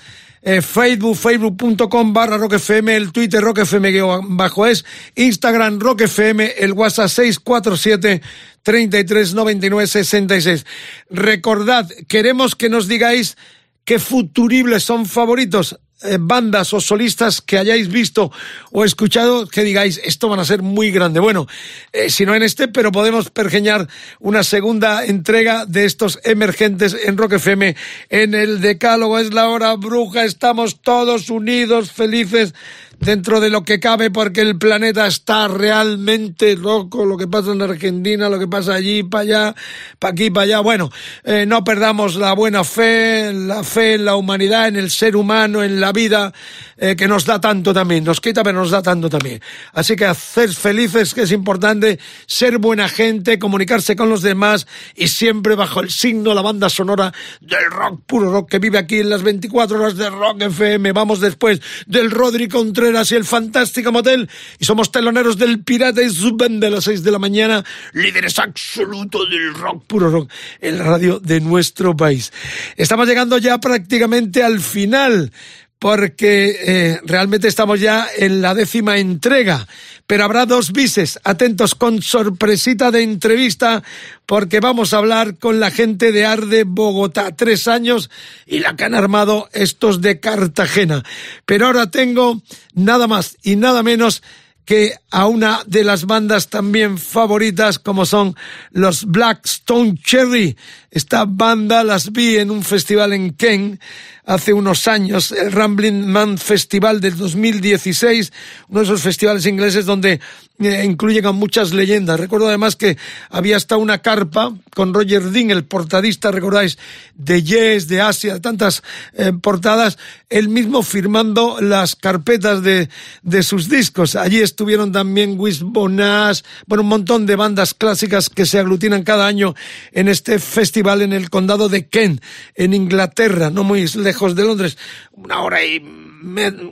eh, 0.49 0.63
Facebook, 0.63 1.15
facebook.com 1.15 2.15
barra 2.15 2.39
roquefm, 2.39 2.89
el 2.89 3.13
Twitter 3.13 3.43
roquefm 3.43 3.85
bajo 4.29 4.67
es, 4.67 4.83
Instagram 5.15 5.79
roquefm, 5.79 6.41
el 6.57 6.73
WhatsApp 6.73 7.09
647 7.09 8.23
33 8.63 9.35
99 9.35 9.87
66. 9.87 10.65
Recordad, 11.11 11.87
queremos 12.09 12.57
que 12.57 12.71
nos 12.71 12.89
digáis 12.89 13.37
qué 13.85 13.99
futuribles 13.99 14.85
son 14.85 15.05
favoritos. 15.05 15.79
Eh, 16.01 16.17
bandas 16.21 16.73
o 16.75 16.81
solistas 16.81 17.41
que 17.41 17.59
hayáis 17.59 17.89
visto 17.89 18.31
o 18.71 18.85
escuchado 18.85 19.49
que 19.49 19.65
digáis 19.65 20.01
esto 20.05 20.29
van 20.29 20.39
a 20.39 20.45
ser 20.45 20.63
muy 20.63 20.93
grande. 20.93 21.19
Bueno, 21.19 21.49
eh, 21.93 22.09
si 22.09 22.25
no 22.25 22.37
en 22.37 22.45
este, 22.45 22.69
pero 22.69 22.93
podemos 22.93 23.31
pergeñar 23.31 23.89
una 24.21 24.45
segunda 24.45 25.05
entrega 25.05 25.67
de 25.67 25.87
estos 25.87 26.21
emergentes 26.23 26.97
en 27.03 27.17
Rock 27.17 27.33
FM 27.33 27.75
en 28.11 28.35
el 28.35 28.61
Decálogo. 28.61 29.19
Es 29.19 29.35
la 29.35 29.49
hora 29.49 29.75
bruja, 29.75 30.25
estamos 30.25 30.83
todos 30.83 31.31
unidos, 31.31 31.91
felices 31.91 32.55
dentro 33.01 33.41
de 33.41 33.51
lo 33.51 33.65
que 33.65 33.81
cabe 33.81 34.11
porque 34.11 34.41
el 34.41 34.59
planeta 34.59 35.07
está 35.07 35.49
realmente 35.49 36.57
loco, 36.57 37.05
lo 37.05 37.17
que 37.17 37.29
pasa 37.29 37.53
en 37.53 37.63
Argentina, 37.63 38.29
lo 38.29 38.39
que 38.39 38.49
pasa 38.49 38.75
allí, 38.75 39.03
para 39.03 39.23
allá, 39.23 39.55
para 39.99 40.13
aquí, 40.13 40.31
para 40.31 40.45
allá. 40.45 40.61
Bueno, 40.61 40.91
eh, 41.25 41.47
no 41.47 41.65
perdamos 41.65 42.17
la 42.17 42.33
buena 42.33 42.65
fe, 42.65 43.33
la 43.33 43.63
fe 43.63 43.95
en 43.95 44.05
la 44.05 44.17
humanidad, 44.17 44.69
en 44.69 44.77
el 44.77 44.91
ser 44.91 45.17
humano, 45.17 45.63
en 45.63 45.81
la 45.81 45.93
vida, 45.93 46.33
eh, 46.77 46.97
que 46.97 47.09
nos 47.09 47.25
da 47.25 47.41
tanto 47.41 47.73
también, 47.73 48.05
nos 48.05 48.21
quita 48.21 48.43
pero 48.43 48.59
nos 48.59 48.71
da 48.71 48.83
tanto 48.83 49.09
también. 49.09 49.41
Así 49.73 49.97
que 49.97 50.07
hacer 50.07 50.53
felices, 50.53 51.15
que 51.15 51.23
es 51.23 51.33
importante, 51.33 51.99
ser 52.27 52.59
buena 52.59 52.89
gente, 52.89 53.39
comunicarse 53.39 53.97
con 53.97 54.09
los 54.09 54.23
demás 54.23 54.67
y 54.97 55.09
siempre 55.09 55.55
bajo 55.55 55.81
el 55.81 55.91
signo, 55.91 56.35
la 56.35 56.43
banda 56.43 56.69
sonora 56.69 57.13
del 57.41 57.71
rock, 57.71 58.01
puro 58.07 58.33
rock 58.33 58.51
que 58.51 58.59
vive 58.59 58.79
aquí 58.79 58.99
en 58.99 59.11
las 59.11 59.23
24 59.23 59.79
horas 59.79 59.97
de 59.97 60.11
Rock 60.11 60.43
FM. 60.43 60.93
Vamos 60.93 61.21
después 61.21 61.61
del 61.87 62.11
Rodri 62.11 62.49
Contreras 62.49 62.88
y 62.89 63.15
el 63.15 63.25
fantástico 63.25 63.93
motel. 63.93 64.29
Y 64.59 64.65
somos 64.65 64.91
teloneros 64.91 65.37
del 65.37 65.63
Pirata 65.63 66.03
y 66.03 66.11
su 66.11 66.37
banda 66.37 66.69
a 66.69 66.71
las 66.71 66.85
6 66.85 67.03
de 67.03 67.11
la 67.11 67.19
mañana, 67.19 67.65
líderes 67.93 68.39
absolutos 68.39 69.29
del 69.31 69.55
rock, 69.55 69.85
puro 69.87 70.11
rock, 70.11 70.31
en 70.61 70.79
la 70.79 70.85
radio 70.85 71.21
de 71.21 71.41
nuestro 71.41 71.97
país. 71.97 72.33
Estamos 72.77 73.07
llegando 73.07 73.39
ya 73.39 73.59
prácticamente 73.59 74.43
al 74.43 74.61
final 74.61 75.33
porque 75.79 76.57
eh, 76.61 77.01
realmente 77.05 77.49
estamos 77.49 77.81
ya 77.81 78.07
en 78.17 78.43
la 78.43 78.55
décima 78.55 78.99
entrega, 78.99 79.67
pero 80.07 80.25
habrá 80.25 80.45
dos 80.45 80.73
bises, 80.73 81.21
atentos 81.23 81.75
con 81.75 82.03
sorpresita 82.03 82.91
de 82.91 83.03
entrevista, 83.03 83.83
porque 84.27 84.61
vamos 84.61 84.93
a 84.93 84.99
hablar 84.99 85.37
con 85.39 85.61
la 85.61 85.71
gente 85.71 86.11
de 86.11 86.27
Arde 86.27 86.65
Bogotá, 86.65 87.35
tres 87.37 87.69
años, 87.69 88.11
y 88.47 88.59
la 88.59 88.75
que 88.75 88.85
han 88.85 88.95
armado 88.95 89.49
estos 89.53 90.01
de 90.01 90.19
Cartagena. 90.19 91.05
Pero 91.47 91.67
ahora 91.67 91.91
tengo 91.91 92.43
nada 92.75 93.07
más 93.07 93.37
y 93.43 93.57
nada 93.57 93.83
menos 93.83 94.23
que 94.69 94.97
a 95.11 95.27
una 95.27 95.63
de 95.67 95.83
las 95.83 96.05
bandas 96.05 96.49
también 96.49 96.99
favoritas 96.99 97.79
como 97.79 98.05
son 98.05 98.37
los 98.71 99.07
Blackstone 99.07 99.97
Cherry. 99.97 100.59
Esta 100.91 101.27
banda 101.27 101.85
las 101.85 102.13
vi 102.13 102.39
en 102.39 102.51
un 102.51 102.63
festival 102.63 103.13
en 103.13 103.35
Ken 103.35 103.79
hace 104.25 104.55
unos 104.55 104.89
años, 104.89 105.33
el 105.33 105.53
Rambling 105.53 106.07
Man 106.07 106.39
Festival 106.39 107.01
del 107.01 107.17
2016, 107.17 108.33
uno 108.69 108.81
de 108.81 108.85
esos 108.85 109.01
festivales 109.01 109.47
ingleses 109.47 109.87
donde 109.87 110.21
eh, 110.61 110.83
incluyen 110.85 111.25
a 111.25 111.33
muchas 111.33 111.73
leyendas. 111.73 112.21
Recuerdo 112.21 112.49
además 112.49 112.77
que 112.77 112.99
había 113.31 113.57
hasta 113.57 113.79
una 113.79 113.99
carpa 113.99 114.53
con 114.75 114.93
Roger 114.93 115.31
Dean, 115.31 115.51
el 115.51 115.65
portadista, 115.65 116.31
recordáis, 116.31 116.79
de 117.15 117.43
Yes, 117.43 117.89
de 117.89 118.03
Asia, 118.03 118.41
tantas 118.41 118.83
eh, 119.15 119.33
portadas, 119.33 119.99
él 120.29 120.49
mismo 120.51 120.83
firmando 120.83 121.59
las 121.61 121.97
carpetas 121.97 122.63
de, 122.63 122.91
de 123.23 123.43
sus 123.43 123.71
discos. 123.71 124.15
Allí 124.15 124.41
estuvieron 124.41 124.93
también 124.93 125.39
Wiz 125.39 125.61
Bonas, 125.63 126.45
bueno, 126.67 126.83
un 126.83 126.89
montón 126.89 127.25
de 127.25 127.37
bandas 127.37 127.73
clásicas 127.73 128.29
que 128.29 128.45
se 128.45 128.59
aglutinan 128.59 129.05
cada 129.05 129.27
año 129.27 129.55
en 129.93 130.09
este 130.09 130.39
festival 130.39 130.78
en 130.79 131.13
el 131.13 131.29
condado 131.29 131.69
de 131.69 131.89
Kent, 131.89 132.23
en 132.55 132.73
Inglaterra, 132.73 133.51
no 133.51 133.65
muy 133.65 133.87
lejos 133.89 134.35
de 134.35 134.45
Londres, 134.45 134.79
una 135.13 135.41
hora 135.43 135.65
y 135.65 135.83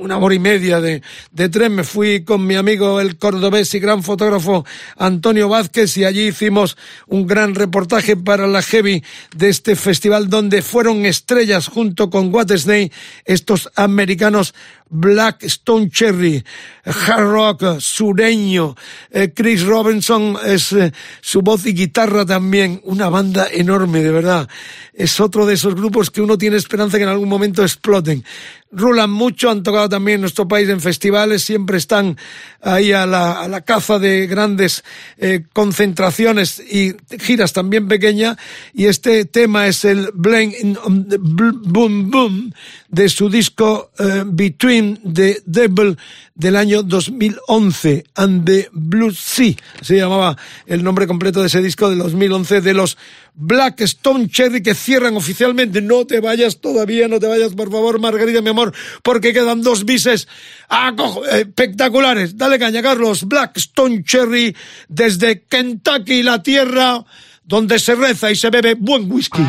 una 0.01 0.19
hora 0.19 0.35
y 0.35 0.39
media 0.39 0.81
de, 0.81 1.03
tren. 1.51 1.75
Me 1.75 1.85
fui 1.85 2.25
con 2.25 2.47
mi 2.47 2.57
amigo 2.57 3.01
el 3.01 3.17
cordobés 3.17 3.75
y 3.75 3.79
gran 3.79 4.03
fotógrafo 4.03 4.65
Antonio 4.97 5.49
Vázquez 5.49 5.97
y 5.97 6.05
allí 6.05 6.29
hicimos 6.29 6.77
un 7.07 7.27
gran 7.27 7.55
reportaje 7.55 8.17
para 8.17 8.47
la 8.47 8.63
Heavy 8.63 9.03
de 9.35 9.49
este 9.49 9.77
festival 9.77 10.29
donde 10.29 10.63
fueron 10.63 11.05
estrellas 11.05 11.69
junto 11.69 12.11
con 12.11 12.33
Snake 12.57 12.93
estos 13.25 13.71
americanos 13.75 14.55
Black 14.89 15.43
Stone 15.45 15.91
Cherry, 15.91 16.45
hard 16.85 17.29
rock 17.29 17.81
sureño, 17.81 18.77
eh, 19.11 19.33
Chris 19.35 19.65
Robinson 19.65 20.37
es 20.45 20.73
eh, 20.73 20.93
su 21.21 21.43
voz 21.43 21.67
y 21.67 21.75
guitarra 21.75 22.25
también, 22.25 22.81
una 22.85 23.09
banda 23.09 23.49
enorme, 23.53 24.01
de 24.01 24.13
verdad. 24.13 24.49
Es 24.95 25.21
otro 25.21 25.45
de 25.45 25.55
esos 25.55 25.75
grupos 25.75 26.11
que 26.11 26.23
uno 26.23 26.39
tiene 26.39 26.57
esperanza 26.57 26.99
que 26.99 27.03
en 27.03 27.11
algún 27.11 27.29
momento 27.29 27.63
exploten. 27.63 28.25
Rulan 28.73 29.11
mucho, 29.11 29.51
han 29.51 29.63
tocado 29.63 29.89
también 29.89 30.17
en 30.17 30.21
nuestro 30.23 30.49
país 30.49 30.69
en 30.69 30.81
festivales, 30.81 31.43
siempre 31.43 31.79
están 31.79 32.17
ahí 32.61 32.93
a 32.93 33.07
la, 33.07 33.41
a 33.41 33.49
la 33.49 33.61
caza 33.63 33.99
de 33.99 34.27
grandes 34.27 34.85
eh, 35.19 35.45
concentraciones 35.53 36.61
y 36.61 36.95
giras 37.19 37.53
también 37.53 37.89
pequeñas. 37.89 38.37
Y 38.73 38.87
este 38.87 39.25
tema 39.25 39.67
es 39.67 39.85
el 39.85 40.11
Blame 40.15 40.55
Boom 40.89 42.11
Boom 42.11 42.55
de 42.89 43.09
su 43.09 43.29
disco 43.29 43.91
Between 44.27 44.76
the 44.83 45.43
Devil 45.45 45.97
del 46.35 46.57
año 46.57 46.83
2011, 46.83 48.05
And 48.15 48.45
the 48.45 48.69
Blue 48.73 49.13
Sea, 49.13 49.55
se 49.81 49.97
llamaba 49.97 50.37
el 50.67 50.85
nombre 50.85 51.07
completo 51.07 51.41
de 51.41 51.47
ese 51.47 51.63
disco 51.63 51.89
de 51.89 51.97
2011 51.97 52.61
de 52.61 52.75
los 52.75 52.99
Black 53.35 53.81
Stone 53.83 54.29
Cherry 54.29 54.63
que 54.63 54.75
cierran 54.75 55.17
oficialmente. 55.17 55.81
No 55.81 56.07
te 56.07 56.21
vayas 56.21 56.61
todavía, 56.61 57.09
no 57.09 57.21
te 57.21 57.27
vayas, 57.27 57.55
por 57.55 57.71
favor, 57.71 57.99
Margarita, 58.01 58.43
mi 58.43 58.51
amor, 58.51 58.73
porque 59.03 59.33
quedan 59.33 59.63
dos 59.63 59.85
bises 59.85 60.29
eh, 60.71 61.41
espectaculares. 61.41 62.37
Dale 62.37 62.59
caña, 62.59 62.83
Carlos. 62.83 63.25
Black 63.25 63.57
Stone 63.57 64.05
Cherry 64.05 64.55
desde 64.89 65.43
Kentucky, 65.43 66.23
la 66.23 66.43
tierra 66.43 67.05
donde 67.45 67.79
se 67.79 67.95
reza 67.95 68.31
y 68.31 68.37
se 68.37 68.51
bebe 68.51 68.75
buen 68.75 69.11
whisky. 69.11 69.43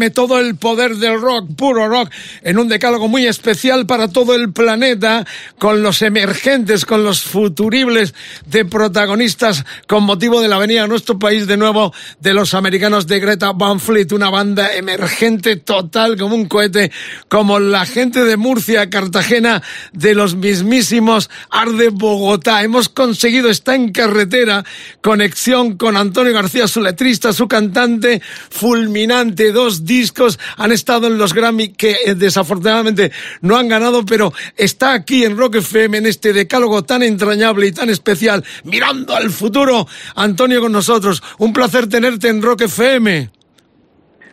FM, 0.00 0.10
todo 0.10 0.38
el 0.38 0.56
poder 0.56 0.96
del 0.96 1.20
rock, 1.20 1.48
puro 1.56 1.88
rock, 1.88 2.10
en 2.42 2.58
un 2.58 2.68
decálogo 2.68 3.08
muy 3.08 3.26
especial 3.26 3.86
para 3.86 4.08
todo 4.08 4.34
el 4.34 4.52
planeta, 4.52 5.26
con 5.58 5.82
los 5.82 6.02
emergentes, 6.02 6.84
con 6.84 7.04
los 7.04 7.22
futuribles 7.22 8.14
de 8.46 8.64
protagonistas, 8.64 9.64
con 9.86 10.04
motivo 10.04 10.40
de 10.40 10.48
la 10.48 10.58
venida 10.58 10.84
a 10.84 10.86
nuestro 10.86 11.18
país 11.18 11.46
de 11.46 11.56
nuevo 11.56 11.92
de 12.20 12.34
los 12.34 12.54
americanos 12.54 13.06
de 13.06 13.20
Greta 13.20 13.52
Van 13.52 13.80
Fleet, 13.80 14.12
una 14.12 14.30
banda 14.30 14.74
emergente 14.74 15.56
total 15.56 16.16
como 16.16 16.34
un 16.34 16.46
cohete, 16.46 16.90
como 17.28 17.58
la 17.58 17.86
gente 17.86 18.24
de 18.24 18.36
Murcia, 18.36 18.90
Cartagena, 18.90 19.62
de 19.92 20.14
los 20.14 20.34
mismísimos 20.34 21.30
Arde 21.50 21.90
Bogotá. 21.90 22.62
Hemos 22.62 22.88
conseguido, 22.88 23.50
está 23.50 23.74
en 23.74 23.92
carretera, 23.92 24.64
conexión 25.00 25.76
con 25.76 25.96
Antonio 25.96 26.32
García, 26.32 26.68
su 26.68 26.80
letrista, 26.80 27.32
su 27.32 27.48
cantante, 27.48 28.22
fulminante, 28.50 29.52
dos 29.52 29.84
discos, 29.84 30.38
han 30.56 30.72
estado 30.72 31.06
en 31.06 31.18
los 31.18 31.34
Grammy 31.34 31.68
que 31.68 31.96
eh, 32.04 32.14
desafortunadamente 32.30 33.12
no 33.42 33.56
han 33.56 33.68
ganado, 33.68 34.04
pero 34.04 34.32
está 34.56 34.94
aquí 34.94 35.24
en 35.24 35.36
Rock 35.36 35.56
FM, 35.56 35.98
en 35.98 36.06
este 36.06 36.32
decálogo 36.32 36.82
tan 36.82 37.02
entrañable 37.02 37.66
y 37.66 37.72
tan 37.72 37.90
especial, 37.90 38.44
mirando 38.64 39.14
al 39.14 39.30
futuro, 39.30 39.86
Antonio 40.14 40.60
con 40.60 40.72
nosotros. 40.72 41.22
Un 41.38 41.52
placer 41.52 41.88
tenerte 41.88 42.28
en 42.28 42.40
Rock 42.40 42.62
FM. 42.62 43.30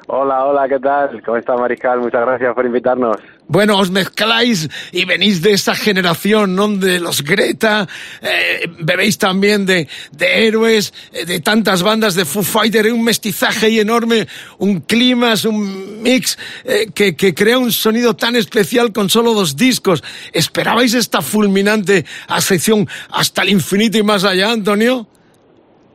Hola, 0.08 0.46
hola, 0.46 0.70
¿qué 0.70 0.80
tal? 0.80 1.22
¿Cómo 1.24 1.38
está 1.38 1.58
Mariscal? 1.58 2.00
Muchas 2.00 2.22
gracias 2.22 2.54
por 2.56 2.66
invitarnos. 2.66 3.18
Bueno, 3.50 3.78
os 3.78 3.90
mezcláis 3.90 4.68
y 4.92 5.06
venís 5.06 5.42
de 5.42 5.54
esa 5.54 5.74
generación, 5.74 6.54
¿no? 6.54 6.68
De 6.68 7.00
los 7.00 7.24
Greta, 7.24 7.88
eh, 8.22 8.68
bebéis 8.80 9.18
también 9.18 9.66
de, 9.66 9.88
de 10.12 10.48
héroes, 10.48 10.94
eh, 11.14 11.26
de 11.26 11.40
tantas 11.40 11.82
bandas 11.82 12.16
de 12.16 12.26
Foo 12.26 12.44
Fighter, 12.44 12.92
un 12.92 13.06
mestizaje 13.06 13.68
ahí 13.68 13.80
enorme, 13.80 14.28
un 14.58 14.82
clima, 14.82 15.34
un 15.46 16.02
mix 16.02 16.38
eh, 16.66 16.88
que, 16.94 17.16
que 17.16 17.34
crea 17.34 17.58
un 17.58 17.72
sonido 17.72 18.18
tan 18.18 18.36
especial 18.36 18.92
con 18.92 19.10
solo 19.10 19.34
dos 19.34 19.56
discos. 19.56 20.04
¿Esperabais 20.34 20.94
esta 20.94 21.22
fulminante 21.22 22.06
ascensión 22.28 22.86
hasta 23.12 23.44
el 23.44 23.50
infinito 23.50 23.98
y 23.98 24.04
más 24.04 24.26
allá, 24.26 24.52
Antonio? 24.52 25.08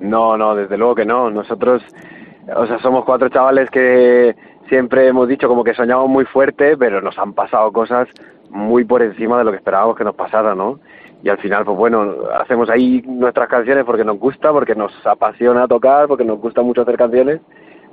No, 0.00 0.38
no, 0.38 0.54
desde 0.54 0.78
luego 0.78 0.94
que 0.94 1.04
no. 1.04 1.30
Nosotros, 1.30 1.82
o 2.56 2.66
sea, 2.66 2.80
somos 2.80 3.04
cuatro 3.04 3.28
chavales 3.28 3.68
que 3.70 4.34
siempre 4.72 5.06
hemos 5.06 5.28
dicho 5.28 5.48
como 5.48 5.62
que 5.64 5.74
soñamos 5.74 6.08
muy 6.08 6.24
fuerte, 6.24 6.78
pero 6.78 7.02
nos 7.02 7.18
han 7.18 7.34
pasado 7.34 7.70
cosas 7.72 8.08
muy 8.48 8.86
por 8.86 9.02
encima 9.02 9.36
de 9.36 9.44
lo 9.44 9.50
que 9.50 9.58
esperábamos 9.58 9.98
que 9.98 10.02
nos 10.02 10.14
pasara, 10.14 10.54
¿no? 10.54 10.80
Y 11.22 11.28
al 11.28 11.36
final, 11.36 11.66
pues 11.66 11.76
bueno, 11.76 12.14
hacemos 12.40 12.70
ahí 12.70 13.02
nuestras 13.06 13.50
canciones 13.50 13.84
porque 13.84 14.02
nos 14.02 14.18
gusta, 14.18 14.50
porque 14.50 14.74
nos 14.74 14.90
apasiona 15.04 15.68
tocar, 15.68 16.08
porque 16.08 16.24
nos 16.24 16.40
gusta 16.40 16.62
mucho 16.62 16.80
hacer 16.80 16.96
canciones, 16.96 17.42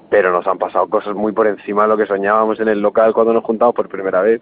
pero 0.09 0.31
nos 0.31 0.47
han 0.47 0.57
pasado 0.57 0.87
cosas 0.87 1.15
muy 1.15 1.33
por 1.33 1.47
encima 1.47 1.81
de 1.81 1.89
lo 1.89 1.97
que 1.97 2.05
soñábamos 2.05 2.61
en 2.61 2.69
el 2.69 2.79
local 2.79 3.11
cuando 3.13 3.33
nos 3.33 3.43
juntamos 3.43 3.75
por 3.75 3.89
primera 3.89 4.21
vez. 4.21 4.41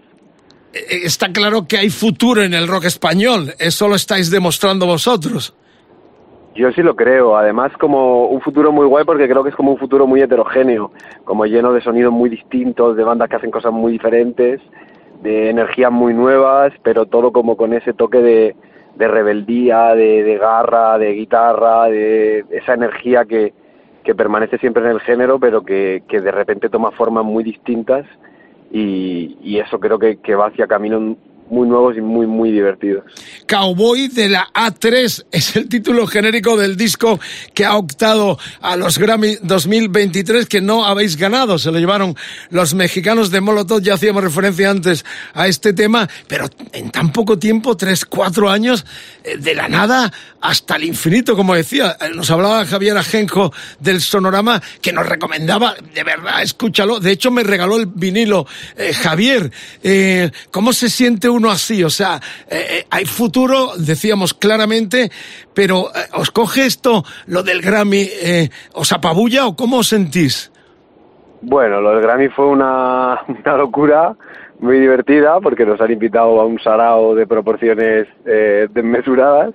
Eh, 0.74 1.06
Está 1.06 1.32
claro 1.32 1.68
que 1.68 1.80
hay 1.80 1.90
futuro 1.90 2.44
en 2.44 2.54
el 2.54 2.68
rock 2.68 2.86
español, 2.86 3.56
eso 3.58 3.88
lo 3.88 3.96
estáis 3.96 4.30
demostrando 4.30 4.86
vosotros. 4.86 5.56
Yo 6.58 6.72
sí 6.72 6.82
lo 6.82 6.96
creo, 6.96 7.38
además 7.38 7.72
como 7.78 8.26
un 8.30 8.42
futuro 8.42 8.72
muy 8.72 8.88
guay 8.88 9.06
porque 9.06 9.30
creo 9.30 9.44
que 9.44 9.52
es 9.52 9.56
como 9.56 9.74
un 9.74 9.78
futuro 9.78 10.08
muy 10.08 10.24
heterogéneo, 10.24 10.92
como 11.24 11.46
lleno 11.46 11.72
de 11.72 11.82
sonidos 11.82 12.12
muy 12.12 12.32
distintos, 12.32 12.98
de 12.98 13.04
bandas 13.04 13.30
que 13.30 13.36
hacen 13.36 13.52
cosas 13.52 13.72
muy 13.72 13.92
diferentes, 13.92 14.60
de 15.22 15.52
energías 15.52 15.92
muy 15.92 16.16
nuevas, 16.16 16.74
pero 16.82 17.06
todo 17.06 17.32
como 17.32 17.56
con 17.58 17.74
ese 17.74 17.94
toque 17.94 18.18
de, 18.18 18.56
rebeldía, 18.98 19.94
de, 19.94 20.24
de 20.24 20.38
garra, 20.40 20.98
de 20.98 21.14
guitarra, 21.14 21.90
de 21.90 22.44
esa 22.50 22.74
energía 22.74 23.26
que, 23.26 23.54
que 24.04 24.16
permanece 24.16 24.58
siempre 24.58 24.84
en 24.84 24.90
el 24.90 25.00
género, 25.02 25.38
pero 25.38 25.62
que, 25.62 26.02
que 26.08 26.22
de 26.22 26.32
repente 26.32 26.70
toma 26.70 26.90
formas 26.90 27.24
muy 27.24 27.44
distintas 27.44 28.08
y, 28.72 29.38
y 29.44 29.60
eso 29.60 29.80
creo 29.80 30.00
que, 30.00 30.18
que 30.18 30.34
va 30.34 30.48
hacia 30.48 30.66
caminos 30.66 31.18
muy 31.50 31.68
nuevos 31.68 31.96
y 31.98 32.02
muy, 32.02 32.28
muy 32.28 32.52
divertidos. 32.52 33.04
Cowboy 33.48 34.08
de 34.10 34.30
la 34.30 34.48
A3 34.54 35.26
es 35.32 35.56
el 35.56 35.70
título 35.70 36.08
genérico 36.08 36.58
del 36.58 36.78
disco 36.78 37.20
que 37.54 37.66
ha 37.66 37.76
optado 37.76 38.38
a 38.62 38.76
los 38.76 38.98
Grammy 38.98 39.38
2023 39.42 40.46
que 40.48 40.62
no 40.62 40.86
habéis 40.86 41.18
ganado. 41.18 41.58
Se 41.58 41.72
lo 41.72 41.80
llevaron 41.80 42.16
los 42.50 42.74
mexicanos 42.74 43.32
de 43.32 43.42
Molotov. 43.42 43.82
Ya 43.82 43.96
hacíamos 43.96 44.24
referencia 44.24 44.70
antes 44.70 45.06
a 45.34 45.48
este 45.48 45.74
tema, 45.74 46.08
pero 46.28 46.48
en 46.74 46.92
tan 46.92 47.12
poco 47.12 47.40
tiempo, 47.40 47.78
tres, 47.78 48.06
cuatro 48.06 48.50
años, 48.50 48.86
eh, 49.24 49.38
de 49.38 49.56
la 49.56 49.68
nada 49.68 50.12
hasta 50.42 50.76
el 50.76 50.84
infinito, 50.84 51.36
como 51.36 51.56
decía. 51.56 51.98
Eh, 52.00 52.10
Nos 52.14 52.30
hablaba 52.30 52.66
Javier 52.66 52.98
Ajenjo 52.98 53.54
del 53.80 54.02
Sonorama 54.02 54.62
que 54.82 54.92
nos 54.92 55.06
recomendaba, 55.06 55.76
de 55.94 56.04
verdad, 56.04 56.42
escúchalo. 56.42 57.00
De 57.00 57.12
hecho, 57.12 57.32
me 57.32 57.44
regaló 57.44 57.78
el 57.78 57.86
vinilo 57.88 58.46
eh, 58.76 58.94
Javier. 58.94 59.52
¿Cómo 60.52 60.74
se 60.74 60.90
siente 60.90 61.30
uno 61.38 61.50
así? 61.50 61.84
O 61.84 61.90
sea, 61.90 62.20
eh, 62.50 62.66
eh, 62.70 62.86
hay 62.90 63.06
futuro, 63.06 63.70
decíamos 63.78 64.34
claramente, 64.34 65.10
pero 65.54 65.88
eh, 65.96 66.10
¿os 66.14 66.32
coge 66.32 66.66
esto, 66.66 67.04
lo 67.28 67.44
del 67.44 67.62
Grammy, 67.62 68.08
eh, 68.22 68.50
os 68.74 68.92
apabulla 68.92 69.48
o 69.48 69.56
cómo 69.56 69.78
os 69.78 69.88
sentís? 69.88 70.52
Bueno, 71.42 71.80
lo 71.80 71.92
del 71.92 72.02
Grammy 72.02 72.30
fue 72.30 72.48
una, 72.48 73.22
una 73.28 73.58
locura 73.58 74.16
muy 74.60 74.80
divertida 74.80 75.40
porque 75.40 75.66
nos 75.66 75.80
han 75.80 75.92
invitado 75.92 76.42
a 76.42 76.46
un 76.46 76.60
sarao 76.60 77.14
de 77.14 77.28
proporciones 77.28 78.08
desmesuradas, 78.26 79.54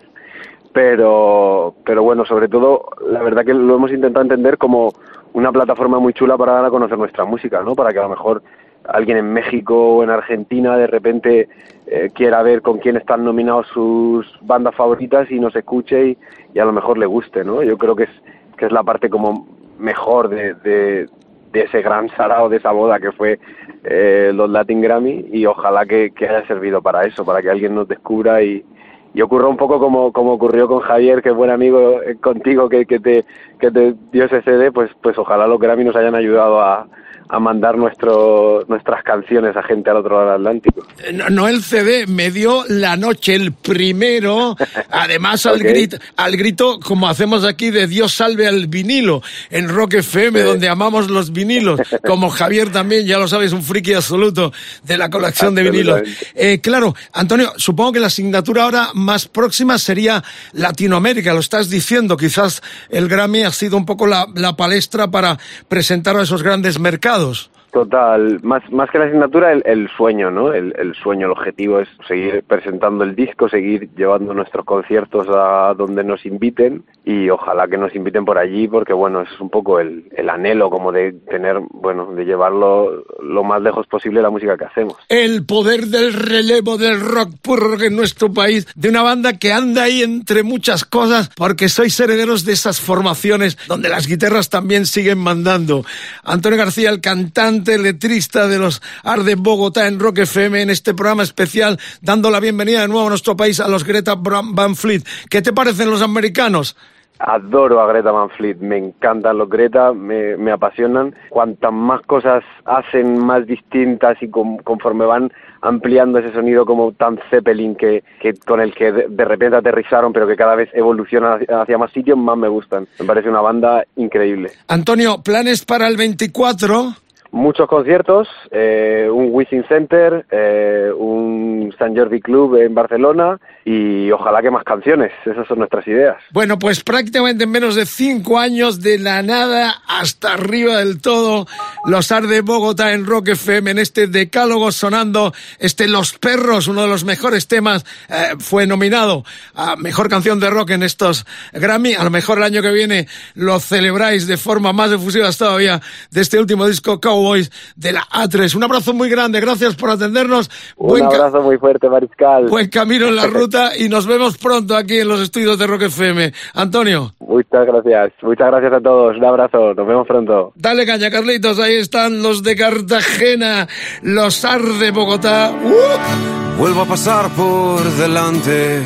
pero, 0.73 1.75
pero 1.85 2.05
bueno, 2.05 2.25
sobre 2.25 2.49
todo, 2.49 2.87
la 3.11 3.21
verdad 3.21 3.45
que 3.45 3.53
lo 3.53 3.75
hemos 3.75 3.91
intentado 3.91 4.23
entender 4.23 4.59
como 4.59 4.93
una 5.33 5.51
plataforma 5.51 5.99
muy 5.99 6.13
chula 6.13 6.37
para 6.37 6.53
dar 6.53 6.67
a 6.67 6.71
conocer 6.71 6.97
nuestra 6.99 7.25
música, 7.25 7.63
¿no? 7.63 7.75
Para 7.75 7.91
que 7.91 7.99
a 7.99 8.03
lo 8.03 8.11
mejor 8.11 8.43
alguien 8.89 9.19
en 9.19 9.33
México 9.33 9.97
o 9.97 10.03
en 10.03 10.11
Argentina 10.11 10.77
de 10.77 10.87
repente 10.87 11.49
eh, 11.87 12.11
quiera 12.15 12.43
ver 12.43 12.63
con 12.63 12.79
quién 12.79 12.97
están 12.97 13.25
nominados 13.25 13.67
sus 13.69 14.27
bandas 14.43 14.75
favoritas 14.75 15.31
y 15.31 15.39
nos 15.39 15.55
escuche 15.55 16.07
y, 16.09 16.19
y 16.55 16.59
a 16.59 16.65
lo 16.65 16.73
mejor 16.73 16.99
le 16.99 17.07
guste, 17.07 17.45
¿no? 17.45 17.63
Yo 17.63 17.79
creo 17.79 17.97
que 17.97 18.05
es, 18.05 18.11
que 18.57 18.67
es 18.67 18.73
la 18.73 18.83
parte 18.83 19.11
como 19.11 19.47
mejor 19.79 20.29
de, 20.29 20.55
de, 20.55 21.09
ese 21.53 21.83
gran 21.83 22.09
sarao, 22.11 22.49
de 22.49 22.57
esa 22.57 22.73
boda 22.73 22.99
que 22.99 23.13
fue 23.13 23.39
eh, 23.85 24.33
los 24.35 24.49
Latin 24.49 24.81
Grammy 24.81 25.27
y 25.33 25.45
ojalá 25.45 25.85
que, 25.85 26.13
que 26.13 26.29
haya 26.29 26.47
servido 26.47 26.81
para 26.81 27.03
eso, 27.03 27.25
para 27.25 27.43
que 27.43 27.51
alguien 27.51 27.75
nos 27.75 27.89
descubra 27.89 28.43
y, 28.43 28.65
y 29.13 29.21
ocurra 29.21 29.49
un 29.49 29.57
poco 29.57 29.79
como, 29.79 30.13
como 30.13 30.33
ocurrió 30.33 30.67
con 30.67 30.81
Javier, 30.81 31.21
que 31.23 31.29
es 31.29 31.35
buen 31.35 31.51
amigo 31.51 32.01
eh, 32.03 32.17
contigo, 32.17 32.69
que, 32.69 32.87
que, 32.87 33.01
te, 33.01 33.25
que 33.61 33.71
te 33.71 33.95
dio 34.13 34.25
ese 34.25 34.41
CD, 34.43 34.73
pues, 34.73 34.91
pues 35.03 35.19
ojalá 35.19 35.47
los 35.47 35.61
Grammy 35.61 35.85
nos 35.85 35.97
hayan 35.97 36.15
ayudado 36.15 36.61
a, 36.61 36.87
a 37.33 37.39
mandar 37.41 37.79
nuestro, 37.79 38.63
nuestras 38.69 39.03
canciones 39.03 39.57
a 39.57 39.63
gente 39.63 39.89
al 39.89 39.97
otro 39.97 40.17
lado 40.17 40.33
del 40.33 40.41
Atlántico. 40.43 40.87
Eh, 41.03 41.15
No, 41.15 41.31
no 41.31 41.49
el 41.49 41.63
CD, 41.63 42.07
me 42.07 42.31
dio 42.31 42.67
la 42.69 42.99
noche 42.99 43.35
el 43.35 43.55
primero, 43.55 44.55
además 44.91 45.47
al, 45.47 45.61
grito, 45.61 45.97
al 46.17 46.37
grito, 46.37 46.79
como 46.79 47.09
hacemos 47.09 47.45
aquí, 47.45 47.71
de 47.71 47.87
Dios 47.87 48.13
salve 48.13 48.47
al 48.47 48.67
vinilo, 48.67 49.23
en 49.49 49.71
Rock 49.71 49.95
FM, 49.95 50.43
donde 50.43 50.69
amamos 50.69 51.09
los 51.09 51.33
vinilos, 51.33 51.81
como 52.07 52.29
Javier 52.29 52.71
también, 52.71 53.07
ya 53.07 53.17
lo 53.17 53.27
sabes, 53.27 53.55
un 53.55 53.63
friki 53.63 53.95
absoluto 53.95 54.53
de 54.83 54.99
la 54.99 55.09
colección 55.09 55.55
de 55.55 55.63
vinilos. 55.63 56.03
Eh, 56.35 56.61
claro, 56.61 56.95
Antonio, 57.15 57.55
supongo 57.57 57.93
que 57.93 58.01
la 58.01 58.09
asignatura 58.09 58.65
ahora 58.65 58.89
más 58.93 59.27
próxima 59.27 59.79
sería 59.79 60.23
Latinoamérica, 60.53 61.33
lo 61.33 61.41
estás 61.41 61.71
diciendo, 61.71 62.19
quizás 62.19 62.61
el 62.91 63.09
Grammy 63.09 63.45
ha 63.45 63.53
sido 63.53 63.79
un 63.79 63.87
poco 63.87 64.07
la, 64.07 64.27
la 64.35 64.55
palestra 64.55 65.11
para 65.11 65.39
presentar 65.69 66.15
a 66.19 66.25
esos 66.25 66.43
grandes 66.43 66.79
mercados 66.79 67.22
lados. 67.23 67.52
Total, 67.73 68.39
más, 68.43 68.63
más 68.71 68.91
que 68.91 68.99
la 68.99 69.07
asignatura, 69.07 69.51
el, 69.51 69.63
el 69.65 69.89
sueño, 69.97 70.31
¿no? 70.31 70.53
El, 70.53 70.75
el 70.79 70.95
sueño, 70.95 71.25
el 71.25 71.33
objetivo 71.33 71.81
es 71.81 71.89
seguir 72.07 72.45
presentando 72.47 73.03
el 73.03 73.17
disco, 73.17 73.49
seguir 73.49 73.89
llevando 73.97 74.35
nuestros 74.35 74.67
conciertos 74.67 75.27
a 75.31 75.73
donde 75.75 76.05
nos 76.05 76.27
inviten 76.27 76.85
y 77.03 77.31
ojalá 77.31 77.67
que 77.69 77.79
nos 77.79 77.95
inviten 77.95 78.27
por 78.27 78.37
allí 78.37 78.69
porque, 78.69 78.93
bueno, 78.93 79.23
es 79.23 79.41
un 79.41 79.49
poco 79.49 79.81
el, 79.81 80.05
el 80.15 80.29
anhelo 80.29 80.69
como 80.69 80.93
de 80.93 81.13
tener, 81.31 81.61
bueno, 81.71 82.13
de 82.13 82.27
llevarlo 82.27 83.05
lo 83.23 83.43
más 83.43 83.63
lejos 83.63 83.87
posible 83.87 84.21
la 84.21 84.29
música 84.29 84.59
que 84.59 84.67
hacemos. 84.67 84.97
El 85.09 85.47
poder 85.47 85.87
del 85.87 86.13
relevo 86.13 86.77
del 86.77 87.01
rock 87.01 87.31
puro 87.41 87.81
en 87.83 87.97
nuestro 87.97 88.31
país, 88.35 88.67
de 88.75 88.91
una 88.91 89.03
banda 89.03 89.39
que 89.39 89.51
anda 89.51 89.85
ahí 89.85 90.03
entre 90.03 90.43
muchas 90.43 90.85
cosas, 90.85 91.31
porque 91.37 91.71
sois 91.71 91.99
herederos 91.99 92.45
de 92.45 92.53
esas 92.53 92.83
formaciones 92.83 93.57
donde 93.67 93.89
las 93.89 94.07
guitarras 94.07 94.51
también 94.51 94.85
siguen 94.85 95.19
mandando. 95.19 95.87
Antonio 96.23 96.59
García, 96.59 96.91
el 96.91 97.01
cantante, 97.01 97.62
letrista 97.79 98.47
de 98.49 98.59
los 98.59 98.83
Arde 99.05 99.35
Bogotá 99.37 99.87
en 99.89 99.99
Rock 99.99 100.19
FM, 100.19 100.63
en 100.63 100.71
este 100.71 100.95
programa 100.95 101.23
especial, 101.23 101.79
dando 102.01 102.31
la 102.31 102.41
bienvenida 102.41 102.83
de 102.83 102.89
nuevo 102.89 103.07
a 103.07 103.11
nuestro 103.11 103.37
país 103.37 103.61
a 103.61 103.69
los 103.69 103.85
Greta 103.85 104.15
Van 104.17 104.75
Fleet. 104.77 105.03
¿Qué 105.31 105.43
te 105.43 105.53
parecen 105.53 105.91
los 105.91 106.03
americanos? 106.03 106.77
Adoro 107.19 107.81
a 107.81 107.87
Greta 107.87 108.11
Van 108.11 108.31
Fleet, 108.31 108.57
me 108.59 108.77
encantan 108.79 109.39
los 109.39 109.49
Greta, 109.49 109.93
me, 109.93 110.37
me 110.37 110.51
apasionan. 110.51 111.15
Cuantas 111.29 111.73
más 111.73 112.01
cosas 112.03 112.43
hacen 112.65 113.25
más 113.25 113.47
distintas 113.47 114.21
y 114.23 114.29
con- 114.29 114.57
conforme 114.59 115.05
van 115.05 115.33
ampliando 115.61 116.19
ese 116.19 116.33
sonido 116.33 116.67
como 116.67 116.91
tan 116.91 117.21
Zeppelin 117.31 117.77
que, 117.77 118.03
que 118.21 118.35
con 118.45 118.61
el 118.61 118.75
que 118.75 118.91
de, 118.91 119.07
de 119.09 119.25
repente 119.25 119.57
aterrizaron 119.57 120.13
pero 120.13 120.27
que 120.27 120.35
cada 120.35 120.57
vez 120.57 120.69
evoluciona 120.73 121.35
hacia, 121.35 121.63
hacia 121.63 121.79
más 121.79 121.93
sitios, 121.93 122.19
más 122.19 122.37
me 122.37 122.49
gustan. 122.49 122.89
Me 122.99 123.07
parece 123.07 123.29
una 123.29 123.41
banda 123.41 123.85
increíble. 123.95 124.51
Antonio, 124.67 125.23
¿planes 125.23 125.65
para 125.65 125.87
el 125.87 125.97
24? 125.97 126.97
Muchos 127.33 127.67
conciertos, 127.67 128.29
eh, 128.51 129.09
un 129.11 129.31
Wishing 129.31 129.65
Center, 129.67 130.27
eh, 130.31 130.91
un 130.95 131.75
San 131.79 131.97
Jordi 131.97 132.21
Club 132.21 132.57
en 132.57 132.75
Barcelona 132.75 133.41
y 133.65 134.11
ojalá 134.11 134.43
que 134.43 134.51
más 134.51 134.65
canciones, 134.65 135.13
esas 135.25 135.49
son 135.49 135.61
nuestras 135.61 135.87
ideas. 135.87 136.17
Bueno, 136.31 136.59
pues 136.59 136.85
prácticamente 136.85 137.45
en 137.45 137.51
menos 137.51 137.75
de 137.75 137.87
cinco 137.87 138.39
años, 138.39 138.83
de 138.83 138.99
la 138.99 139.23
nada 139.23 139.83
hasta 139.89 140.35
arriba 140.35 140.79
del 140.79 141.01
todo, 141.01 141.47
los 141.87 142.13
Arde 142.13 142.43
Bogotá 142.43 142.93
en 142.93 143.07
Rock 143.07 143.29
FM, 143.29 143.71
en 143.71 143.79
este 143.79 144.09
decálogo 144.09 144.71
sonando, 144.71 145.33
este 145.59 145.89
Los 145.89 146.19
Perros, 146.19 146.69
uno 146.69 146.83
de 146.83 146.89
los 146.89 147.05
mejores 147.05 147.49
temas, 147.49 147.87
eh, 148.11 148.35
fue 148.41 148.67
nominado 148.67 149.25
a 149.55 149.77
Mejor 149.77 150.11
Canción 150.11 150.39
de 150.39 150.51
Rock 150.51 150.71
en 150.71 150.83
estos 150.83 151.25
Grammy. 151.55 151.95
A 151.95 152.05
lo 152.05 152.11
mejor 152.11 152.37
el 152.39 152.45
año 152.45 152.61
que 152.61 152.73
viene 152.73 153.09
lo 153.35 153.59
celebráis 153.59 154.27
de 154.27 154.37
forma 154.37 154.75
más 154.75 154.93
efusiva 154.93 155.31
todavía 155.33 155.81
de 156.11 156.21
este 156.21 156.39
último 156.39 156.67
disco 156.67 157.01
Cowboys 157.23 157.51
de 157.77 157.93
la 157.93 158.03
A3. 158.03 158.55
Un 158.57 158.65
abrazo 158.65 158.93
muy 158.93 159.09
grande, 159.09 159.41
gracias 159.41 159.75
por 159.77 159.91
atendernos. 159.91 160.51
Un 160.77 160.89
Buen 160.89 161.05
abrazo 161.05 161.41
muy 161.43 161.57
fuerte, 161.59 161.89
Mariscal. 161.89 162.49
Buen 162.49 162.69
camino 162.69 163.07
en 163.07 163.17
la 163.17 163.27
ruta 163.39 163.77
y 163.77 163.89
nos 163.89 164.07
vemos 164.07 164.39
pronto 164.39 164.77
aquí 164.77 164.99
en 164.99 165.09
los 165.09 165.21
estudios 165.21 165.59
de 165.59 165.67
Rock 165.67 165.83
FM. 165.83 166.33
Antonio. 166.55 167.13
Muchas 167.21 167.67
gracias, 167.67 168.13
muchas 168.23 168.47
gracias 168.49 168.73
a 168.75 168.81
todos, 168.81 169.17
un 169.17 169.25
abrazo, 169.25 169.75
nos 169.75 169.87
vemos 169.87 170.07
pronto. 170.07 170.53
Dale 170.55 170.85
caña, 170.85 171.11
Carlitos. 171.11 171.59
Ahí 171.59 171.77
están 171.77 172.23
los 172.23 172.43
de 172.43 172.57
Cartagena, 172.57 173.69
los 174.03 174.45
AR 174.45 174.63
de 174.63 174.91
Bogotá. 174.91 175.53
¡Uh! 175.63 176.59
Vuelvo 176.59 176.83
a 176.83 176.87
pasar 176.87 177.29
por 177.31 177.83
delante 177.83 178.83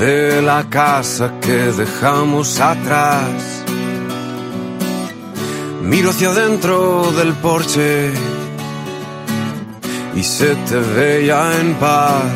de 0.00 0.42
la 0.42 0.64
casa 0.70 1.34
que 1.40 1.72
dejamos 1.72 2.60
atrás. 2.60 3.59
Miro 5.82 6.10
hacia 6.10 6.30
adentro 6.30 7.10
del 7.12 7.32
porche 7.34 8.12
y 10.14 10.22
se 10.22 10.54
te 10.54 10.76
veía 10.76 11.58
en 11.60 11.74
paz. 11.74 12.32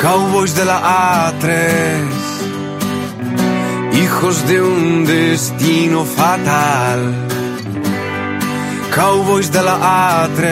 Cowboys 0.00 0.54
de 0.54 0.64
la 0.66 1.32
A3, 1.32 1.56
hijos 3.94 4.46
de 4.46 4.60
un 4.60 5.06
destino 5.06 6.04
fatal. 6.04 7.14
Cowboys 8.94 9.50
de 9.50 9.62
la 9.62 10.28
A3, 10.28 10.46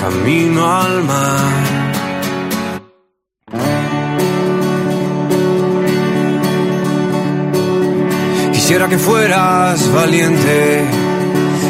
camino 0.00 0.70
al 0.70 1.02
mar. 1.04 1.85
Quisiera 8.66 8.88
que 8.88 8.98
fueras 8.98 9.92
valiente 9.92 10.84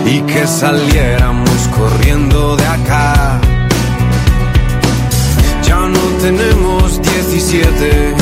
y 0.06 0.22
que 0.22 0.46
saliéramos 0.46 1.68
corriendo 1.76 2.56
de 2.56 2.66
acá. 2.66 3.38
Ya 5.62 5.76
no 5.76 6.00
tenemos 6.22 7.02
17, 7.02 8.14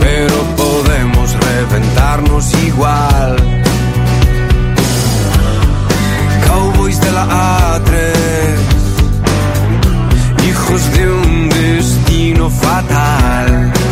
pero 0.00 0.34
podemos 0.56 1.36
reventarnos 1.38 2.52
igual. 2.64 3.36
Cowboys 6.48 7.00
de 7.00 7.12
la 7.12 7.26
A3, 7.76 7.92
hijos 10.48 10.92
de 10.94 11.12
un 11.12 11.48
destino 11.48 12.50
fatal. 12.50 13.83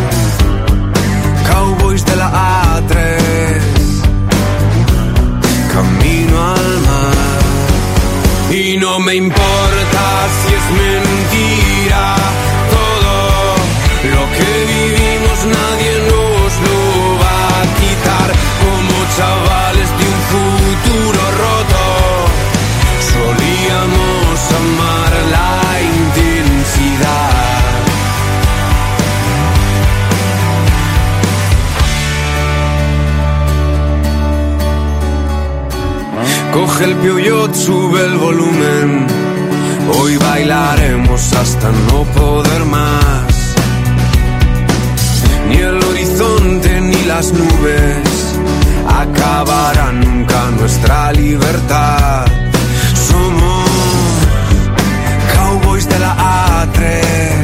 Y 8.73 8.77
no 8.79 8.99
me 9.01 9.15
importa 9.15 10.03
si 10.41 10.55
es 10.55 10.67
mentira 10.71 12.17
todo 12.71 13.15
lo 14.15 14.23
que 14.33 14.51
vivimos, 14.73 15.39
nadie 15.45 15.93
nos 16.09 16.53
lo 16.67 16.79
va 17.23 17.39
a 17.61 17.65
quitar. 17.81 18.29
Como 18.63 18.95
chavales 19.15 19.89
de 19.99 20.05
un 20.15 20.21
futuro 20.33 20.92
el 36.85 36.97
pioyot, 36.97 37.55
sube 37.55 38.05
el 38.05 38.17
volumen. 38.17 39.07
Hoy 39.99 40.17
bailaremos 40.17 41.33
hasta 41.35 41.71
no 41.89 42.05
poder 42.05 42.65
más. 42.65 43.55
Ni 45.49 45.57
el 45.57 45.77
horizonte 45.83 46.81
ni 46.81 47.03
las 47.05 47.33
nubes 47.33 48.37
acabarán 48.89 50.01
nunca 50.01 50.51
nuestra 50.59 51.13
libertad. 51.13 52.27
Somos 53.09 53.69
cowboys 55.35 55.89
de 55.89 55.99
la 55.99 56.13
A3, 56.65 57.42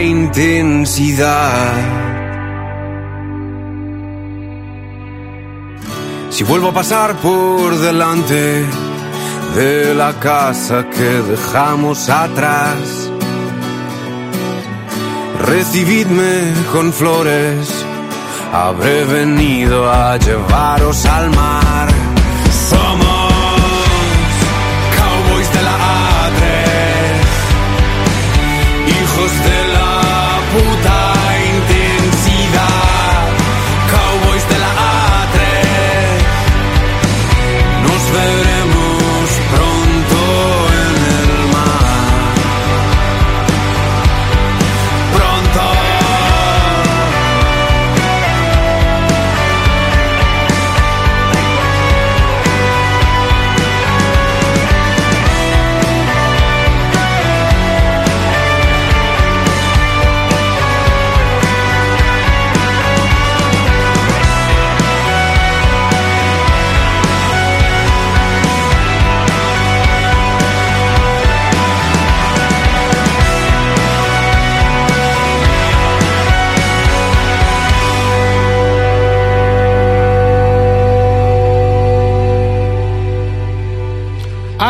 intensidad. 0.00 1.72
Si 6.30 6.44
vuelvo 6.44 6.68
a 6.68 6.72
pasar 6.72 7.14
por 7.16 7.76
delante 7.78 8.64
de 9.54 9.94
la 9.94 10.14
casa 10.14 10.88
que 10.88 11.10
dejamos 11.30 12.08
atrás. 12.08 13.10
Recibidme 15.46 16.54
con 16.72 16.92
flores, 16.92 17.68
habré 18.52 19.04
venido 19.04 19.90
a 19.90 20.16
llevaros 20.16 21.04
al 21.04 21.30
mar. 21.30 21.71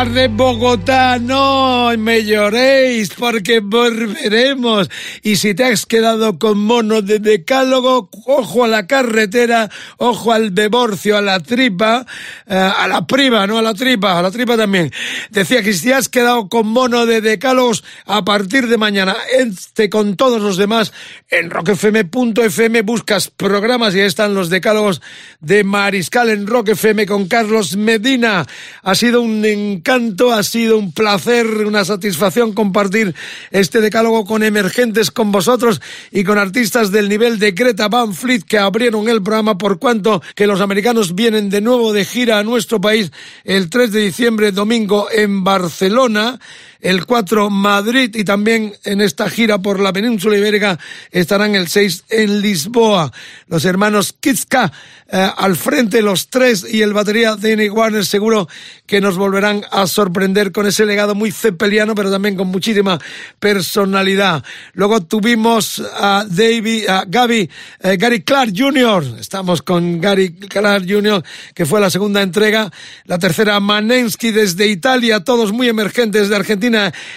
Arde 0.03 0.27
Bogotá, 0.27 1.17
no 1.17 1.89
me 1.97 2.25
lloréis 2.25 3.13
porque 3.13 3.61
volveremos. 3.61 4.89
Y 5.25 5.37
si 5.37 5.55
te 5.55 5.63
has 5.63 5.85
quedado 5.85 6.37
con 6.37 6.57
mono 6.57 7.01
de 7.01 7.19
decálogo, 7.19 8.09
ojo 8.25 8.65
a 8.65 8.67
la 8.67 8.87
carretera, 8.87 9.71
ojo 9.95 10.33
al 10.33 10.53
divorcio, 10.53 11.17
a 11.17 11.21
la 11.21 11.39
tripa, 11.39 12.05
eh, 12.45 12.55
a 12.55 12.85
la 12.89 13.07
prima, 13.07 13.47
no 13.47 13.57
a 13.57 13.61
la 13.61 13.73
tripa, 13.73 14.19
a 14.19 14.21
la 14.21 14.31
tripa 14.31 14.57
también. 14.57 14.91
Decía 15.29 15.63
que 15.63 15.71
si 15.71 15.87
te 15.87 15.93
has 15.93 16.09
quedado 16.09 16.49
con 16.49 16.67
mono 16.67 17.05
de 17.05 17.21
decálogos, 17.21 17.85
a 18.05 18.25
partir 18.25 18.67
de 18.67 18.77
mañana, 18.77 19.15
este 19.39 19.89
con 19.89 20.17
todos 20.17 20.41
los 20.41 20.57
demás, 20.57 20.91
en 21.29 21.49
rockfm.fm 21.49 22.81
buscas 22.81 23.29
programas 23.29 23.95
y 23.95 24.01
ahí 24.01 24.07
están 24.07 24.33
los 24.33 24.49
decálogos 24.49 25.01
de 25.39 25.63
Mariscal 25.63 26.29
en 26.31 26.47
Rock 26.47 26.69
FM 26.69 27.05
con 27.05 27.29
Carlos 27.29 27.77
Medina. 27.77 28.45
Ha 28.81 28.95
sido 28.95 29.21
un 29.21 29.45
encanto, 29.45 30.33
ha 30.33 30.43
sido 30.43 30.77
un 30.77 30.91
placer, 30.91 31.47
una 31.65 31.85
satisfacción 31.85 32.51
compartir 32.51 33.15
este 33.51 33.79
decálogo 33.79 34.25
con 34.25 34.43
emergentes, 34.43 35.12
con 35.13 35.31
vosotros 35.31 35.81
y 36.11 36.23
con 36.23 36.37
artistas 36.37 36.91
del 36.91 37.07
nivel 37.07 37.39
de 37.39 37.51
Greta 37.51 37.87
Van 37.87 38.13
Fleet 38.13 38.43
que 38.43 38.57
abrieron 38.57 39.07
el 39.07 39.23
programa 39.23 39.57
por 39.57 39.79
cuanto 39.79 40.21
que 40.35 40.47
los 40.47 40.61
americanos 40.61 41.15
vienen 41.15 41.49
de 41.49 41.61
nuevo 41.61 41.93
de 41.93 42.05
gira 42.05 42.39
a 42.39 42.43
nuestro 42.43 42.81
país 42.81 43.11
el 43.43 43.69
3 43.69 43.91
de 43.91 44.01
diciembre, 44.01 44.51
domingo 44.51 45.07
en 45.11 45.43
Barcelona 45.43 46.39
el 46.83 47.05
4 47.05 47.49
Madrid 47.49 48.13
y 48.13 48.25
también 48.25 48.73
en 48.83 48.99
esta 48.99 49.29
gira 49.29 49.57
por 49.59 49.79
la 49.79 49.93
península 49.93 50.37
ibérica 50.37 50.77
estarán 51.11 51.55
el 51.55 51.69
6 51.69 52.03
en 52.09 52.41
Lisboa. 52.41 53.11
Los 53.47 53.63
hermanos 53.63 54.13
Kitska 54.19 54.71
eh, 55.09 55.29
al 55.37 55.55
frente 55.55 56.01
los 56.01 56.27
tres 56.29 56.65
y 56.69 56.81
el 56.81 56.91
batería 56.91 57.35
Danny 57.35 57.69
Warner 57.69 58.05
seguro 58.05 58.49
que 58.85 58.99
nos 58.99 59.15
volverán 59.15 59.63
a 59.71 59.87
sorprender 59.87 60.51
con 60.51 60.65
ese 60.65 60.85
legado 60.85 61.15
muy 61.15 61.31
cepeliano 61.31 61.95
pero 61.95 62.11
también 62.11 62.35
con 62.35 62.49
muchísima 62.49 62.99
personalidad. 63.39 64.43
Luego 64.73 65.01
tuvimos 65.01 65.81
a 65.95 66.25
David, 66.27 66.89
a 66.89 67.05
Gaby, 67.07 67.49
eh, 67.81 67.97
Gary 67.97 68.23
Clark 68.23 68.53
Jr. 68.57 69.05
Estamos 69.19 69.61
con 69.61 70.01
Gary 70.01 70.33
Clark 70.33 70.85
Jr. 70.85 71.23
que 71.53 71.65
fue 71.65 71.79
la 71.79 71.89
segunda 71.89 72.21
entrega. 72.21 72.69
La 73.05 73.19
tercera 73.19 73.59
Manensky 73.61 74.31
desde 74.31 74.67
Italia, 74.67 75.23
todos 75.23 75.53
muy 75.53 75.69
emergentes 75.69 76.27
de 76.27 76.35
Argentina 76.35 76.72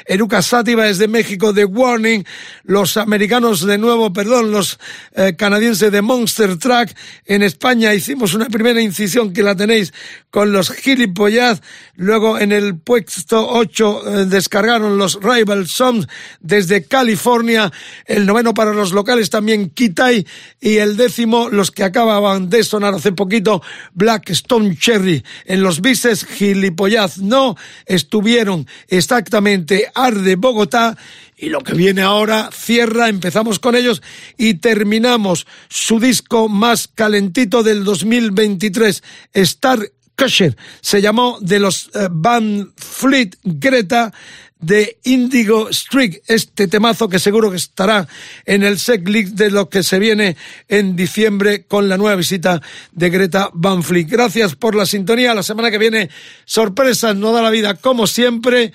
Eruca 0.07 0.43
Sátiva 0.43 0.85
desde 0.85 1.09
México, 1.09 1.55
The 1.55 1.65
Warning, 1.65 2.25
los 2.65 2.97
americanos 2.97 3.65
de 3.67 3.79
nuevo, 3.79 4.13
perdón, 4.13 4.51
los 4.51 4.79
eh, 5.15 5.35
canadienses 5.37 5.93
de 5.93 6.03
Monster 6.03 6.59
Truck. 6.59 6.91
En 7.25 7.43
España 7.43 7.95
hicimos 7.95 8.35
una 8.35 8.47
primera 8.47 8.81
incisión 8.81 9.33
que 9.33 9.43
la 9.43 9.55
tenéis 9.55 9.93
con 10.31 10.53
los 10.53 10.71
Gilipollas. 10.71 11.63
Luego 11.95 12.39
en 12.39 12.53
el 12.53 12.79
puesto 12.79 13.49
8 13.49 14.03
eh, 14.07 14.25
descargaron 14.27 14.99
los 14.99 15.19
Rival 15.23 15.67
Songs 15.67 16.07
desde 16.41 16.85
California. 16.85 17.73
El 18.05 18.27
noveno 18.27 18.53
para 18.53 18.73
los 18.73 18.93
locales 18.93 19.31
también 19.31 19.71
Kitai. 19.71 20.27
Y 20.61 20.77
el 20.77 20.97
décimo, 20.97 21.49
los 21.49 21.71
que 21.71 21.85
acababan 21.85 22.51
de 22.51 22.65
sonar 22.65 22.95
hace 22.95 23.13
poquito, 23.13 23.63
Black 23.95 24.31
Stone 24.31 24.77
Cherry. 24.77 25.25
En 25.45 25.63
los 25.63 25.81
bises 25.81 26.25
Gilipollas 26.25 27.19
no 27.19 27.57
estuvieron 27.87 28.67
exactamente 28.89 29.46
Arde 29.95 30.35
Bogotá 30.35 30.97
y 31.37 31.51
lo 31.51 31.61
que 31.61 31.75
viene 31.75 32.03
ahora 32.03 32.51
cierra, 32.53 33.09
empezamos 33.09 33.61
con 33.61 33.77
ellos 33.77 34.03
y 34.37 34.55
terminamos 34.55 35.47
su 35.69 36.01
disco 36.01 36.49
más 36.49 36.89
calentito 36.89 37.63
del 37.63 37.85
2023, 37.85 39.05
Star 39.35 39.93
Crusher. 40.17 40.57
Se 40.81 41.01
llamó 41.01 41.39
de 41.41 41.61
los 41.61 41.91
eh, 41.95 42.09
Van 42.11 42.73
Fleet 42.77 43.37
Greta 43.45 44.13
de 44.59 44.99
Indigo 45.05 45.73
Streak, 45.73 46.23
este 46.27 46.67
temazo 46.67 47.09
que 47.09 47.19
seguro 47.19 47.51
que 47.51 47.59
estará 47.59 48.09
en 48.47 48.63
el 48.63 48.79
set 48.79 49.03
de 49.03 49.51
lo 49.51 49.69
que 49.69 49.83
se 49.83 49.99
viene 49.99 50.37
en 50.67 50.97
diciembre 50.97 51.67
con 51.67 51.89
la 51.89 51.99
nueva 51.99 52.17
visita 52.17 52.61
de 52.93 53.11
Greta 53.11 53.51
Van 53.53 53.83
Fleet. 53.83 54.07
Gracias 54.09 54.57
por 54.57 54.75
la 54.75 54.87
sintonía. 54.87 55.35
La 55.35 55.43
semana 55.43 55.71
que 55.71 55.79
viene, 55.79 56.09
sorpresas 56.47 57.15
no 57.15 57.33
da 57.33 57.43
la 57.43 57.51
vida 57.51 57.75
como 57.75 58.07
siempre 58.07 58.73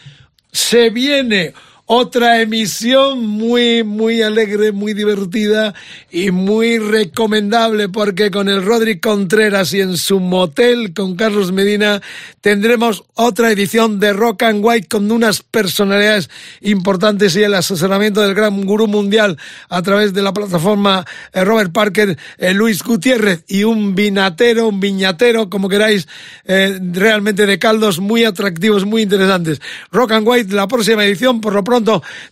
se 0.52 0.90
viene 0.90 1.54
otra 1.94 2.40
emisión 2.40 3.28
muy, 3.28 3.84
muy 3.84 4.22
alegre, 4.22 4.72
muy 4.72 4.94
divertida 4.94 5.74
y 6.10 6.32
muy 6.32 6.78
recomendable 6.78 7.90
porque 7.90 8.32
con 8.32 8.48
el 8.48 8.64
Rodri 8.64 9.02
Contreras 9.02 9.74
y 9.74 9.82
en 9.82 9.98
su 9.98 10.22
motel 10.22 10.94
con 10.94 11.18
Carlos 11.18 11.52
Medina 11.52 12.02
tendremos 12.40 13.04
otra 13.16 13.52
edición 13.52 14.00
de 14.00 14.14
Rock 14.14 14.44
and 14.44 14.64
White 14.64 14.88
con 14.88 15.12
unas 15.12 15.42
personalidades 15.42 16.30
importantes 16.62 17.36
y 17.36 17.44
el 17.44 17.54
asesoramiento 17.56 18.22
del 18.22 18.36
gran 18.36 18.64
gurú 18.64 18.88
mundial 18.88 19.38
a 19.68 19.82
través 19.82 20.14
de 20.14 20.22
la 20.22 20.32
plataforma 20.32 21.06
eh, 21.34 21.44
Robert 21.44 21.74
Parker, 21.74 22.18
eh, 22.38 22.54
Luis 22.54 22.84
Gutiérrez 22.84 23.44
y 23.50 23.66
un 23.66 23.96
vinatero, 23.96 24.70
un 24.70 24.80
viñatero, 24.80 25.50
como 25.50 25.68
queráis, 25.68 26.08
eh, 26.46 26.80
realmente 26.94 27.46
de 27.46 27.60
caldos 27.60 28.00
muy 28.00 28.24
atractivos, 28.24 28.86
muy 28.86 29.02
interesantes. 29.02 29.60
Rock 29.92 30.14
and 30.14 30.26
White, 30.26 30.56
la 30.56 30.70
próxima 30.70 31.04
edición, 31.04 31.42
por 31.42 31.54
lo 31.54 31.66
pronto 31.66 31.81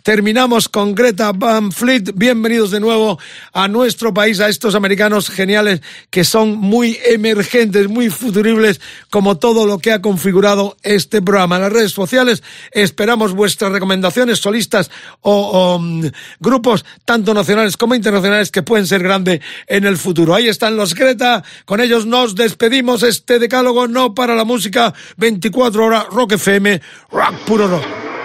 terminamos 0.03 0.69
con 0.69 0.93
Greta 0.93 1.31
Van 1.31 1.71
Fleet. 1.71 2.11
Bienvenidos 2.13 2.71
de 2.71 2.79
nuevo 2.79 3.19
a 3.53 3.67
nuestro 3.67 4.13
país, 4.13 4.39
a 4.39 4.49
estos 4.49 4.75
americanos 4.75 5.29
geniales 5.29 5.81
que 6.09 6.23
son 6.23 6.57
muy 6.57 6.97
emergentes, 7.05 7.87
muy 7.87 8.09
futuribles, 8.09 8.79
como 9.09 9.37
todo 9.37 9.65
lo 9.65 9.79
que 9.79 9.91
ha 9.91 10.01
configurado 10.01 10.77
este 10.83 11.21
programa. 11.21 11.55
En 11.55 11.63
las 11.63 11.73
redes 11.73 11.91
sociales 11.91 12.43
esperamos 12.71 13.33
vuestras 13.33 13.71
recomendaciones, 13.71 14.39
solistas 14.39 14.91
o, 15.21 15.79
mm, 15.79 16.05
grupos, 16.39 16.85
tanto 17.05 17.33
nacionales 17.33 17.77
como 17.77 17.95
internacionales, 17.95 18.51
que 18.51 18.63
pueden 18.63 18.87
ser 18.87 19.01
grandes 19.01 19.41
en 19.67 19.85
el 19.85 19.97
futuro. 19.97 20.35
Ahí 20.35 20.47
están 20.47 20.77
los 20.77 20.93
Greta, 20.93 21.43
con 21.65 21.81
ellos 21.81 22.05
nos 22.05 22.35
despedimos. 22.35 23.03
Este 23.03 23.39
decálogo 23.39 23.87
no 23.87 24.13
para 24.13 24.35
la 24.35 24.43
música, 24.43 24.93
24 25.17 25.85
horas, 25.85 26.05
Rock 26.11 26.33
FM, 26.33 26.81
Rock 27.11 27.35
Puro 27.45 27.67
Rock. 27.67 28.18